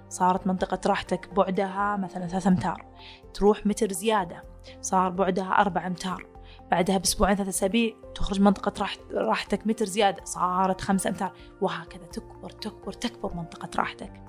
صارت 0.08 0.46
منطقة 0.46 0.80
راحتك 0.86 1.34
بعدها 1.34 1.96
مثلا 1.96 2.26
ثلاثة 2.26 2.48
أمتار. 2.48 2.86
تروح 3.34 3.66
متر 3.66 3.92
زيادة 3.92 4.44
صار 4.80 5.10
بعدها 5.10 5.60
أربع 5.60 5.86
أمتار. 5.86 6.35
بعدها 6.70 6.98
بأسبوعين 6.98 7.36
ثلاثة 7.36 7.50
أسابيع 7.50 7.94
تخرج 8.14 8.40
منطقة 8.40 8.80
راحت 8.80 9.00
راحتك 9.12 9.66
متر 9.66 9.84
زيادة. 9.84 10.24
صارت 10.24 10.80
خمسة 10.80 11.10
أمتار 11.10 11.32
وهكذا 11.60 12.06
تكبر 12.06 12.50
تكبر 12.50 12.92
تكبر 12.92 13.34
منطقة 13.34 13.70
راحتك. 13.76 14.22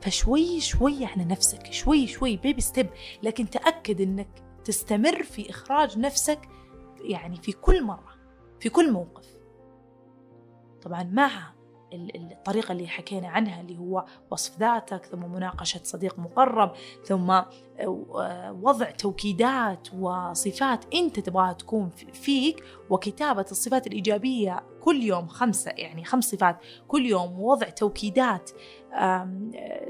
فشوي 0.00 0.60
شوي 0.60 1.06
على 1.06 1.24
نفسك. 1.24 1.72
شوي 1.72 2.06
شوي 2.06 2.36
بيبي 2.36 2.60
ستيب 2.60 2.90
لكن 3.22 3.50
تأكد 3.50 4.00
أنك 4.00 4.28
تستمر 4.64 5.22
في 5.22 5.50
إخراج 5.50 5.98
نفسك 5.98 6.48
يعني 7.00 7.36
في 7.36 7.52
كل 7.52 7.84
مرة 7.84 8.14
في 8.60 8.68
كل 8.68 8.92
موقف. 8.92 9.36
طبعا 10.82 11.02
مع 11.02 11.55
الطريقة 11.96 12.72
اللي 12.72 12.88
حكينا 12.88 13.28
عنها 13.28 13.60
اللي 13.60 13.78
هو 13.78 14.04
وصف 14.30 14.58
ذاتك 14.60 15.06
ثم 15.06 15.32
مناقشة 15.32 15.80
صديق 15.84 16.18
مقرب 16.18 16.72
ثم 17.04 17.30
آه، 17.30 18.58
وضع 18.62 18.90
توكيدات 18.90 19.88
وصفات 19.94 20.94
أنت 20.94 21.20
تبغاها 21.20 21.52
تكون 21.52 21.90
فيك 22.12 22.64
وكتابة 22.90 23.46
الصفات 23.50 23.86
الإيجابية 23.86 24.62
كل 24.80 25.02
يوم 25.02 25.26
خمسة 25.26 25.70
يعني 25.70 26.04
خمس 26.04 26.24
صفات 26.24 26.58
كل 26.88 27.06
يوم 27.06 27.40
ووضع 27.40 27.68
توكيدات 27.68 28.50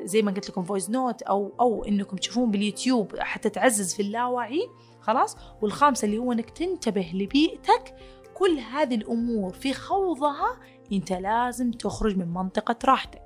زي 0.04 0.22
ما 0.22 0.32
قلت 0.32 0.50
لكم 0.50 0.62
voice 0.62 0.90
note 0.90 1.22
أو 1.22 1.52
أو 1.61 1.84
إنكم 1.84 2.16
تشوفون 2.16 2.50
باليوتيوب 2.50 3.16
حتى 3.18 3.48
تعزز 3.48 3.94
في 3.94 4.02
اللاوعي 4.02 4.68
خلاص؟ 5.00 5.36
والخامسة 5.62 6.07
اللي 6.07 6.18
هو 6.18 6.32
إنك 6.32 6.50
تنتبه 6.50 7.11
لبيئتك. 7.14 7.94
كل 8.34 8.59
هذه 8.59 8.94
الأمور 8.94 9.52
في 9.52 9.72
خوضها 9.72 10.57
أنت 10.93 11.12
لازم 11.12 11.70
تخرج 11.70 12.16
من 12.16 12.28
منطقة 12.28 12.76
راحتك. 12.84 13.22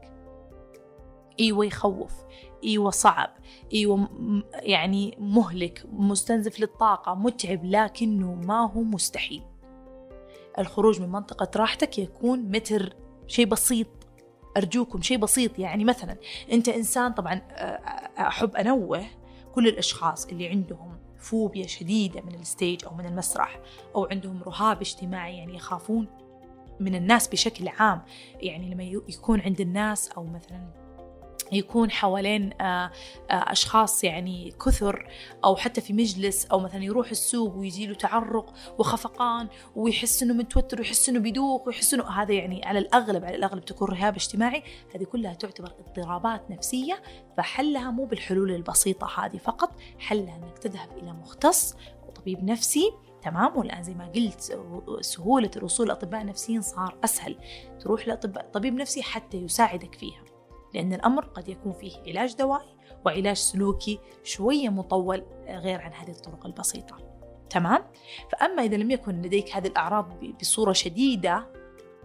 أيوه 1.41 1.65
يخوف 1.65 2.13
أيوه 2.65 2.91
صعب 2.91 3.31
أيوه 3.75 4.09
يعني 4.55 5.17
مهلك 5.19 5.83
مستنزف 5.93 6.61
للطاقة 6.61 7.15
متعب 7.15 7.65
لكنه 7.65 8.35
ما 8.35 8.73
هو 8.73 8.83
مستحيل. 8.83 9.43
الخروج 10.59 11.01
من 11.01 11.09
منطقة 11.09 11.61
راحتك 11.61 11.99
يكون 11.99 12.39
متر 12.39 12.97
شيء 13.27 13.47
بسيط. 13.47 13.87
أرجوكم 14.57 15.03
شيء 15.03 15.19
بسيط 15.19 15.59
يعني 15.59 15.85
مثلا 15.85 16.17
أنت 16.53 16.69
إنسان 16.69 17.13
طبعا 17.13 17.35
أحب 18.19 18.57
أنوه 18.57 19.05
كل 19.55 19.69
الأشخاص 19.69 20.27
اللي 20.27 20.49
عندهم 20.49 20.99
فوبيا 21.19 21.67
شديدة 21.67 22.21
من 22.21 22.35
الستيج 22.35 22.85
أو 22.85 22.95
من 22.95 23.07
المسرح 23.07 23.61
أو 23.95 24.05
عندهم 24.05 24.43
رهاب 24.43 24.81
اجتماعي 24.81 25.37
يعني 25.37 25.57
يخافون. 25.57 26.07
من 26.81 26.95
الناس 26.95 27.28
بشكل 27.28 27.68
عام. 27.68 28.03
يعني 28.41 28.74
لما 28.74 28.85
يكون 29.09 29.41
عند 29.41 29.61
الناس 29.61 30.09
أو 30.09 30.24
مثلا 30.24 30.81
يكون 31.53 31.91
حوالين 31.91 32.51
آه، 32.61 32.64
آه، 32.64 32.91
أشخاص 33.31 34.05
يعني 34.05 34.55
كثر 34.66 35.09
أو 35.45 35.57
حتى 35.57 35.81
في 35.81 35.93
مجلس 35.93 36.47
أو 36.47 36.61
مثلا 36.61 36.85
يروح 36.85 37.11
السوق 37.11 37.57
ويجي 37.57 37.87
له 37.87 37.95
تعرق 37.95 38.55
وخفقان 38.78 39.49
ويحس 39.76 40.22
إنه 40.22 40.35
متوتر 40.35 40.81
ويحس 40.81 41.09
إنه 41.09 41.20
بيدوخ 41.20 41.66
ويحس 41.66 41.95
إنه 41.95 42.11
هذا 42.11 42.33
يعني 42.33 42.64
على 42.64 42.78
الأغلب 42.78 43.24
على 43.24 43.37
الأغلب 43.37 43.64
تكون 43.64 43.89
رهاب 43.89 44.14
اجتماعي. 44.14 44.62
هذه 44.95 45.05
كلها 45.05 45.35
تعتبر 45.35 45.72
اضطرابات 45.78 46.51
نفسية 46.51 47.03
فحلها 47.37 47.91
مو 47.91 48.05
بالحلول 48.05 48.51
البسيطة 48.51 49.07
هذه 49.24 49.37
فقط 49.37 49.70
حلها 49.99 50.37
إنك 50.37 50.59
تذهب 50.59 50.99
إلى 50.99 51.12
مختص 51.12 51.74
وطبيب 52.09 52.45
نفسي 52.45 52.93
تمام؟ 53.23 53.57
والآن 53.57 53.83
زي 53.83 53.95
ما 53.95 54.09
قلت 54.09 54.61
سهولة 55.01 55.51
الوصول 55.57 55.89
لأطباء 55.89 56.27
نفسيين 56.27 56.62
صار 56.62 56.99
أسهل. 57.05 57.37
تروح 57.81 58.09
لطبيب 58.09 58.75
نفسي 58.75 59.03
حتى 59.03 59.37
يساعدك 59.37 59.95
فيها. 59.95 60.23
لأن 60.75 60.93
الأمر 60.93 61.25
قد 61.25 61.49
يكون 61.49 61.73
فيه 61.73 61.93
علاج 62.07 62.37
دوائي 62.37 62.77
وعلاج 63.07 63.37
سلوكي 63.37 63.99
شوية 64.25 64.68
مطول 64.68 65.25
غير 65.49 65.81
عن 65.81 65.93
هذه 65.93 66.11
الطرق 66.11 66.47
البسيطة. 66.47 66.97
تمام؟ 67.51 67.85
فأما 68.33 68.62
إذا 68.62 68.77
لم 68.77 68.91
يكن 68.91 69.23
لديك 69.23 69.57
هذه 69.57 69.66
الأعراض 69.66 70.25
بصورة 70.41 70.73
شديدة 70.73 71.47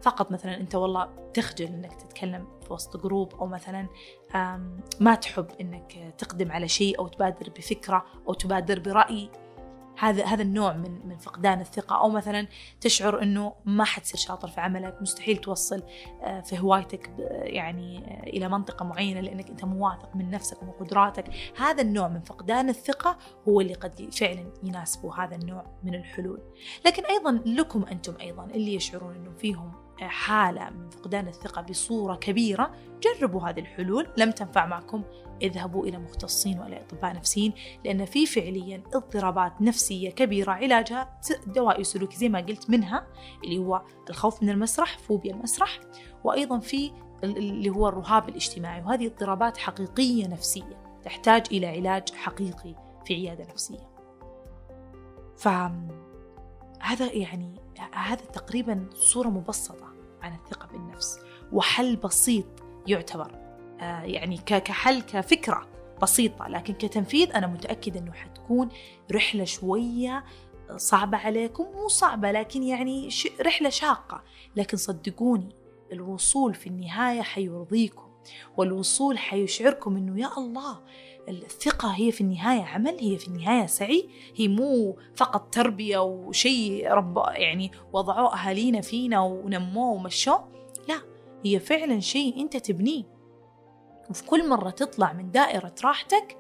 فقط 0.02 0.32
مثلا 0.32 0.58
أنت 0.58 0.76
والله 0.76 1.10
تخجل 1.34 1.66
أنك 1.66 1.94
تتكلم 2.02 2.48
في 2.62 2.74
وسط 2.74 2.98
جروب 2.98 3.34
أو 3.36 3.48
مثلا 3.48 3.88
ما 5.00 5.16
تحب 5.16 5.48
أنك 5.62 6.14
تقدم 6.18 6.52
على 6.52 6.68
شيء 6.68 7.00
أو 7.00 7.08
تبادر 7.08 7.50
بفكرة 7.50 8.06
أو 8.28 8.34
تبادر 8.34 8.80
برأي 8.80 9.30
هذا 10.00 10.26
هذا 10.26 10.42
النوع 10.42 10.74
من 10.74 11.08
من 11.08 11.18
فقدان 11.18 11.62
الثقة. 11.62 11.96
أو 11.96 12.10
مثلا 12.10 12.48
تشعر 12.82 13.22
إنه 13.22 13.54
ما 13.66 13.84
حتصير 13.84 14.18
شاطر 14.18 14.48
في 14.48 14.62
عملك 14.62 15.02
مستحيل 15.02 15.38
توصل 15.38 15.84
آه، 16.24 16.42
في 16.42 16.60
هوايتك 16.60 17.10
يعني 17.44 17.98
آه، 17.98 18.24
إلى 18.24 18.50
منطقة 18.50 18.86
معينة 18.86 19.20
لأنك 19.20 19.50
أنت 19.50 19.66
مو 19.66 19.86
واثق 19.86 20.16
من 20.16 20.30
نفسك 20.30 20.62
ومن 20.64 20.72
قدراتك. 20.72 21.26
هذا 21.58 21.82
النوع 21.82 22.08
من 22.08 22.22
فقدان 22.22 22.70
الثقة 22.70 23.18
هو 23.48 23.62
اللي 23.62 23.74
قد 23.74 24.10
فعلا 24.14 24.54
يناسبه 24.64 25.24
هذا 25.24 25.36
النوع 25.36 25.66
من 25.84 25.96
الحلول. 25.96 26.40
لكن 26.86 27.06
أيضا 27.06 27.32
لكم 27.46 27.84
أنتم 27.84 28.14
أيضا 28.22 28.46
اللي 28.46 28.76
يشعرون 28.76 29.16
أنه 29.16 29.32
فيهم 29.32 29.85
حالة 30.02 30.70
من 30.70 30.90
فقدان 30.90 31.28
الثقة 31.28 31.62
بصورة 31.62 32.16
كبيرة 32.16 32.72
جربوا 33.04 33.42
هذه 33.42 33.60
الحلول. 33.60 34.08
لم 34.18 34.32
تنفع 34.32 34.66
معكم 34.66 35.04
اذهبوا 35.42 35.86
إلى 35.86 35.98
مختصين 35.98 36.60
وإلى 36.60 36.82
أطباء 36.82 37.14
نفسيين 37.14 37.54
لأن 37.86 38.06
في 38.06 38.26
فعليا 38.26 38.84
اضطرابات 38.94 39.62
نفسية 39.62 40.10
كبيرة 40.10 40.52
علاجها 40.52 41.20
دوائي 41.48 41.84
سلوكي 41.84 42.18
زي 42.18 42.30
ما 42.30 42.40
قلت 42.40 42.70
منها 42.70 43.08
اللي 43.44 43.58
هو 43.58 43.82
الخوف 44.10 44.44
من 44.44 44.50
المسرح 44.50 44.98
فوبيا 44.98 45.34
المسرح 45.34 45.80
وأيضا 46.24 46.60
في 46.60 46.92
اللي 47.24 47.70
هو 47.70 47.88
الرهاب 47.88 48.30
الاجتماعي 48.30 48.82
وهذه 48.82 49.08
اضطرابات 49.08 49.58
حقيقية 49.58 50.28
نفسية 50.28 51.00
تحتاج 51.04 51.44
إلى 51.52 51.68
علاج 51.68 52.14
حقيقي 52.14 52.76
في 53.06 53.14
عيادة 53.14 53.44
نفسية. 53.44 53.90
فهذا 55.38 57.14
يعني 57.14 57.65
هذا 57.92 58.26
تقريبا 58.26 58.90
صورة 58.94 59.28
مبسطة 59.28 59.94
عن 60.22 60.34
الثقة 60.34 60.68
بالنفس 60.68 61.20
وحل 61.52 61.96
بسيط 61.96 62.46
يعتبر. 62.88 63.32
آه، 63.80 64.02
يعني 64.02 64.38
كحل 64.38 65.02
كفكرة 65.02 65.68
بسيطة 66.02 66.48
لكن 66.48 66.74
كتنفيذ 66.74 67.32
أنا 67.32 67.48
متأكدة 67.48 68.00
أنه 68.00 68.12
حتكون 68.12 68.70
رحلة 69.12 69.44
شوية 69.44 70.24
صعبة 70.76 71.18
عليكم. 71.18 71.64
مو 71.64 71.88
صعبة 71.88 72.32
لكن 72.32 72.64
يعني 72.64 73.10
رحلة 73.42 73.70
شاقة. 73.70 74.24
لكن 74.56 74.78
صدقوني 74.78 75.50
الوصول 75.92 76.54
في 76.54 76.68
النهاية 76.68 77.22
حيرضيكم 77.22 78.06
والوصول 78.58 79.18
حيشعركم 79.18 79.98
أنه 79.98 80.22
يا 80.22 80.38
الله 80.38 80.80
الثقة 81.30 81.88
هي 81.88 82.12
في 82.12 82.22
النهاية 82.22 82.64
عمل 82.64 82.98
هي 83.00 83.18
في 83.18 83.28
النهاية 83.28 83.66
سعي 83.66 84.10
هي 84.36 84.48
مو 84.48 84.98
فقط 85.16 85.54
تربية 85.54 85.98
وشيء 85.98 86.92
رب 86.92 87.18
يعني 87.18 87.72
وضعوه 87.94 88.34
أهالينا 88.34 88.82
فينا 88.82 89.22
ونموه 89.22 89.92
ومشوه 89.92 90.48
لا 90.88 91.02
هي 91.44 91.60
فعلا 91.60 92.00
شيء 92.00 92.42
أنت 92.42 92.58
تبنيه. 92.58 93.04
وفي 94.10 94.24
كل 94.24 94.50
مرة 94.50 94.70
تطلع 94.70 95.14
من 95.14 95.32
دائرة 95.32 95.76
راحتك 95.84 96.38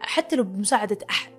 حتى 0.00 0.36
لو 0.36 0.44
بمساعدة 0.44 0.98
أحد. 1.10 1.35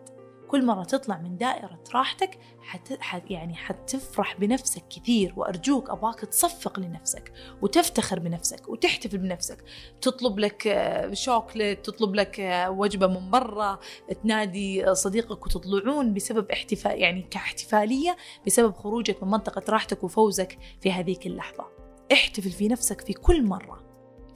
كل 0.48 0.66
مرة 0.66 0.84
تطلع 0.84 1.18
من 1.18 1.38
دائرة 1.38 1.80
راحتك 1.94 2.40
حت... 2.62 2.94
يعني 3.30 3.56
حتفرح 3.56 4.40
بنفسك 4.40 4.84
كثير 4.90 5.34
وأرجوك 5.38 5.90
أبغاك 5.90 6.20
تصفق 6.20 6.80
لنفسك 6.80 7.34
وتفتخر 7.62 8.20
بنفسك 8.20 8.70
وتحتفل 8.70 9.18
بنفسك. 9.18 9.64
تطلب 10.02 10.40
لك 10.40 10.68
آه، 10.68 11.14
شوكليت 11.14 11.86
تطلب 11.86 12.16
لك 12.16 12.40
آه، 12.40 12.70
وجبة 12.70 13.08
من 13.08 13.32
برا 13.32 13.80
تنادي 14.24 14.96
صديقك 14.96 15.46
وتطلعون 15.46 16.14
بسبب 16.14 16.52
احتفال 16.52 17.02
يعني 17.02 17.22
كاحتفالية 17.22 18.18
بسبب 18.46 18.74
خروجك 18.74 19.24
من 19.24 19.30
منطقة 19.32 19.64
راحتك 19.70 20.04
وفوزك 20.04 20.58
في 20.82 20.92
هذيك 20.92 21.28
اللحظة. 21.28 21.66
احتفل 22.12 22.52
في 22.52 22.68
نفسك 22.68 23.02
في 23.02 23.14
كل 23.14 23.46
مرة. 23.46 23.84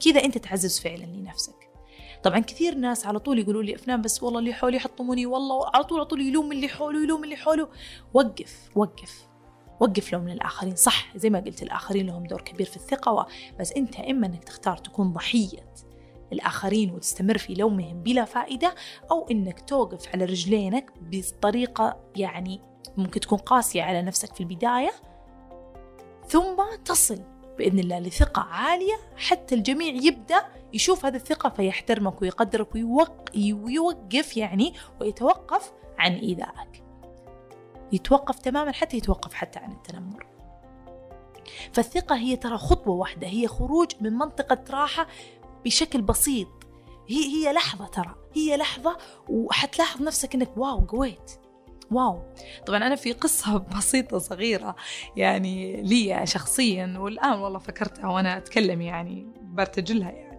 كذا 0.04 0.24
أنت 0.24 0.38
تعزز 0.38 0.80
فعلا 0.80 1.04
لنفسك. 1.04 1.61
طبعا 2.22 2.38
كثير 2.38 2.74
ناس 2.74 3.06
على 3.06 3.18
طول 3.18 3.38
يقولوا 3.38 3.62
لي 3.62 3.74
أفنان 3.74 4.02
بس 4.02 4.22
والله 4.22 4.38
اللي 4.38 4.52
حولي 4.52 4.76
يحطموني 4.76 5.26
والله 5.26 5.70
على 5.74 5.84
طول 5.84 5.98
على 5.98 6.06
طول 6.06 6.20
يلوم 6.20 6.52
اللي 6.52 6.68
حوله 6.68 7.02
يلوم 7.02 7.24
اللي 7.24 7.36
حوله. 7.36 7.68
وقف 8.14 8.70
وقف 8.76 9.28
وقف 9.80 10.12
لوم 10.12 10.22
من 10.22 10.32
الآخرين 10.32 10.76
صح 10.76 11.16
زي 11.16 11.30
ما 11.30 11.40
قلت 11.40 11.62
الآخرين 11.62 12.06
لهم 12.06 12.24
دور 12.24 12.40
كبير 12.40 12.66
في 12.66 12.76
الثقة 12.76 13.12
و... 13.12 13.24
بس 13.60 13.72
أنت 13.72 14.00
إما 14.00 14.26
أنك 14.26 14.44
تختار 14.44 14.76
تكون 14.76 15.12
ضحية 15.12 15.72
الآخرين 16.32 16.90
وتستمر 16.90 17.38
في 17.38 17.54
لومهم 17.54 18.02
بلا 18.02 18.24
فائدة 18.24 18.74
أو 19.10 19.26
أنك 19.30 19.60
توقف 19.60 20.08
على 20.14 20.24
رجلينك 20.24 20.92
بطريقة 21.00 21.96
يعني 22.16 22.60
ممكن 22.96 23.20
تكون 23.20 23.38
قاسية 23.38 23.82
على 23.82 24.02
نفسك 24.02 24.34
في 24.34 24.40
البداية 24.40 24.92
ثم 26.28 26.56
تصل 26.84 27.20
بإذن 27.58 27.78
الله 27.78 27.98
لثقة 27.98 28.42
عالية 28.42 28.94
حتى 29.16 29.54
الجميع 29.54 29.94
يبدأ 29.94 30.42
يشوف 30.72 31.06
هذه 31.06 31.16
الثقة 31.16 31.48
فيحترمك 31.48 32.22
ويقدرك 32.22 32.74
ويوقف 32.74 34.36
يعني 34.36 34.74
ويتوقف 35.00 35.72
عن 35.98 36.12
إيذائك. 36.12 36.84
يتوقف 37.92 38.38
تماما 38.38 38.72
حتى 38.72 38.96
يتوقف 38.96 39.34
حتى 39.34 39.58
عن 39.58 39.72
التنمر. 39.72 40.26
فالثقة 41.72 42.16
هي 42.16 42.36
ترى 42.36 42.58
خطوة 42.58 42.94
واحدة 42.94 43.26
هي 43.26 43.48
خروج 43.48 43.90
من 44.00 44.12
منطقة 44.12 44.64
راحة 44.70 45.06
بشكل 45.64 46.02
بسيط. 46.02 46.48
هي 47.08 47.24
هي 47.24 47.52
لحظة 47.52 47.86
ترى 47.86 48.14
هي 48.34 48.56
لحظة 48.56 48.98
وحتلاحظ 49.28 50.02
نفسك 50.02 50.34
إنك 50.34 50.56
واو 50.56 50.78
قويت. 50.80 51.30
واو. 51.90 52.22
طبعا 52.66 52.78
أنا 52.78 52.96
في 52.96 53.12
قصة 53.12 53.58
بسيطة 53.76 54.18
صغيرة 54.18 54.76
يعني 55.16 55.82
لي 55.82 56.26
شخصيا 56.26 56.94
والآن 56.98 57.38
والله 57.38 57.58
فكرتها 57.58 58.08
وأنا 58.08 58.36
أتكلم 58.36 58.80
يعني 58.80 59.26
برتجلها 59.42 60.10
يعني. 60.10 60.31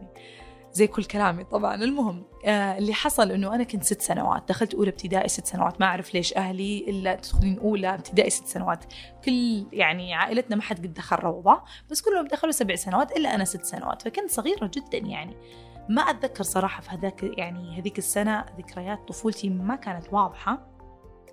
زي 0.74 0.88
كل 0.88 1.04
كلامي. 1.04 1.44
طبعا 1.44 1.76
المهم 1.76 2.24
آه 2.46 2.78
اللي 2.78 2.94
حصل 2.94 3.32
إنه 3.32 3.56
أنا 3.56 3.64
كنت 3.64 3.84
ست 3.84 4.02
سنوات 4.02 4.44
دخلت 4.50 4.74
أولى 4.74 4.90
ابتدائي 4.90 5.28
ست 5.28 5.46
سنوات. 5.46 5.82
ما 5.82 5.86
أعرف 5.86 6.14
ليش 6.14 6.34
أهلي 6.38 6.86
إلا 6.88 7.16
تدخلين 7.16 7.60
أولى 7.60 7.94
ابتدائي 7.94 8.30
ست 8.30 8.46
سنوات. 8.46 8.84
كل 9.26 9.66
يعني 9.72 10.14
عائلتنا 10.14 10.56
ما 10.56 10.62
حد 10.62 10.78
قد 10.78 10.94
دخل 10.94 11.16
روضة 11.16 11.62
بس 11.92 12.02
كلهم 12.02 12.28
دخلوا 12.28 12.52
سبع 12.52 12.76
سنوات 12.76 13.12
إلا 13.12 13.36
أنا 13.36 13.46
ست 13.46 13.64
سنوات. 13.64 14.02
فكنت 14.02 14.32
صغيرة 14.32 14.72
جدا 14.74 14.98
يعني. 14.98 15.38
ما 15.90 16.02
أتذكر 16.02 16.44
صراحة 16.44 16.82
في 16.82 16.90
هذاك 16.90 17.24
يعني 17.24 17.80
هذيك 17.80 17.98
السنة 17.98 18.46
ذكريات 18.58 19.08
طفولتي 19.08 19.50
ما 19.50 19.76
كانت 19.76 20.14
واضحة. 20.14 20.68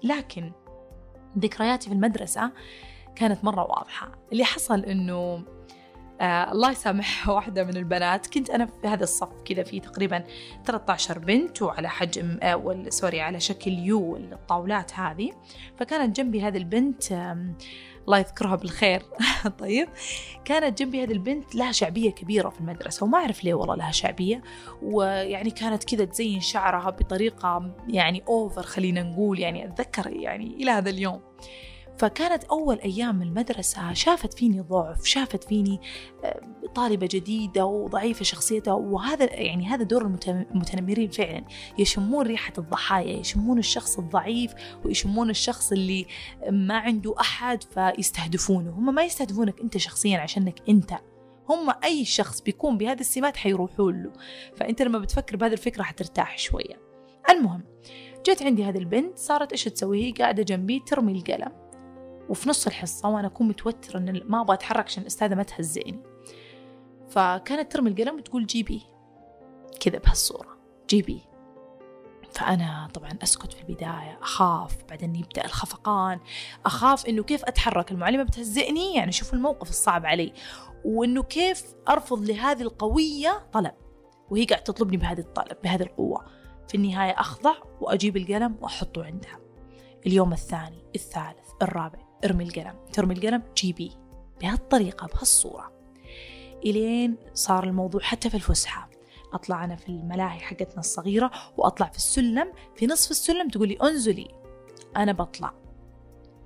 لكن 0.02 0.52
ذكرياتي 1.38 1.88
في 1.88 1.94
المدرسة 1.94 2.52
كانت 3.16 3.44
مرة 3.44 3.62
واضحة. 3.62 4.12
اللي 4.32 4.44
حصل 4.44 4.80
إنه 4.80 5.44
آه 6.20 6.52
الله 6.52 6.70
يسامح 6.70 7.28
واحدة 7.28 7.64
من 7.64 7.76
البنات. 7.76 8.26
كنت 8.26 8.50
أنا 8.50 8.66
في 8.66 8.88
هذا 8.88 9.04
الصف 9.04 9.42
كذا 9.44 9.62
في 9.62 9.80
تقريبا 9.80 10.24
13 10.64 11.18
بنت 11.18 11.62
وعلى 11.62 11.88
حجم 11.88 12.38
آه 12.42 12.84
سوري 12.88 13.20
على 13.20 13.40
شكل 13.40 13.70
يو 13.70 14.16
الطاولات 14.16 14.94
هذه. 14.94 15.32
فكانت 15.78 16.16
جنبي 16.16 16.42
هذه 16.42 16.56
البنت 16.56 17.12
آه 17.12 17.54
الله 18.06 18.18
يذكرها 18.18 18.56
بالخير. 18.56 19.02
طيب. 19.60 19.88
كانت 20.44 20.82
جنبي 20.82 21.02
هذه 21.02 21.12
البنت 21.12 21.54
لها 21.54 21.72
شعبية 21.72 22.10
كبيرة 22.10 22.48
في 22.48 22.60
المدرسة 22.60 23.04
وما 23.04 23.18
أعرف 23.18 23.44
ليه 23.44 23.54
والله 23.54 23.74
لها 23.74 23.90
شعبية. 23.90 24.42
ويعني 24.82 25.50
كانت 25.50 25.84
كذا 25.84 26.04
تزين 26.04 26.40
شعرها 26.40 26.90
بطريقة 26.90 27.74
يعني 27.88 28.22
أوفر 28.28 28.62
خلينا 28.62 29.02
نقول 29.02 29.38
يعني 29.38 29.64
أتذكر 29.64 30.10
يعني 30.10 30.46
إلى 30.46 30.70
هذا 30.70 30.90
اليوم. 30.90 31.20
فكانت 32.00 32.44
أول 32.44 32.78
أيام 32.78 33.22
المدرسة 33.22 33.92
شافت 33.92 34.34
فيني 34.34 34.60
ضعف 34.60 35.04
شافت 35.04 35.44
فيني 35.44 35.80
آه، 36.24 36.40
طالبة 36.74 37.08
جديدة 37.10 37.66
وضعيفة 37.66 38.24
شخصيتها 38.24 38.74
وهذا 38.74 39.32
يعني 39.32 39.66
هذا 39.66 39.82
دور 39.82 40.02
المتنمرين 40.28 41.10
فعلا. 41.10 41.44
يشمون 41.78 42.26
ريحة 42.26 42.52
الضحايا 42.58 43.18
يشمون 43.18 43.58
الشخص 43.58 43.98
الضعيف 43.98 44.52
ويشمون 44.84 45.30
الشخص 45.30 45.72
اللي 45.72 46.06
ما 46.50 46.78
عنده 46.78 47.14
أحد 47.20 47.62
فيستهدفونه. 47.62 48.70
هم 48.70 48.94
ما 48.94 49.02
يستهدفونك 49.02 49.60
أنت 49.60 49.76
شخصيا 49.76 50.18
عشانك 50.18 50.62
أنت. 50.68 50.92
هم 51.48 51.74
أي 51.84 52.04
شخص 52.04 52.40
بيكون 52.40 52.78
بهذه 52.78 53.00
السمات 53.00 53.36
حيروحون 53.36 54.02
له. 54.02 54.12
فأنت 54.56 54.82
لما 54.82 54.98
بتفكر 54.98 55.36
بهذه 55.36 55.52
الفكرة 55.52 55.82
حترتاح 55.82 56.38
شوية. 56.38 56.80
المهم 57.30 57.62
جت 58.26 58.42
عندي 58.42 58.64
هذه 58.64 58.78
البنت 58.78 59.18
صارت 59.18 59.52
إيش 59.52 59.64
تسوي؟ 59.64 60.04
هي 60.04 60.12
قاعدة 60.12 60.42
جنبي 60.42 60.82
ترمي 60.86 61.12
القلم. 61.12 61.69
وفي 62.30 62.48
نص 62.48 62.66
الحصة 62.66 63.08
وأنا 63.08 63.26
أكون 63.26 63.48
متوترة 63.48 63.98
إن 63.98 64.22
ما 64.26 64.40
أبغى 64.40 64.54
أتحرك 64.54 64.84
عشان 64.84 65.02
الأستاذة 65.02 65.34
ما 65.34 65.42
تهزئني. 65.42 66.02
فكانت 67.08 67.72
ترمي 67.72 67.90
القلم 67.90 68.16
وتقول 68.16 68.46
جيبي 68.46 68.82
كذا 69.80 69.98
بهالصورة. 69.98 70.58
جيبي 70.88 71.20
فأنا 72.32 72.88
طبعا 72.94 73.10
أسكت 73.22 73.52
في 73.52 73.60
البداية. 73.60 74.18
أخاف. 74.22 74.84
بعدين 74.88 75.14
يبدأ 75.14 75.44
الخفقان. 75.44 76.20
أخاف 76.66 77.06
إنه 77.06 77.22
كيف 77.22 77.44
أتحرك؟ 77.44 77.92
المعلمة 77.92 78.22
بتهزئني؟ 78.22 78.94
يعني 78.94 79.12
شوفوا 79.12 79.34
الموقف 79.34 79.70
الصعب 79.70 80.06
علي. 80.06 80.32
وإنه 80.84 81.22
كيف 81.22 81.64
أرفض 81.88 82.20
لهذه 82.30 82.62
القوية 82.62 83.46
طلب. 83.52 83.74
وهي 84.30 84.44
قاعدة 84.44 84.64
تطلبني 84.64 84.96
بهذه 84.96 85.20
الطلب 85.20 85.56
بهذه 85.64 85.82
القوة. 85.82 86.24
في 86.68 86.74
النهاية 86.74 87.12
أخضع 87.12 87.54
وأجيب 87.80 88.16
القلم 88.16 88.56
وأحطه 88.60 89.04
عندها. 89.04 89.38
اليوم 90.06 90.32
الثاني 90.32 90.84
الثالث 90.94 91.48
الرابع. 91.62 92.09
ارمي 92.24 92.44
القلم. 92.44 92.74
ترمي 92.92 93.14
القلم 93.14 93.42
جيبي 93.56 93.92
بهالطريقة 94.40 95.06
بهالصورة. 95.06 95.72
إلين 96.64 97.16
صار 97.34 97.64
الموضوع 97.64 98.00
حتى 98.00 98.30
في 98.30 98.36
الفسحة. 98.36 98.90
أطلع 99.32 99.64
أنا 99.64 99.76
في 99.76 99.88
الملاهي 99.88 100.40
حقتنا 100.40 100.78
الصغيرة 100.78 101.30
وأطلع 101.56 101.86
في 101.86 101.96
السلم. 101.96 102.52
في 102.76 102.86
نصف 102.86 103.10
السلم 103.10 103.48
تقولي 103.48 103.78
انزلي. 103.82 104.28
أنا 104.96 105.12
بطلع. 105.12 105.52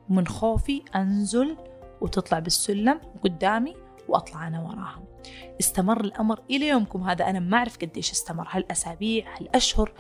من 0.09 0.27
خوفي 0.27 0.83
أنزل 0.97 1.57
وتطلع 2.01 2.39
بالسلم 2.39 3.01
قدامي 3.25 3.77
وأطلع 4.09 4.49
أنا 4.49 4.62
وراها 4.62 5.13
استمر 5.61 6.01
الأمر 6.01 6.41
إلى 6.51 6.68
يومكم. 6.68 7.03
هذا 7.03 7.31
أنا 7.31 7.41
ما 7.41 7.57
أعرف 7.57 7.79
قديش 7.79 8.11
استمر. 8.11 8.47
هل 8.51 8.64
أسابيع 8.70 9.37
هل 9.41 9.49
أشهر 9.55 9.93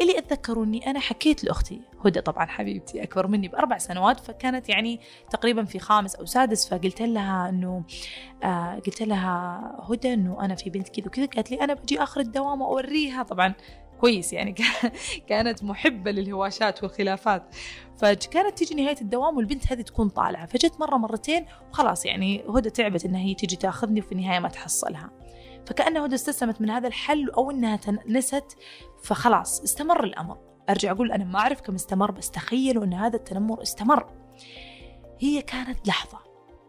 اللي 0.00 0.18
أتذكروا 0.18 0.64
أني 0.64 0.90
أنا 0.90 1.00
حكيت 1.00 1.44
لأختي. 1.44 1.80
هدى 2.04 2.20
طبعا 2.20 2.46
حبيبتي 2.46 3.02
أكبر 3.02 3.26
مني 3.26 3.48
بأربع 3.48 3.78
سنوات 3.78 4.20
فكانت 4.20 4.68
يعني 4.68 5.00
تقريبا 5.30 5.64
في 5.64 5.78
خامس 5.78 6.14
أو 6.14 6.26
سادس 6.26 6.68
فقلت 6.68 7.02
لها 7.02 7.48
أنه 7.48 7.84
آه 8.42 8.74
قلت 8.74 9.02
لها 9.02 9.60
هدى 9.90 10.14
أنه 10.14 10.44
أنا 10.44 10.54
في 10.54 10.70
بنت 10.70 10.88
كذا 10.88 11.06
وكذا. 11.06 11.26
قالت 11.26 11.50
لي 11.50 11.60
أنا 11.60 11.74
بجي 11.74 12.02
آخر 12.02 12.20
الدوام 12.20 12.60
وأوريها. 12.60 13.22
طبعا 13.22 13.54
كويس 14.00 14.32
يعني 14.32 14.54
كانت 15.28 15.64
محبة 15.64 16.10
للهواشات 16.10 16.82
والخلافات. 16.82 17.54
فكانت 17.96 18.58
تيجي 18.58 18.74
نهاية 18.74 19.00
الدوام 19.00 19.36
والبنت 19.36 19.72
هذه 19.72 19.82
تكون 19.82 20.08
طالعة. 20.08 20.46
فجت 20.46 20.80
مرة 20.80 20.96
مرتين 20.96 21.46
وخلاص 21.70 22.06
يعني 22.06 22.44
هدى 22.48 22.70
تعبت 22.70 23.04
إنها 23.04 23.20
هي 23.20 23.34
تيجي 23.34 23.56
تأخذني 23.56 24.00
وفي 24.00 24.12
النهاية 24.12 24.38
ما 24.38 24.48
تحصلها. 24.48 25.10
فكأن 25.66 25.96
هدى 25.96 26.14
استسلمت 26.14 26.60
من 26.60 26.70
هذا 26.70 26.88
الحل 26.88 27.30
أو 27.30 27.50
إنها 27.50 27.80
نست 28.06 28.56
فخلاص 29.02 29.60
استمر 29.60 30.04
الأمر. 30.04 30.38
أرجع 30.70 30.90
أقول 30.90 31.12
أنا 31.12 31.24
ما 31.24 31.38
أعرف 31.38 31.60
كم 31.60 31.74
استمر 31.74 32.10
بس 32.10 32.30
تخيلوا 32.30 32.84
أن 32.84 32.94
هذا 32.94 33.16
التنمر 33.16 33.62
استمر. 33.62 34.06
هي 35.18 35.42
كانت 35.42 35.88
لحظة 35.88 36.18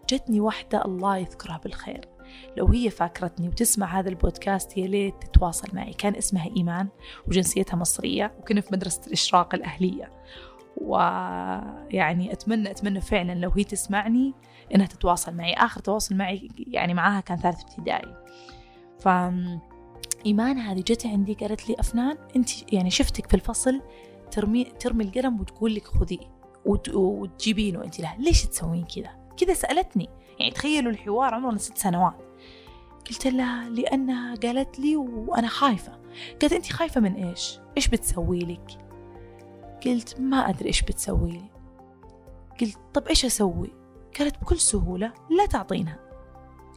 جتني 0.10 0.40
واحدة 0.40 0.86
الله 0.86 1.18
يذكرها 1.18 1.58
بالخير. 1.64 2.02
لو 2.58 2.68
هي 2.68 2.90
فاكرتني 2.90 3.48
وتسمع 3.48 4.00
هذا 4.00 4.10
البودكاست 4.10 4.78
يا 4.78 4.88
ليت 4.88 5.14
تتواصل 5.24 5.68
معي. 5.74 5.94
كان 5.94 6.16
اسمها 6.16 6.50
إيمان 6.58 6.88
وجنسيتها 7.28 7.78
مصرية 7.78 8.34
وكنا 8.40 8.62
في 8.62 8.70
مدرسة 8.72 9.02
الإشراق 9.08 9.56
الأهلية. 9.56 10.12
ويعني 10.78 12.34
أتمنى 12.34 12.72
أتمنى 12.72 13.02
فعلا 13.02 13.36
لو 13.36 13.50
هي 13.50 13.64
تسمعني 13.64 14.34
إنها 14.76 14.86
تتواصل 14.86 15.36
معي. 15.36 15.54
آخر 15.54 15.82
تواصل 15.82 16.16
معي 16.16 16.48
يعني 16.58 16.94
معاها 16.94 17.22
كان 17.22 17.38
ثالث 17.38 17.62
ابتدائي. 17.62 18.16
ف 19.00 19.08
إيمان 20.26 20.58
هذه 20.58 20.80
جت 20.80 21.06
عندي 21.06 21.34
قالت 21.34 21.70
لي 21.70 21.76
أفنان 21.80 22.18
أنت 22.36 22.74
يعني 22.74 22.90
شفتك 22.90 23.28
في 23.28 23.34
الفصل 23.34 23.82
ترمي 24.32 24.64
ترمي 24.64 25.04
القلم 25.04 25.40
وتقول 25.40 25.76
لك 25.76 25.88
خذيه 25.88 26.40
وتجيبينه 26.94 27.84
أنت 27.84 28.00
لها 28.00 28.18
ليش 28.20 28.46
تسوين 28.46 28.84
كذا؟ 28.84 29.10
كذا 29.38 29.54
سألتني. 29.54 30.10
يعني 30.40 30.52
تخيلوا 30.52 30.92
الحوار 30.92 31.34
عمرنا 31.34 31.58
ست 31.58 31.78
سنوات. 31.78 32.16
قلت 33.10 33.28
لها 33.28 33.70
لأنها 33.70 34.36
قالت 34.36 34.80
لي 34.80 34.96
وأنا 34.96 35.48
خايفة. 35.48 36.00
قالت 36.42 36.54
أنت 36.54 36.72
خايفة 36.72 37.02
من 37.02 37.14
إيش؟ 37.14 37.60
إيش 37.78 37.88
بتسوي 37.88 38.40
لك؟ 38.40 38.72
قلت 39.86 40.20
ما 40.20 40.50
أدري 40.50 40.68
إيش 40.68 40.82
بتسوي 40.82 41.32
لي. 41.32 41.50
قلت 42.62 42.78
طب 42.94 43.08
إيش 43.08 43.26
أسوي؟ 43.26 43.74
قالت 44.20 44.42
بكل 44.42 44.60
سهولة 44.60 45.14
لا 45.30 45.46
تعطينها. 45.46 46.00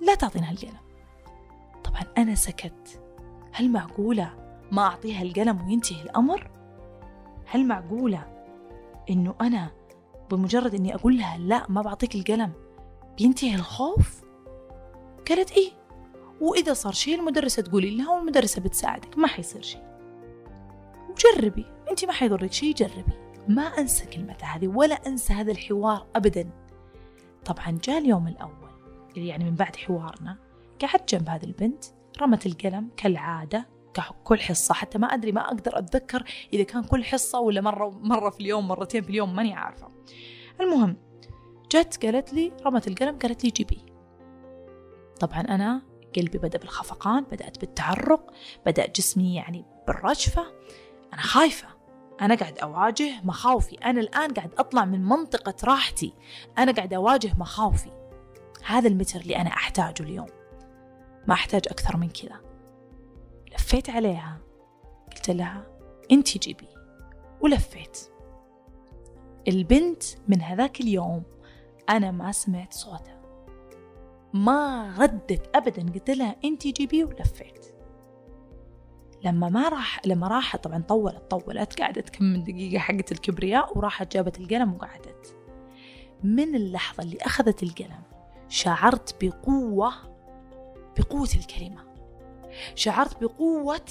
لا 0.06 0.14
تعطينها 0.14 0.52
القلم. 0.52 0.80
طبعا 1.84 2.02
أنا 2.18 2.34
سكت. 2.34 3.02
هل 3.52 3.70
معقولة 3.70 4.34
ما 4.72 4.82
أعطيها 4.82 5.22
القلم 5.22 5.66
وينتهي 5.66 6.02
الأمر؟ 6.02 6.50
هل 7.46 7.66
معقولة 7.66 8.44
إنه 9.10 9.34
أنا 9.40 9.70
بمجرد 10.30 10.74
إني 10.74 10.94
أقول 10.94 11.18
لها 11.18 11.38
لا 11.38 11.66
ما 11.68 11.82
بعطيك 11.82 12.14
القلم 12.14 12.52
بينتهي 13.18 13.54
الخوف؟ 13.54 14.22
قالت 15.28 15.52
إيه؟ 15.52 15.70
وإذا 16.40 16.72
صار 16.72 16.92
شيء 16.92 17.14
المدرسة 17.14 17.62
تقولي 17.62 17.96
لها 17.96 18.14
والمدرسة 18.14 18.62
بتساعدك 18.62 19.18
ما 19.18 19.26
حيصير 19.26 19.62
شيء 19.62 19.82
وجربي 21.10 21.66
أنت 21.90 22.04
ما 22.04 22.12
حيضرك 22.12 22.52
شيء 22.52 22.74
جربي. 22.74 23.22
ما 23.48 23.62
أنسى 23.62 24.06
كلمة 24.06 24.36
هذه 24.42 24.68
ولا 24.68 24.94
أنسى 24.94 25.32
هذا 25.32 25.52
الحوار 25.52 26.06
أبدا. 26.16 26.50
طبعا 27.44 27.78
جاء 27.84 27.98
اليوم 27.98 28.28
الأول 28.28 28.70
يعني 29.16 29.44
من 29.44 29.54
بعد 29.54 29.76
حوارنا 29.76 30.38
قعدت 30.82 31.14
جنب 31.14 31.28
هذه 31.28 31.44
البنت 31.44 31.84
رمت 32.20 32.46
القلم 32.46 32.88
كالعادة 32.96 33.66
كل 34.24 34.38
حصة 34.38 34.74
حتى 34.74 34.98
ما 34.98 35.06
أدري 35.06 35.32
ما 35.32 35.46
أقدر 35.46 35.78
أتذكر 35.78 36.24
إذا 36.52 36.62
كان 36.62 36.82
كل 36.84 37.04
حصة 37.04 37.40
ولا 37.40 37.60
مرة 37.60 37.90
مرة 37.90 38.30
في 38.30 38.40
اليوم 38.40 38.68
مرتين 38.68 39.02
في 39.02 39.10
اليوم 39.10 39.36
ماني 39.36 39.54
عارفة. 39.54 39.88
المهم 40.60 40.96
جت 41.72 42.04
قالت 42.06 42.32
لي 42.32 42.52
رمت 42.66 42.88
القلم 42.88 43.18
قالت 43.18 43.44
لي 43.44 43.50
جيبي. 43.50 43.86
طبعا 45.20 45.40
أنا 45.40 45.82
قلبي 46.16 46.38
بدأ 46.38 46.58
بالخفقان 46.58 47.24
بدأت 47.24 47.60
بالتعرق 47.60 48.30
بدأ 48.66 48.86
جسمي 48.86 49.34
يعني 49.34 49.64
بالرجفة. 49.86 50.46
أنا 51.12 51.22
خايفة. 51.22 51.68
أنا 52.20 52.34
قاعد 52.34 52.58
أواجه 52.58 53.20
مخاوفي. 53.24 53.74
أنا 53.76 54.00
الآن 54.00 54.34
قاعد 54.34 54.54
أطلع 54.58 54.84
من 54.84 55.04
منطقة 55.04 55.54
راحتي. 55.64 56.14
أنا 56.58 56.72
قاعد 56.72 56.94
أواجه 56.94 57.34
مخاوفي. 57.38 57.90
هذا 58.64 58.88
المتر 58.88 59.20
اللي 59.20 59.36
أنا 59.36 59.48
أحتاجه 59.48 60.02
اليوم. 60.02 60.28
ما 61.26 61.34
أحتاج 61.34 61.62
أكثر 61.68 61.96
من 61.96 62.08
كذا. 62.08 62.40
لفيت 63.54 63.90
عليها. 63.90 64.38
قلت 65.12 65.30
لها 65.30 65.66
أنت 66.10 66.38
جيبي. 66.38 66.68
ولفيت. 67.40 67.98
البنت 69.48 70.02
من 70.28 70.42
هذاك 70.42 70.80
اليوم 70.80 71.22
أنا 71.92 72.10
ما 72.10 72.32
سمعت 72.32 72.72
صوتها. 72.72 73.22
ما 74.32 74.94
ردت 74.98 75.56
أبدا 75.56 75.92
قلت 75.92 76.10
لها 76.10 76.36
أنت 76.44 76.66
جيبي 76.66 77.04
ولفيت. 77.04 77.66
لما 79.24 79.48
ما 79.48 79.68
راح 79.68 80.00
لما 80.06 80.28
راحت 80.28 80.64
طبعا 80.64 80.82
طولت 80.88 81.30
طولت 81.30 81.80
قعدت 81.80 82.10
كم 82.10 82.24
من 82.24 82.44
دقيقة 82.44 82.78
حقت 82.78 83.12
الكبرياء 83.12 83.78
وراحت 83.78 84.12
جابت 84.12 84.40
القلم 84.40 84.74
وقعدت. 84.74 85.36
من 86.24 86.54
اللحظة 86.54 87.02
اللي 87.02 87.18
أخذت 87.22 87.62
القلم 87.62 88.02
شعرت 88.48 89.24
بقوة 89.24 89.92
بقوة 90.98 91.28
الكلمة. 91.36 91.84
شعرت 92.74 93.24
بقوة 93.24 93.90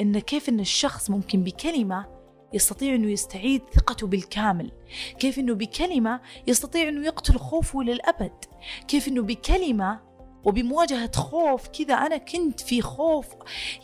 إن 0.00 0.18
كيف 0.18 0.48
إن 0.48 0.60
الشخص 0.60 1.10
ممكن 1.10 1.44
بكلمة 1.44 2.15
يستطيع 2.56 2.94
أنه 2.94 3.10
يستعيد 3.10 3.62
ثقته 3.74 4.06
بالكامل. 4.06 4.72
كيف 5.18 5.38
أنه 5.38 5.54
بكلمة 5.54 6.20
يستطيع 6.46 6.88
أنه 6.88 7.06
يقتل 7.06 7.38
خوفه 7.38 7.82
للأبد. 7.82 8.44
كيف 8.88 9.08
أنه 9.08 9.22
بكلمة 9.22 10.00
وبمواجهة 10.44 11.12
خوف 11.16 11.68
كذا 11.68 11.94
أنا 11.94 12.16
كنت 12.16 12.60
في 12.60 12.82
خوف. 12.82 13.26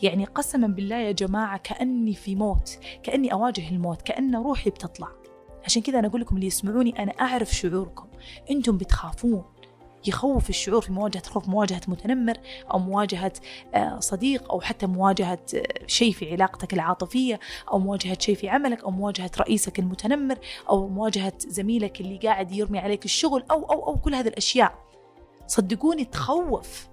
يعني 0.01 0.25
قسما 0.25 0.67
بالله 0.67 0.95
يا 0.95 1.11
جماعة 1.11 1.57
كأني 1.57 2.13
في 2.13 2.35
موت 2.35 2.79
كأني 3.03 3.33
أواجه 3.33 3.69
الموت 3.69 4.01
كأن 4.01 4.35
روحي 4.35 4.69
بتطلع. 4.69 5.07
عشان 5.65 5.81
كذا 5.81 5.99
أنا 5.99 6.07
أقول 6.07 6.21
لكم 6.21 6.35
اللي 6.35 6.47
يسمعوني 6.47 7.03
أنا 7.03 7.11
أعرف 7.11 7.55
شعوركم. 7.55 8.07
أنتم 8.51 8.77
بتخافون. 8.77 9.52
يخوف 10.07 10.49
الشعور 10.49 10.81
في 10.81 10.91
مواجهة 10.91 11.23
خوف 11.23 11.47
مواجهة 11.47 11.81
متنمر 11.87 12.37
أو 12.71 12.79
مواجهة 12.79 13.33
آه، 13.73 13.99
صديق 13.99 14.51
أو 14.51 14.61
حتى 14.61 14.85
مواجهة 14.85 15.39
آه، 15.55 15.87
شيء 15.87 16.11
في 16.11 16.31
علاقتك 16.31 16.73
العاطفية 16.73 17.39
أو 17.71 17.79
مواجهة 17.79 18.17
شيء 18.19 18.35
في 18.35 18.49
عملك 18.49 18.83
أو 18.83 18.91
مواجهة 18.91 19.31
رئيسك 19.39 19.79
المتنمر 19.79 20.37
أو 20.69 20.87
مواجهة 20.87 21.33
زميلك 21.37 22.01
اللي 22.01 22.17
قاعد 22.17 22.51
يرمي 22.51 22.79
عليك 22.79 23.05
الشغل 23.05 23.43
أو 23.51 23.63
أو 23.63 23.87
أو 23.87 23.97
كل 23.97 24.15
هذه 24.15 24.27
الأشياء. 24.27 24.83
صدقوني 25.47 26.05
تخوف 26.05 26.87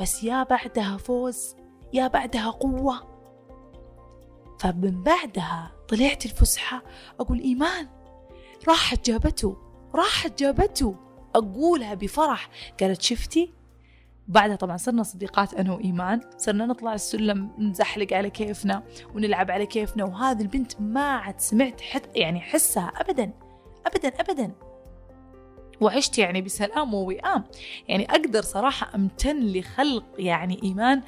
بس 0.00 0.24
يا 0.24 0.42
بعدها 0.42 0.96
فوز 0.96 1.56
يا 1.92 2.06
بعدها 2.06 2.50
قوة. 2.50 3.10
فمن 4.60 5.02
بعدها 5.02 5.72
طلعت 5.88 6.24
الفسحة 6.26 6.82
أقول 7.20 7.40
إيمان 7.40 7.88
راحت 8.68 9.10
جابته 9.10 9.56
راحت 9.94 10.38
جابته. 10.38 11.09
أقولها 11.34 11.94
بفرح. 11.94 12.48
قالت 12.80 13.02
شفتي؟ 13.02 13.52
بعدها 14.28 14.56
طبعا 14.56 14.76
صرنا 14.76 15.02
صديقات 15.02 15.54
أنا 15.54 15.72
وإيمان. 15.72 16.20
صرنا 16.38 16.66
نطلع 16.66 16.94
السلم 16.94 17.50
نزحلق 17.58 18.12
على 18.12 18.30
كيفنا 18.30 18.82
ونلعب 19.14 19.50
على 19.50 19.66
كيفنا. 19.66 20.04
وهذه 20.04 20.42
البنت 20.42 20.80
ما 20.80 21.14
عاد 21.14 21.40
سمعت 21.40 21.80
حت 21.80 22.16
يعني 22.16 22.40
حسها 22.40 22.92
أبدا 22.96 23.30
أبدا 23.86 24.08
أبدا. 24.08 24.69
وعشت 25.80 26.18
يعني 26.18 26.42
بسلام 26.42 26.94
ووئام. 26.94 27.44
يعني 27.88 28.10
أقدر 28.10 28.42
صراحة 28.42 28.90
أمتن 28.94 29.52
لخلق 29.52 30.04
يعني 30.18 30.60
إيمان 30.62 31.02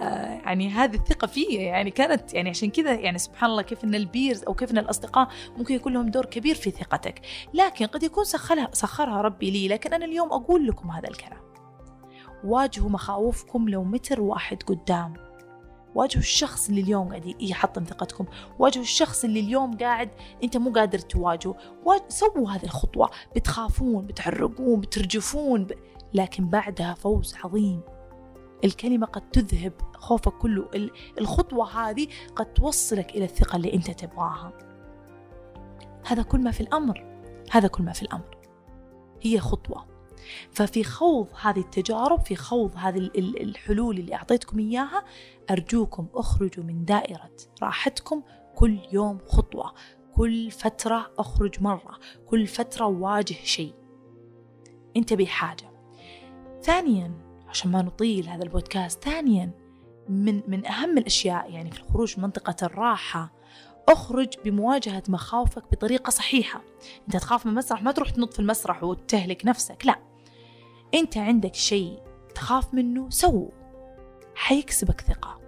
آه 0.00 0.40
يعني 0.44 0.68
هذه 0.68 0.94
الثقة 0.94 1.26
فيا. 1.26 1.60
يعني 1.60 1.90
كانت 1.90 2.34
يعني 2.34 2.50
عشان 2.50 2.70
كذا 2.70 2.92
يعني 2.94 3.18
سبحان 3.18 3.50
الله 3.50 3.62
كيف 3.62 3.84
أن 3.84 3.94
البيرز 3.94 4.44
أو 4.44 4.54
كيف 4.54 4.70
أن 4.70 4.78
الأصدقاء 4.78 5.28
ممكن 5.56 5.74
يكون 5.74 5.92
لهم 5.92 6.08
دور 6.08 6.24
كبير 6.24 6.54
في 6.54 6.70
ثقتك. 6.70 7.20
لكن 7.54 7.86
قد 7.86 8.02
يكون 8.02 8.24
سخرها, 8.24 8.68
سخرها 8.72 9.22
ربي 9.22 9.50
لي 9.50 9.68
لكن 9.68 9.94
أنا 9.94 10.04
اليوم 10.04 10.32
أقول 10.32 10.66
لكم 10.66 10.90
هذا 10.90 11.08
الكلام. 11.08 11.40
واجهوا 12.44 12.90
مخاوفكم 12.90 13.68
لو 13.68 13.84
متر 13.84 14.20
واحد 14.20 14.62
قدام. 14.62 15.25
واجهوا 15.96 16.22
الشخص 16.22 16.68
اللي 16.68 16.80
اليوم 16.80 17.08
قاعد 17.08 17.42
يحطم 17.42 17.84
ثقتكم 17.84 18.24
واجهوا 18.58 18.84
الشخص 18.84 19.24
اللي 19.24 19.40
اليوم 19.40 19.76
قاعد 19.76 20.10
أنت 20.44 20.56
مو 20.56 20.70
قادر 20.70 20.98
تواجهه. 20.98 21.56
سووا 22.08 22.50
هذه 22.50 22.64
الخطوة. 22.64 23.10
بتخافون 23.36 24.06
بتعرقون 24.06 24.80
بترجفون 24.80 25.64
ب... 25.64 25.72
لكن 26.14 26.48
بعدها 26.48 26.94
فوز 26.94 27.34
عظيم. 27.44 27.80
الكلمة 28.64 29.06
قد 29.06 29.30
تذهب 29.30 29.72
خوفك 29.94 30.32
كله 30.32 30.90
الخطوة 31.18 31.90
هذه 31.90 32.08
قد 32.36 32.54
توصلك 32.54 33.10
إلى 33.10 33.24
الثقة 33.24 33.56
اللي 33.56 33.74
أنت 33.74 33.90
تبغاها. 33.90 34.52
هذا 36.06 36.22
كل 36.22 36.40
ما 36.40 36.50
في 36.50 36.60
الأمر. 36.60 37.22
هذا 37.50 37.68
كل 37.68 37.82
ما 37.84 37.92
في 37.92 38.02
الأمر. 38.02 38.36
هي 39.22 39.40
خطوة. 39.40 39.96
ففي 40.50 40.84
خوض 40.84 41.28
هذه 41.40 41.60
التجارب 41.60 42.20
في 42.20 42.36
خوض 42.36 42.72
هذه 42.76 43.10
الحلول 43.16 43.98
اللي 43.98 44.14
أعطيتكم 44.14 44.58
إياها 44.58 45.04
أرجوكم 45.50 46.06
أخرجوا 46.14 46.64
من 46.64 46.84
دائرة 46.84 47.30
راحتكم 47.62 48.22
كل 48.54 48.78
يوم 48.92 49.18
خطوة 49.26 49.74
كل 50.14 50.50
فترة 50.50 51.12
أخرج 51.18 51.62
مرة 51.62 51.98
كل 52.26 52.46
فترة 52.46 52.86
واجه 52.86 53.34
شيء. 53.34 53.74
انتبه 54.96 55.26
حاجة. 55.26 55.70
ثانيا 56.62 57.12
عشان 57.48 57.70
ما 57.70 57.82
نطيل 57.82 58.28
هذا 58.28 58.42
البودكاست 58.42 59.04
ثانيا 59.04 59.50
من 60.08 60.42
من 60.48 60.66
أهم 60.66 60.98
الأشياء 60.98 61.50
يعني 61.50 61.70
في 61.70 61.80
الخروج 61.80 62.18
من 62.18 62.24
منطقة 62.24 62.66
الراحة 62.66 63.32
أخرج 63.88 64.28
بمواجهة 64.44 65.02
مخاوفك 65.08 65.70
بطريقة 65.72 66.10
صحيحة. 66.10 66.62
أنت 67.06 67.16
تخاف 67.16 67.46
من 67.46 67.52
المسرح 67.52 67.82
ما 67.82 67.92
تروح 67.92 68.10
تنط 68.10 68.32
في 68.32 68.40
المسرح 68.40 68.84
وتهلك 68.84 69.46
نفسك 69.46 69.86
لا. 69.86 69.98
أنت 70.94 71.16
عندك 71.16 71.54
شيء 71.54 72.02
تخاف 72.34 72.74
منه 72.74 73.10
سوه. 73.10 73.65
حيكسبك 74.36 75.00
ثقة. 75.00 75.40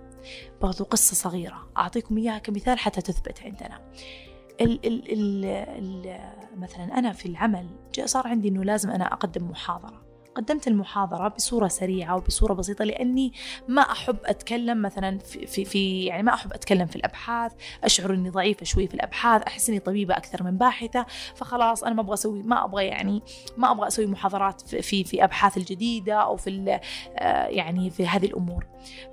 برضو 0.62 0.84
قصة 0.84 1.14
صغيرة 1.14 1.70
أعطيكم 1.76 2.18
إياها 2.18 2.38
كمثال 2.38 2.78
حتى 2.78 3.00
تثبت 3.00 3.42
عندنا. 3.42 3.80
ال 4.60 4.86
ال 4.86 5.12
ال 5.12 5.44
ال 5.44 6.20
مثلا 6.56 6.98
أنا 6.98 7.12
في 7.12 7.26
العمل 7.26 7.68
صار 8.04 8.28
عندي 8.28 8.48
أنه 8.48 8.64
لازم 8.64 8.90
أنا 8.90 9.12
أقدم 9.12 9.50
محاضرة. 9.50 10.07
قدمت 10.38 10.68
المحاضرة 10.68 11.28
بصورة 11.28 11.68
سريعة 11.68 12.16
وبصورة 12.16 12.52
بسيطة 12.52 12.84
لأني 12.84 13.32
ما 13.68 13.82
أحب 13.82 14.16
أتكلم 14.24 14.82
مثلا 14.82 15.18
في, 15.18 15.64
في, 15.64 16.04
يعني 16.04 16.22
ما 16.22 16.34
أحب 16.34 16.52
أتكلم 16.52 16.86
في 16.86 16.96
الأبحاث 16.96 17.52
أشعر 17.84 18.14
أني 18.14 18.30
ضعيفة 18.30 18.64
شوي 18.64 18.86
في 18.86 18.94
الأبحاث 18.94 19.42
أحس 19.42 19.68
أني 19.68 19.78
طبيبة 19.78 20.16
أكثر 20.16 20.42
من 20.42 20.58
باحثة 20.58 21.06
فخلاص 21.34 21.84
أنا 21.84 21.94
ما 21.94 22.00
أبغى 22.00 22.14
أسوي 22.14 22.42
ما 22.42 22.64
أبغى 22.64 22.86
يعني 22.86 23.22
ما 23.56 23.70
أبغى 23.70 23.86
أسوي 23.88 24.06
محاضرات 24.06 24.60
في 24.60 24.82
في, 24.82 25.04
في 25.04 25.24
أبحاث 25.24 25.56
الجديدة 25.56 26.14
أو 26.14 26.36
في 26.36 26.80
آه، 27.16 27.46
يعني 27.46 27.90
في 27.90 28.06
هذه 28.06 28.26
الأمور. 28.26 28.66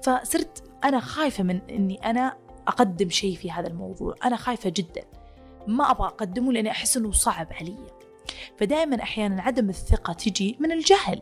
فصرت 0.04 0.64
أنا 0.84 1.00
خايفة 1.00 1.44
من 1.44 1.62
أني 1.70 2.10
أنا 2.10 2.38
أقدم 2.68 3.10
شيء 3.10 3.36
في 3.36 3.52
هذا 3.52 3.68
الموضوع 3.68 4.16
أنا 4.26 4.36
خايفة 4.36 4.74
جدا. 4.76 5.04
ما 5.68 5.92
أبغى 5.92 6.08
أقدمه 6.08 6.54
لأني 6.54 6.72
أحس 6.72 6.98
أنه 6.98 7.12
صعب 7.12 7.48
علي. 7.52 7.78
فدائما 8.58 9.02
أحيانا 9.02 9.42
عدم 9.42 9.70
الثقة 9.70 10.14
تجي 10.14 10.58
من 10.60 10.72
الجهل. 10.72 11.22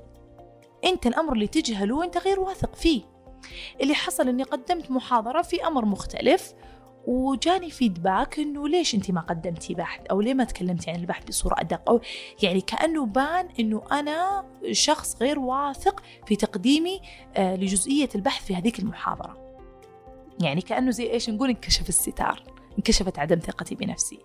أنت 0.85 1.07
الأمر 1.07 1.33
اللي 1.33 1.47
تجهله 1.47 2.03
أنت 2.03 2.17
غير 2.17 2.39
واثق 2.39 2.75
فيه. 2.75 3.01
اللي 3.81 3.93
حصل 3.95 4.27
أني 4.27 4.43
قدمت 4.43 4.91
محاضرة 4.91 5.41
في 5.41 5.67
أمر 5.67 5.85
مختلف 5.85 6.53
وجاني 7.07 7.69
فيدباك 7.69 8.39
إنه 8.39 8.67
ليش 8.67 8.95
أنت 8.95 9.11
ما 9.11 9.21
قدمتي 9.21 9.73
بحث؟ 9.73 10.01
أو 10.11 10.21
ليه 10.21 10.33
ما 10.33 10.43
تكلمتي 10.43 10.91
عن 10.91 10.95
البحث 10.99 11.23
بصورة 11.23 11.55
أدق؟ 11.59 11.89
أو 11.89 12.01
يعني 12.43 12.61
كأنه 12.61 13.05
بان 13.05 13.49
إنه 13.59 13.83
أنا 13.91 14.45
شخص 14.71 15.21
غير 15.21 15.39
واثق 15.39 16.03
في 16.27 16.35
تقديمي 16.35 17.01
آه، 17.35 17.55
لجزئية 17.55 18.09
البحث 18.15 18.45
في 18.45 18.55
هذيك 18.55 18.79
المحاضرة. 18.79 19.57
يعني 20.41 20.61
كأنه 20.61 20.91
زي 20.91 21.11
إيش 21.11 21.29
نقول 21.29 21.49
انكشف 21.49 21.89
الستار 21.89 22.43
انكشفت 22.77 23.19
عدم 23.19 23.39
ثقتي 23.39 23.75
بنفسي. 23.75 24.19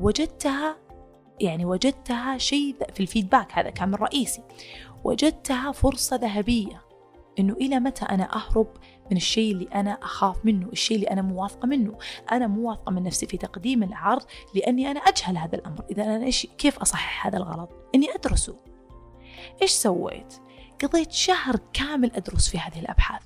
وجدتها 0.00 0.76
يعني 1.40 1.64
وجدتها 1.64 2.38
شيء 2.38 2.76
في 2.94 3.00
الفيدباك 3.00 3.58
هذا 3.58 3.70
كان 3.70 3.88
من 3.88 3.94
رئيسي. 3.94 4.42
وجدتها 5.04 5.72
فرصة 5.72 6.16
ذهبية 6.16 6.82
إنه 7.38 7.52
إلى 7.52 7.80
متى 7.80 8.04
أنا 8.04 8.36
أهرب 8.36 8.66
من 9.10 9.16
الشيء 9.16 9.52
اللي 9.52 9.68
أنا 9.74 9.90
أخاف 9.90 10.44
منه 10.44 10.68
الشيء 10.72 10.96
اللي 10.96 11.10
أنا 11.10 11.22
مو 11.22 11.42
واثقة 11.42 11.66
منه؟ 11.66 11.98
أنا 12.32 12.46
مو 12.46 12.70
واثقة 12.70 12.92
من 12.92 13.02
نفسي 13.02 13.26
في 13.26 13.36
تقديم 13.36 13.82
العرض 13.82 14.22
لأني 14.54 14.90
أنا 14.90 15.00
أجهل 15.00 15.38
هذا 15.38 15.56
الأمر. 15.56 15.84
إذا 15.90 16.04
أنا 16.04 16.24
إيش 16.24 16.46
كيف 16.58 16.78
أصحح 16.78 17.26
هذا 17.26 17.36
الغلط؟ 17.36 17.70
إني 17.94 18.14
أدرسه. 18.14 18.56
إيش 19.62 19.70
سويت؟ 19.70 20.34
قضيت 20.82 21.12
شهر 21.12 21.56
كامل 21.72 22.12
أدرس 22.14 22.48
في 22.48 22.58
هذه 22.58 22.80
الأبحاث. 22.80 23.22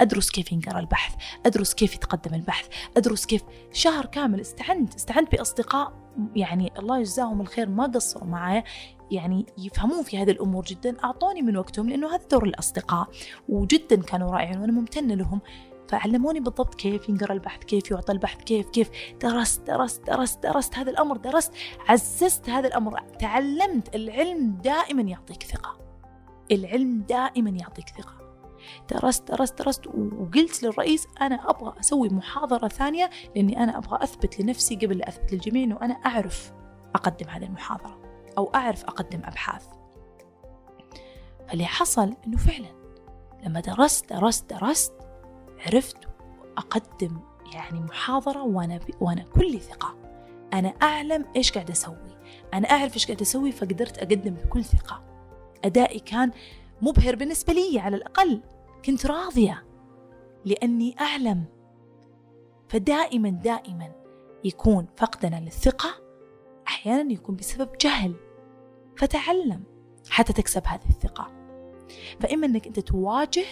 أدرس 0.00 0.30
كيف 0.30 0.52
ينقرأ 0.52 0.80
البحث 0.80 1.14
أدرس 1.46 1.74
كيف 1.74 1.94
يتقدم 1.94 2.34
البحث 2.34 2.68
أدرس 2.96 3.26
كيف 3.26 3.42
شهر 3.72 4.06
كامل 4.06 4.40
استعنت 4.40 4.94
استعنت 4.94 5.32
بأصدقاء 5.32 5.92
يعني 6.36 6.72
الله 6.78 6.98
يجزاهم 6.98 7.40
الخير 7.40 7.68
ما 7.68 7.86
قصروا 7.86 8.28
معايا 8.28 8.64
يعني 9.10 9.46
يفهمون 9.58 10.02
في 10.02 10.18
هذه 10.18 10.30
الأمور 10.30 10.64
جدا 10.64 10.96
أعطوني 11.04 11.42
من 11.42 11.56
وقتهم 11.56 11.88
لأنه 11.88 12.14
هذا 12.14 12.24
دور 12.30 12.44
الأصدقاء 12.44 13.08
وجدا 13.48 14.02
كانوا 14.02 14.30
رائعين 14.30 14.58
وأنا 14.58 14.72
ممتنة 14.72 15.14
لهم. 15.14 15.40
فعلموني 15.88 16.40
بالضبط 16.40 16.74
كيف 16.74 17.08
ينقرأ 17.08 17.32
البحث 17.32 17.64
كيف 17.64 17.90
يعطى 17.90 18.12
البحث 18.12 18.44
كيف 18.44 18.70
كيف 18.70 18.90
درست 19.22 19.62
درست 19.66 20.06
درست 20.06 20.42
درست 20.42 20.74
هذا 20.74 20.90
الأمر 20.90 21.16
درست 21.16 21.52
عززت 21.88 22.48
هذا 22.48 22.68
الأمر 22.68 23.00
تعلمت 23.18 23.94
العلم 23.94 24.58
دائما 24.64 25.02
يعطيك 25.02 25.42
ثقة 25.42 25.78
العلم 26.52 27.04
دائما 27.08 27.50
يعطيك 27.50 27.88
ثقة. 27.88 28.27
درست 28.90 29.28
درست 29.28 29.58
درست 29.58 29.86
وقلت 29.86 30.62
للرئيس 30.62 31.06
أنا 31.20 31.50
أبغى 31.50 31.80
أسوي 31.80 32.08
محاضرة 32.08 32.68
ثانية 32.68 33.10
لأني 33.36 33.62
أنا 33.64 33.78
أبغى 33.78 33.98
أثبت 34.02 34.40
لنفسي 34.40 34.74
قبل 34.76 34.98
لا 34.98 35.08
أثبت 35.08 35.32
للجميع 35.32 35.64
أنه 35.64 35.78
أنا 35.82 35.94
أعرف 35.94 36.52
أقدم 36.94 37.28
هذه 37.28 37.44
المحاضرة 37.44 38.00
أو 38.38 38.50
أعرف 38.54 38.84
أقدم 38.84 39.20
أبحاث. 39.24 39.66
فاللي 41.48 41.66
حصل 41.66 42.14
أنه 42.26 42.36
فعلا 42.36 42.78
لما 43.46 43.60
درست 43.60 44.12
درست 44.12 44.52
درست 44.52 44.92
عرفت 45.66 45.96
أقدم 46.58 47.18
يعني 47.54 47.80
محاضرة 47.80 48.42
وأنا 48.42 48.80
وأنا 49.00 49.22
كل 49.22 49.60
ثقة. 49.60 49.94
أنا 50.52 50.68
أعلم 50.68 51.24
إيش 51.36 51.52
قاعد 51.52 51.70
أسوي. 51.70 52.18
أنا 52.54 52.70
أعرف 52.70 52.94
إيش 52.94 53.06
قاعد 53.06 53.20
أسوي 53.20 53.52
فقدرت 53.52 53.98
أقدم 53.98 54.34
بكل 54.34 54.64
ثقة. 54.64 55.02
أدائي 55.64 55.98
كان 55.98 56.30
مبهر 56.82 57.16
بالنسبة 57.16 57.52
لي 57.52 57.80
على 57.80 57.96
الأقل. 57.96 58.40
كنت 58.88 59.06
راضية 59.06 59.64
لأني 60.44 60.96
أعلم. 61.00 61.44
فدائما 62.68 63.30
دائما 63.30 63.92
يكون 64.44 64.86
فقدنا 64.96 65.40
للثقة 65.40 65.88
أحيانا 66.68 67.12
يكون 67.12 67.36
بسبب 67.36 67.68
جهل. 67.80 68.14
فتعلم 68.96 69.62
حتى 70.10 70.32
تكسب 70.32 70.62
هذه 70.66 70.88
الثقة. 70.90 71.32
فإما 72.20 72.46
أنك 72.46 72.66
أنت 72.66 72.80
تواجه 72.80 73.44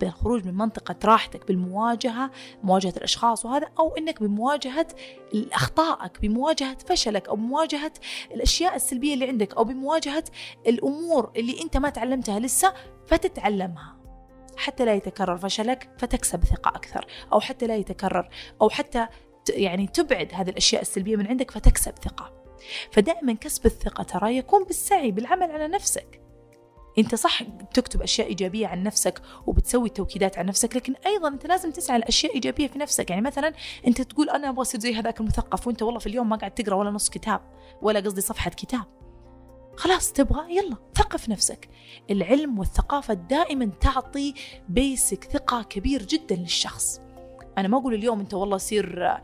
بالخروج 0.00 0.46
من 0.46 0.54
منطقة 0.54 0.96
راحتك 1.04 1.46
بالمواجهة 1.46 2.30
مواجهة 2.62 2.94
الأشخاص 2.96 3.44
وهذا 3.46 3.66
أو 3.78 3.96
إنك 3.96 4.22
بمواجهة 4.22 4.86
أخطائك 5.34 6.20
بمواجهة 6.20 6.78
فشلك 6.86 7.28
أو 7.28 7.36
بمواجهة 7.36 7.92
الأشياء 8.34 8.76
السلبية 8.76 9.14
اللي 9.14 9.28
عندك 9.28 9.54
أو 9.54 9.64
بمواجهة 9.64 10.24
الأمور 10.66 11.30
اللي 11.36 11.62
أنت 11.62 11.76
ما 11.76 11.90
تعلمتها 11.90 12.40
لسه 12.40 12.74
فتتعلمها. 13.06 14.03
حتى 14.56 14.84
لا 14.84 14.94
يتكرر 14.94 15.38
فشلك 15.38 15.88
فتكسب 15.98 16.44
ثقة 16.44 16.68
أكثر 16.68 17.06
أو 17.32 17.40
حتى 17.40 17.66
لا 17.66 17.76
يتكرر 17.76 18.28
أو 18.62 18.70
حتى 18.70 19.06
يعني 19.50 19.86
تبعد 19.86 20.28
هذه 20.34 20.50
الأشياء 20.50 20.82
السلبية 20.82 21.16
من 21.16 21.26
عندك 21.26 21.50
فتكسب 21.50 21.92
ثقة. 22.04 22.32
فدائما 22.92 23.32
كسب 23.32 23.66
الثقة 23.66 24.04
ترى 24.04 24.36
يكون 24.36 24.64
بالسعي 24.64 25.10
بالعمل 25.10 25.50
على 25.50 25.68
نفسك. 25.68 26.20
أنت 26.98 27.14
صح 27.14 27.42
بتكتب 27.42 28.02
أشياء 28.02 28.28
إيجابية 28.28 28.66
عن 28.66 28.82
نفسك 28.82 29.22
وبتسوي 29.46 29.88
توكيدات 29.88 30.38
عن 30.38 30.46
نفسك 30.46 30.76
لكن 30.76 30.94
أيضا 31.06 31.28
أنت 31.28 31.46
لازم 31.46 31.70
تسعى 31.70 31.98
لأشياء 31.98 32.34
إيجابية 32.34 32.66
في 32.66 32.78
نفسك. 32.78 33.10
يعني 33.10 33.22
مثلا 33.22 33.52
أنت 33.86 34.02
تقول 34.02 34.30
أنا 34.30 34.48
أبغى 34.48 34.62
اصير 34.62 34.80
زي 34.80 34.94
هذاك 34.94 35.20
المثقف 35.20 35.66
وأنت 35.66 35.82
والله 35.82 35.98
في 35.98 36.06
اليوم 36.06 36.28
ما 36.28 36.36
قاعد 36.36 36.54
تقرأ 36.54 36.74
ولا 36.74 36.90
نص 36.90 37.10
كتاب 37.10 37.40
ولا 37.82 38.00
قصدي 38.00 38.20
صفحة 38.20 38.50
كتاب. 38.50 39.03
خلاص 39.76 40.12
تبغى 40.12 40.56
يلا 40.56 40.76
ثقف 40.94 41.28
نفسك. 41.28 41.68
العلم 42.10 42.58
والثقافة 42.58 43.14
دائما 43.14 43.70
تعطي 43.80 44.34
بيسك 44.68 45.24
ثقة 45.24 45.62
كبير 45.62 46.02
جدا 46.02 46.36
للشخص. 46.36 47.00
أنا 47.58 47.68
ما 47.68 47.78
أقول 47.78 47.94
اليوم 47.94 48.20
أنت 48.20 48.34
والله 48.34 48.58
سير 48.58 49.06
آه، 49.06 49.22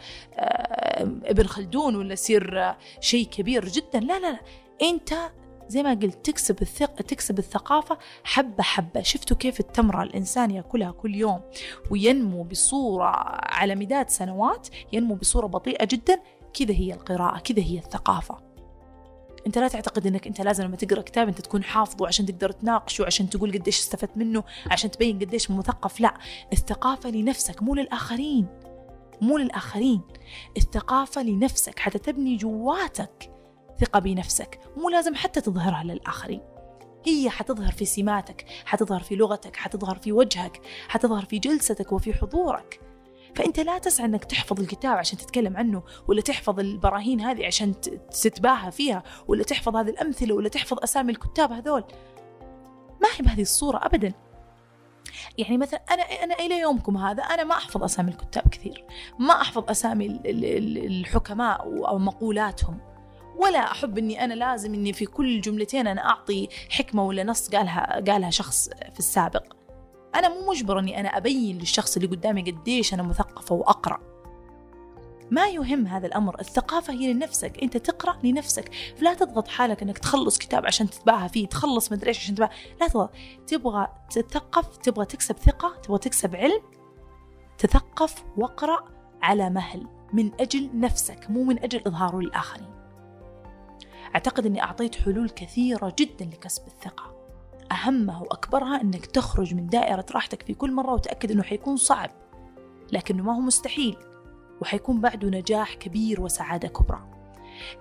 ابن 1.25 1.47
خلدون 1.47 1.97
ولا 1.97 2.15
سير 2.15 2.61
آه، 2.63 2.79
شيء 3.01 3.27
كبير 3.27 3.69
جدا. 3.69 4.01
لا 4.01 4.19
لا 4.19 4.33
لا. 4.33 4.41
أنت 4.83 5.15
زي 5.69 5.83
ما 5.83 5.95
قلت 5.95 6.27
تكسب 6.27 6.63
الثقة 6.63 7.03
تكسب 7.03 7.39
الثقافة 7.39 7.99
حبة 8.25 8.63
حبة. 8.63 9.03
شفتوا 9.03 9.37
كيف 9.37 9.61
التمرة 9.61 10.03
الإنسان 10.03 10.51
يأكلها 10.51 10.91
كل 10.91 11.15
يوم 11.15 11.41
وينمو 11.91 12.43
بصورة 12.43 13.13
على 13.43 13.75
مداد 13.75 14.11
سنوات 14.11 14.69
ينمو 14.93 15.15
بصورة 15.15 15.47
بطيئة 15.47 15.85
جدا. 15.85 16.21
كذا 16.55 16.73
هي 16.73 16.95
القراءة 16.95 17.39
كذا 17.39 17.63
هي 17.63 17.79
الثقافة. 17.79 18.50
أنت 19.47 19.59
لا 19.59 19.69
تعتقد 19.69 20.07
أنك 20.07 20.27
أنت 20.27 20.41
لازم 20.41 20.65
لما 20.65 20.77
تقرأ 20.77 21.03
كتاب 21.03 21.29
أنت 21.29 21.41
تكون 21.41 21.65
حافظه 21.65 22.07
عشان 22.07 22.27
تقدر 22.27 22.51
تناقشه 22.51 23.07
عشان 23.07 23.31
تقول 23.31 23.53
قديش 23.53 23.79
استفدت 23.79 24.17
منه 24.17 24.45
عشان 24.71 24.91
تبين 24.91 25.19
قديش 25.19 25.51
مثقف. 25.51 26.01
لا 26.01 26.15
الثقافة 26.53 27.11
لنفسك 27.11 27.63
مو 27.63 27.75
للآخرين. 27.75 28.47
مو 29.21 29.39
للآخرين. 29.39 30.01
الثقافة 30.57 31.23
لنفسك 31.23 31.79
حتى 31.79 31.99
تبني 31.99 32.37
جواتك 32.37 33.31
ثقة 33.81 33.99
بنفسك. 33.99 34.61
مو 34.77 34.89
لازم 34.89 35.15
حتى 35.15 35.41
تظهرها 35.41 35.85
للآخرين. 35.85 36.41
هي 37.07 37.31
حتظهر 37.31 37.73
في 37.73 37.85
سماتك 37.85 38.45
حتظهر 38.65 39.01
في 39.01 39.17
لغتك 39.17 39.57
حتظهر 39.57 39.99
في 39.99 40.13
وجهك 40.13 40.61
حتظهر 40.89 41.25
في 41.25 41.39
جلستك 41.39 41.93
وفي 41.93 42.13
حضورك. 42.15 42.90
فأنت 43.35 43.61
لا 43.61 43.79
تسعى 43.79 44.07
أنك 44.07 44.25
تحفظ 44.25 44.61
الكتاب 44.61 44.97
عشان 44.97 45.19
تتكلم 45.19 45.57
عنه 45.57 45.83
ولا 46.09 46.21
تحفظ 46.21 46.61
البراهين 46.61 47.21
هذه 47.21 47.47
عشان 47.47 47.81
تتباهى 48.23 48.71
فيها 48.71 49.03
ولا 49.29 49.43
تحفظ 49.43 49.77
هذه 49.77 49.91
الأمثلة 49.91 50.35
ولا 50.35 50.49
تحفظ 50.49 50.79
أسامي 50.83 51.13
الكتاب 51.13 51.53
هذول. 51.53 51.85
ما 53.03 53.09
هي 53.17 53.25
بهذه 53.25 53.43
الصورة 53.43 53.87
أبدا. 53.87 54.13
يعني 55.39 55.59
مثلا 55.59 55.81
أنا 55.91 56.03
أنا 56.03 56.35
إلى 56.35 56.59
يومكم 56.59 56.97
هذا 56.97 57.23
أنا 57.23 57.45
ما 57.45 57.55
أحفظ 57.55 57.85
أسامي 57.85 58.11
الكتاب 58.11 58.49
كثير. 58.49 58.85
ما 59.19 59.41
أحفظ 59.41 59.71
أسامي 59.71 60.21
الحكماء 60.87 61.63
أو 61.89 61.99
مقولاتهم. 61.99 62.79
ولا 63.37 63.59
أحب 63.59 63.99
إني 63.99 64.25
أنا 64.25 64.35
لازم 64.35 64.75
إني 64.75 64.93
في 64.93 65.07
كل 65.07 65.41
جملتين 65.41 65.87
أنا 65.87 66.05
أعطي 66.05 66.49
حكمة 66.71 67.07
ولا 67.07 67.25
نص 67.25 67.51
قالها 67.51 68.03
قالها 68.07 68.31
شخص 68.31 68.69
في 68.69 68.99
السابق. 68.99 69.60
أنا 70.15 70.29
مو 70.29 70.51
مجبرة 70.51 70.81
إني 70.81 71.01
أنا 71.01 71.09
أبين 71.09 71.59
للشخص 71.59 71.97
اللي 71.97 72.09
قدامي 72.09 72.51
قديش 72.51 72.95
أنا 72.95 73.03
مثقفة 73.03 73.55
وأقرأ. 73.55 74.01
ما 75.31 75.47
يهم 75.47 75.87
هذا 75.87 76.07
الأمر. 76.07 76.41
الثقافة 76.41 76.93
هي 76.93 77.13
لنفسك. 77.13 77.63
أنت 77.63 77.77
تقرأ 77.77 78.19
لنفسك. 78.25 78.71
فلا 78.97 79.15
تضغط 79.15 79.49
حالك 79.49 79.83
أنك 79.83 79.99
تخلص 79.99 80.39
كتاب 80.39 80.67
عشان 80.67 80.91
تتباهى 80.91 81.29
فيه 81.29 81.47
تخلص 81.47 81.93
مدري 81.93 82.09
إيش 82.09 82.19
عشان 82.19 82.35
تتباهى. 82.35 82.51
لا 82.81 82.89
تضغط. 82.89 83.11
تبغى 83.47 83.89
تثقف 84.11 84.77
تبغى 84.77 85.05
تكسب 85.07 85.37
ثقة 85.37 85.77
تبغى 85.83 85.99
تكسب 85.99 86.37
علم 86.37 86.63
تثقف 87.59 88.25
واقرأ 88.37 88.85
على 89.23 89.51
مهل. 89.51 89.87
من 90.13 90.31
أجل 90.41 90.71
نفسك 90.75 91.31
مو 91.31 91.45
من 91.45 91.63
أجل 91.63 91.83
إظهاره 91.87 92.21
للآخرين. 92.21 92.71
أعتقد 94.15 94.47
أني 94.47 94.63
أعطيت 94.63 94.95
حلول 94.95 95.31
كثيرة 95.31 95.95
جدا 95.99 96.25
لكسب 96.25 96.67
الثقة. 96.67 97.20
أهمها 97.73 98.21
وأكبرها 98.21 98.81
أنك 98.81 99.07
تخرج 99.07 99.55
من 99.55 99.67
دائرة 99.67 100.07
راحتك 100.15 100.43
في 100.43 100.55
كل 100.55 100.73
مرة 100.73 100.93
وتأكد 100.93 101.31
أنه 101.31 101.43
حيكون 101.43 101.77
صعب 101.77 102.11
لكنه 102.93 103.23
ما 103.23 103.37
هو 103.37 103.41
مستحيل 103.41 103.97
وحيكون 104.61 105.01
بعده 105.01 105.29
نجاح 105.29 105.75
كبير 105.75 106.21
وسعادة 106.21 106.69
كبرى. 106.69 107.11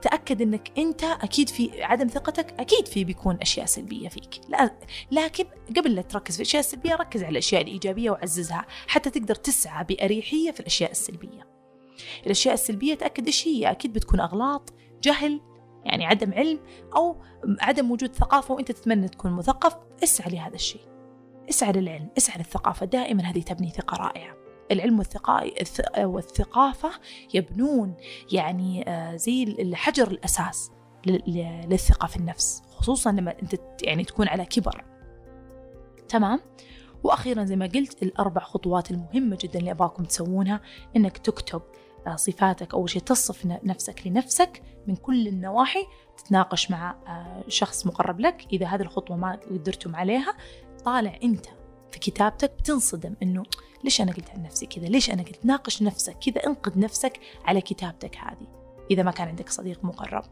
تأكد 0.02 0.42
أنك 0.42 0.72
أنت 0.78 1.04
أكيد 1.04 1.50
في 1.50 1.84
عدم 1.84 2.08
ثقتك 2.08 2.60
أكيد 2.60 2.88
في 2.88 3.04
بيكون 3.04 3.38
أشياء 3.42 3.66
سلبية 3.66 4.10
فيك. 4.10 4.42
لا 4.50 4.72
لكن 5.12 5.46
قبل 5.78 5.96
لا 5.96 6.02
تركز 6.02 6.36
في 6.36 6.42
الأشياء 6.42 6.60
السلبية 6.60 6.96
ركز 6.96 7.24
على 7.24 7.32
الأشياء 7.32 7.62
الإيجابية 7.62 8.12
وعززها 8.12 8.66
حتى 8.88 9.10
تقدر 9.10 9.36
تسعى 9.36 9.84
بأريحية 9.84 10.52
في 10.52 10.60
الأشياء 10.60 10.92
السلبية. 10.92 11.48
الأشياء 12.26 12.54
السلبية 12.54 12.94
تأكد 12.94 13.26
إيش 13.26 13.48
هي؟ 13.48 13.72
أكيد 13.72 13.94
بتكون 13.94 14.20
أغلاط 14.20 14.74
جهل 15.04 15.42
يعني 15.86 16.06
عدم 16.06 16.34
علم 16.34 16.60
أو 16.96 17.16
عدم 17.62 17.92
وجود 17.92 18.16
ثقافة 18.16 18.54
وأنت 18.54 18.72
تتمنى 18.72 19.08
تكون 19.08 19.32
مثقف 19.32 19.76
اسعى 20.04 20.32
لهذا 20.32 20.56
الشيء. 20.56 20.82
اسعى 21.50 21.72
للعلم 21.72 22.10
اسعى 22.18 22.38
للثقافة. 22.38 22.86
دائما 22.86 23.24
هذه 23.24 23.42
تبني 23.42 23.70
ثقة 23.70 23.98
رائعة. 23.98 24.36
العلم 24.72 25.04
والثقافة 25.98 26.92
يبنون 27.34 27.96
يعني 28.32 28.90
آه، 28.90 29.16
زي 29.16 29.44
الحجر 29.44 30.08
الأساس 30.08 30.72
للثقة 31.08 32.08
في 32.08 32.18
النفس. 32.18 32.62
خصوصا 32.72 33.12
لما 33.12 33.36
أنت 33.42 33.56
يعني 33.84 34.04
تكون 34.04 34.28
على 34.28 34.46
كبر. 34.46 34.86
تمام؟ 36.10 36.40
وأخيرا 37.04 37.44
زي 37.44 37.56
ما 37.56 37.66
قلت 37.66 38.04
الأربع 38.04 38.42
خطوات 38.42 38.92
المهمة 38.92 39.38
جدا 39.42 39.60
اللي 39.60 39.72
أبغاكم 39.72 40.04
تسوونها 40.04 40.62
إنك 40.96 41.18
تكتب 41.18 41.62
صفاتك. 42.16 42.74
أول 42.74 42.90
شيء 42.90 43.02
تصف 43.02 43.46
نفسك 43.46 44.08
لنفسك 44.08 44.62
من 44.88 44.96
كل 44.96 45.28
النواحي 45.28 45.86
تتناقش 46.18 46.72
مع 46.72 46.96
آه، 47.08 47.44
شخص 47.48 47.86
مقرب 47.86 48.20
لك. 48.20 48.48
إذا 48.54 48.66
هذه 48.66 48.82
الخطوة 48.82 49.18
ما 49.18 49.40
قدرتم 49.52 49.96
عليها 49.96 50.34
طالع 50.86 51.20
أنت 51.24 51.46
في 51.92 52.00
كتابتك 52.00 52.52
بتنصدم 52.60 53.16
إنه 53.24 53.44
ليش 53.84 54.02
أنا 54.02 54.12
قلت 54.12 54.30
عن 54.30 54.44
نفسي 54.44 54.66
كذا؟ 54.66 54.86
ليش 54.86 55.10
أنا 55.10 55.24
قلت؟ 55.24 55.46
ناقش 55.46 55.82
نفسك 55.82 56.18
كذا 56.20 56.48
انقد 56.48 56.78
نفسك 56.78 57.20
على 57.46 57.62
كتابتك 57.62 58.18
هذه 58.18 58.48
إذا 58.92 59.04
ما 59.04 59.12
كان 59.12 59.28
عندك 59.28 59.50
صديق 59.50 59.86
مقرب. 59.86 60.24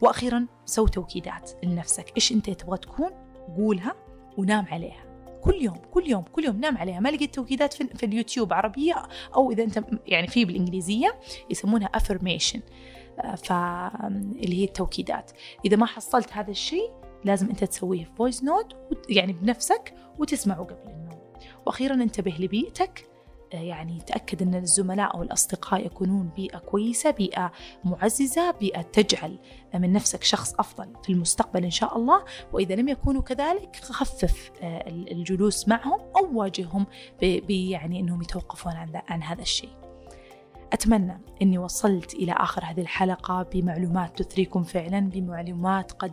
وأخيرا 0.00 0.46
سو 0.64 0.86
توكيدات 0.86 1.50
لنفسك. 1.64 2.12
إيش 2.16 2.32
أنت 2.32 2.50
تبغى 2.50 2.78
تكون؟ 2.78 3.10
قولها 3.56 3.94
ونام 4.38 4.66
عليها. 4.70 5.03
كل 5.44 5.62
يوم 5.62 5.76
كل 5.90 6.08
يوم 6.08 6.22
كل 6.32 6.44
يوم 6.44 6.60
نام 6.60 6.78
عليها. 6.78 7.00
ما 7.00 7.08
لقيت 7.08 7.34
توكيدات 7.34 7.72
في, 7.72 7.86
في 7.86 8.06
اليوتيوب 8.06 8.52
عربية 8.52 9.02
أو 9.34 9.50
إذا 9.50 9.62
أنت 9.64 9.84
يعني 10.06 10.26
في 10.26 10.44
بالإنجليزية 10.44 11.20
يسمونها 11.50 11.90
affirmation 11.98 12.60
آه، 13.20 13.34
فاللي 13.34 14.60
هي 14.60 14.64
التوكيدات. 14.64 15.30
إذا 15.64 15.76
ما 15.76 15.86
حصلت 15.86 16.32
هذا 16.32 16.50
الشيء 16.50 16.90
لازم 17.24 17.50
أنت 17.50 17.64
تسويه 17.64 18.04
voice 18.18 18.44
note 18.44 18.76
يعني 19.08 19.32
بنفسك 19.32 19.94
وتسمعه 20.18 20.64
قبل 20.64 20.90
النوم. 20.90 21.18
وأخيرا 21.66 21.94
انتبه 21.94 22.34
لبيئتك. 22.38 23.13
يعني 23.54 23.98
تأكد 24.06 24.42
أن 24.42 24.54
الزملاء 24.54 25.14
أو 25.14 25.22
الأصدقاء 25.22 25.86
يكونون 25.86 26.30
بيئة 26.36 26.58
كويسة 26.58 27.10
بيئة 27.10 27.52
معززة 27.84 28.50
بيئة 28.50 28.82
تجعل 28.82 29.38
من 29.74 29.92
نفسك 29.92 30.22
شخص 30.24 30.54
أفضل 30.58 30.88
في 31.02 31.12
المستقبل 31.12 31.64
إن 31.64 31.70
شاء 31.70 31.96
الله. 31.96 32.24
وإذا 32.52 32.74
لم 32.74 32.88
يكونوا 32.88 33.22
كذلك 33.22 33.76
خفف 33.76 34.50
آه، 34.62 34.88
الجلوس 34.88 35.68
معهم 35.68 36.00
أو 36.16 36.38
واجههم 36.38 36.86
يعني 37.48 38.00
أنهم 38.00 38.22
يتوقفون 38.22 38.72
عن 39.08 39.22
هذا 39.22 39.42
الشيء. 39.42 39.83
أتمنى 40.74 41.20
أني 41.42 41.58
وصلت 41.58 42.14
إلى 42.14 42.32
آخر 42.32 42.64
هذه 42.64 42.80
الحلقة 42.80 43.42
بمعلومات 43.42 44.22
تثريكم 44.22 44.62
فعلا 44.62 45.00
بمعلومات 45.00 45.92
قد 45.92 46.12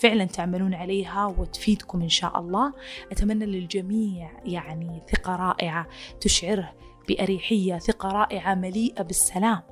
فعلا 0.00 0.24
تعملون 0.24 0.74
عليها 0.74 1.26
وتفيدكم 1.26 2.02
إن 2.02 2.08
شاء 2.08 2.40
الله. 2.40 2.72
أتمنى 3.12 3.46
للجميع 3.46 4.30
يعني 4.44 5.02
ثقة 5.12 5.36
رائعة 5.36 5.86
تشعره 6.20 6.72
بأريحية 7.08 7.78
ثقة 7.78 8.08
رائعة 8.08 8.54
مليئة 8.54 9.02
بالسلام. 9.02 9.62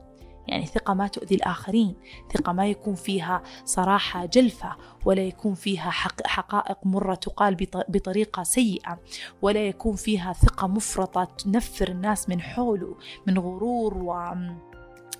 يعني 0.48 0.66
ثقة 0.66 0.94
ما 0.94 1.08
تؤذي 1.08 1.34
الآخرين 1.34 1.94
ثقة 2.34 2.52
ما 2.52 2.66
يكون 2.66 2.94
فيها 2.94 3.42
صراحة 3.64 4.26
جلفة 4.26 4.76
ولا 5.04 5.22
يكون 5.22 5.54
فيها 5.54 5.90
حقائق 6.26 6.78
مرة 6.84 7.14
تقال 7.14 7.56
بطريقة 7.88 8.42
سيئة 8.42 8.98
ولا 9.42 9.68
يكون 9.68 9.96
فيها 9.96 10.32
ثقة 10.32 10.66
مفرطة 10.66 11.24
تنفر 11.24 11.88
الناس 11.88 12.28
من 12.28 12.40
حوله 12.40 12.96
من 13.26 13.38
غرور 13.38 13.98
و 13.98 14.34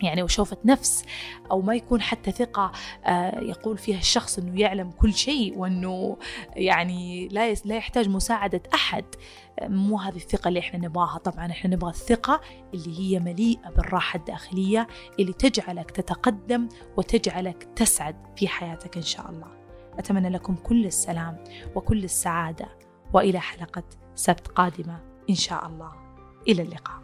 يعني 0.03 0.23
وشوفة 0.23 0.57
نفس 0.65 1.05
أو 1.51 1.61
ما 1.61 1.75
يكون 1.75 2.01
حتى 2.01 2.33
ثقة 2.33 2.73
آه، 3.05 3.41
يقول 3.41 3.79
فيها 3.79 3.99
الشخص 3.99 4.39
أنه 4.39 4.61
يعلم 4.61 4.91
كل 4.91 5.15
شيء 5.15 5.59
وأنه 5.59 6.17
يعني 6.57 7.29
لا 7.29 7.55
لا 7.55 7.77
يحتاج 7.77 8.09
مساعدة 8.09 8.63
أحد. 8.75 9.05
مو 9.63 9.99
هذه 9.99 10.17
الثقة 10.17 10.49
اللي 10.49 10.61
إحنا 10.61 10.79
نبغاها. 10.79 11.19
طبعا 11.19 11.47
إحنا 11.47 11.71
نبغى 11.71 11.91
الثقة 11.91 12.41
اللي 12.75 12.99
هي 12.99 13.21
مليئة 13.21 13.71
بالراحة 13.71 14.19
الداخلية 14.19 14.87
اللي 15.19 15.33
تجعلك 15.33 15.91
تتقدم 15.91 16.69
وتجعلك 16.97 17.69
تسعد 17.77 18.17
في 18.37 18.49
حياتك 18.49 18.97
إن 18.97 19.03
شاء 19.03 19.31
الله. 19.31 19.49
أتمنى 19.99 20.29
لكم 20.29 20.55
كل 20.55 20.87
السلام 20.87 21.45
وكل 21.75 22.05
السعادة. 22.05 22.69
وإلى 23.13 23.41
حلقة 23.41 23.85
سبت 24.15 24.49
قادمة 24.49 25.01
إن 25.31 25.35
شاء 25.35 25.67
الله. 25.67 25.93
إلى 26.49 26.63
اللقاء. 26.63 27.02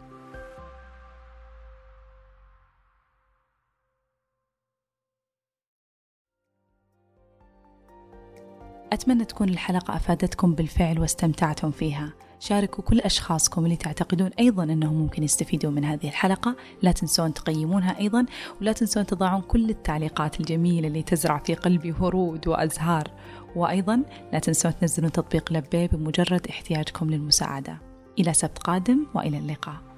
أتمنى 8.93 9.25
تكون 9.25 9.49
الحلقة 9.49 9.95
أفادتكم 9.95 10.53
بالفعل 10.53 10.99
واستمتعتم 10.99 11.71
فيها. 11.71 12.13
شاركوا 12.39 12.83
كل 12.83 12.99
أشخاصكم 12.99 13.65
اللي 13.65 13.75
تعتقدون 13.75 14.29
أيضا 14.39 14.63
أنهم 14.63 14.93
ممكن 14.93 15.23
يستفيدون 15.23 15.73
من 15.73 15.85
هذه 15.85 16.07
الحلقة. 16.07 16.55
لا 16.81 16.91
تنسون 16.91 17.33
تقيمونها 17.33 17.99
أيضا 17.99 18.25
ولا 18.61 18.71
تنسون 18.71 19.05
تضعون 19.05 19.41
كل 19.41 19.69
التعليقات 19.69 20.39
الجميلة 20.39 20.87
اللي 20.87 21.01
تزرع 21.01 21.37
في 21.37 21.53
قلبي 21.53 21.95
ورود 21.99 22.47
وأزهار. 22.47 23.11
وأيضا 23.55 24.03
لا 24.33 24.39
تنسون 24.39 24.73
تنزلون 24.81 25.11
تطبيق 25.11 25.53
لبيه 25.53 25.87
بمجرد 25.87 26.47
احتياجكم 26.47 27.09
للمساعدة. 27.09 27.77
إلى 28.19 28.33
سبت 28.33 28.57
قادم 28.57 29.05
وإلى 29.15 29.37
اللقاء. 29.37 29.88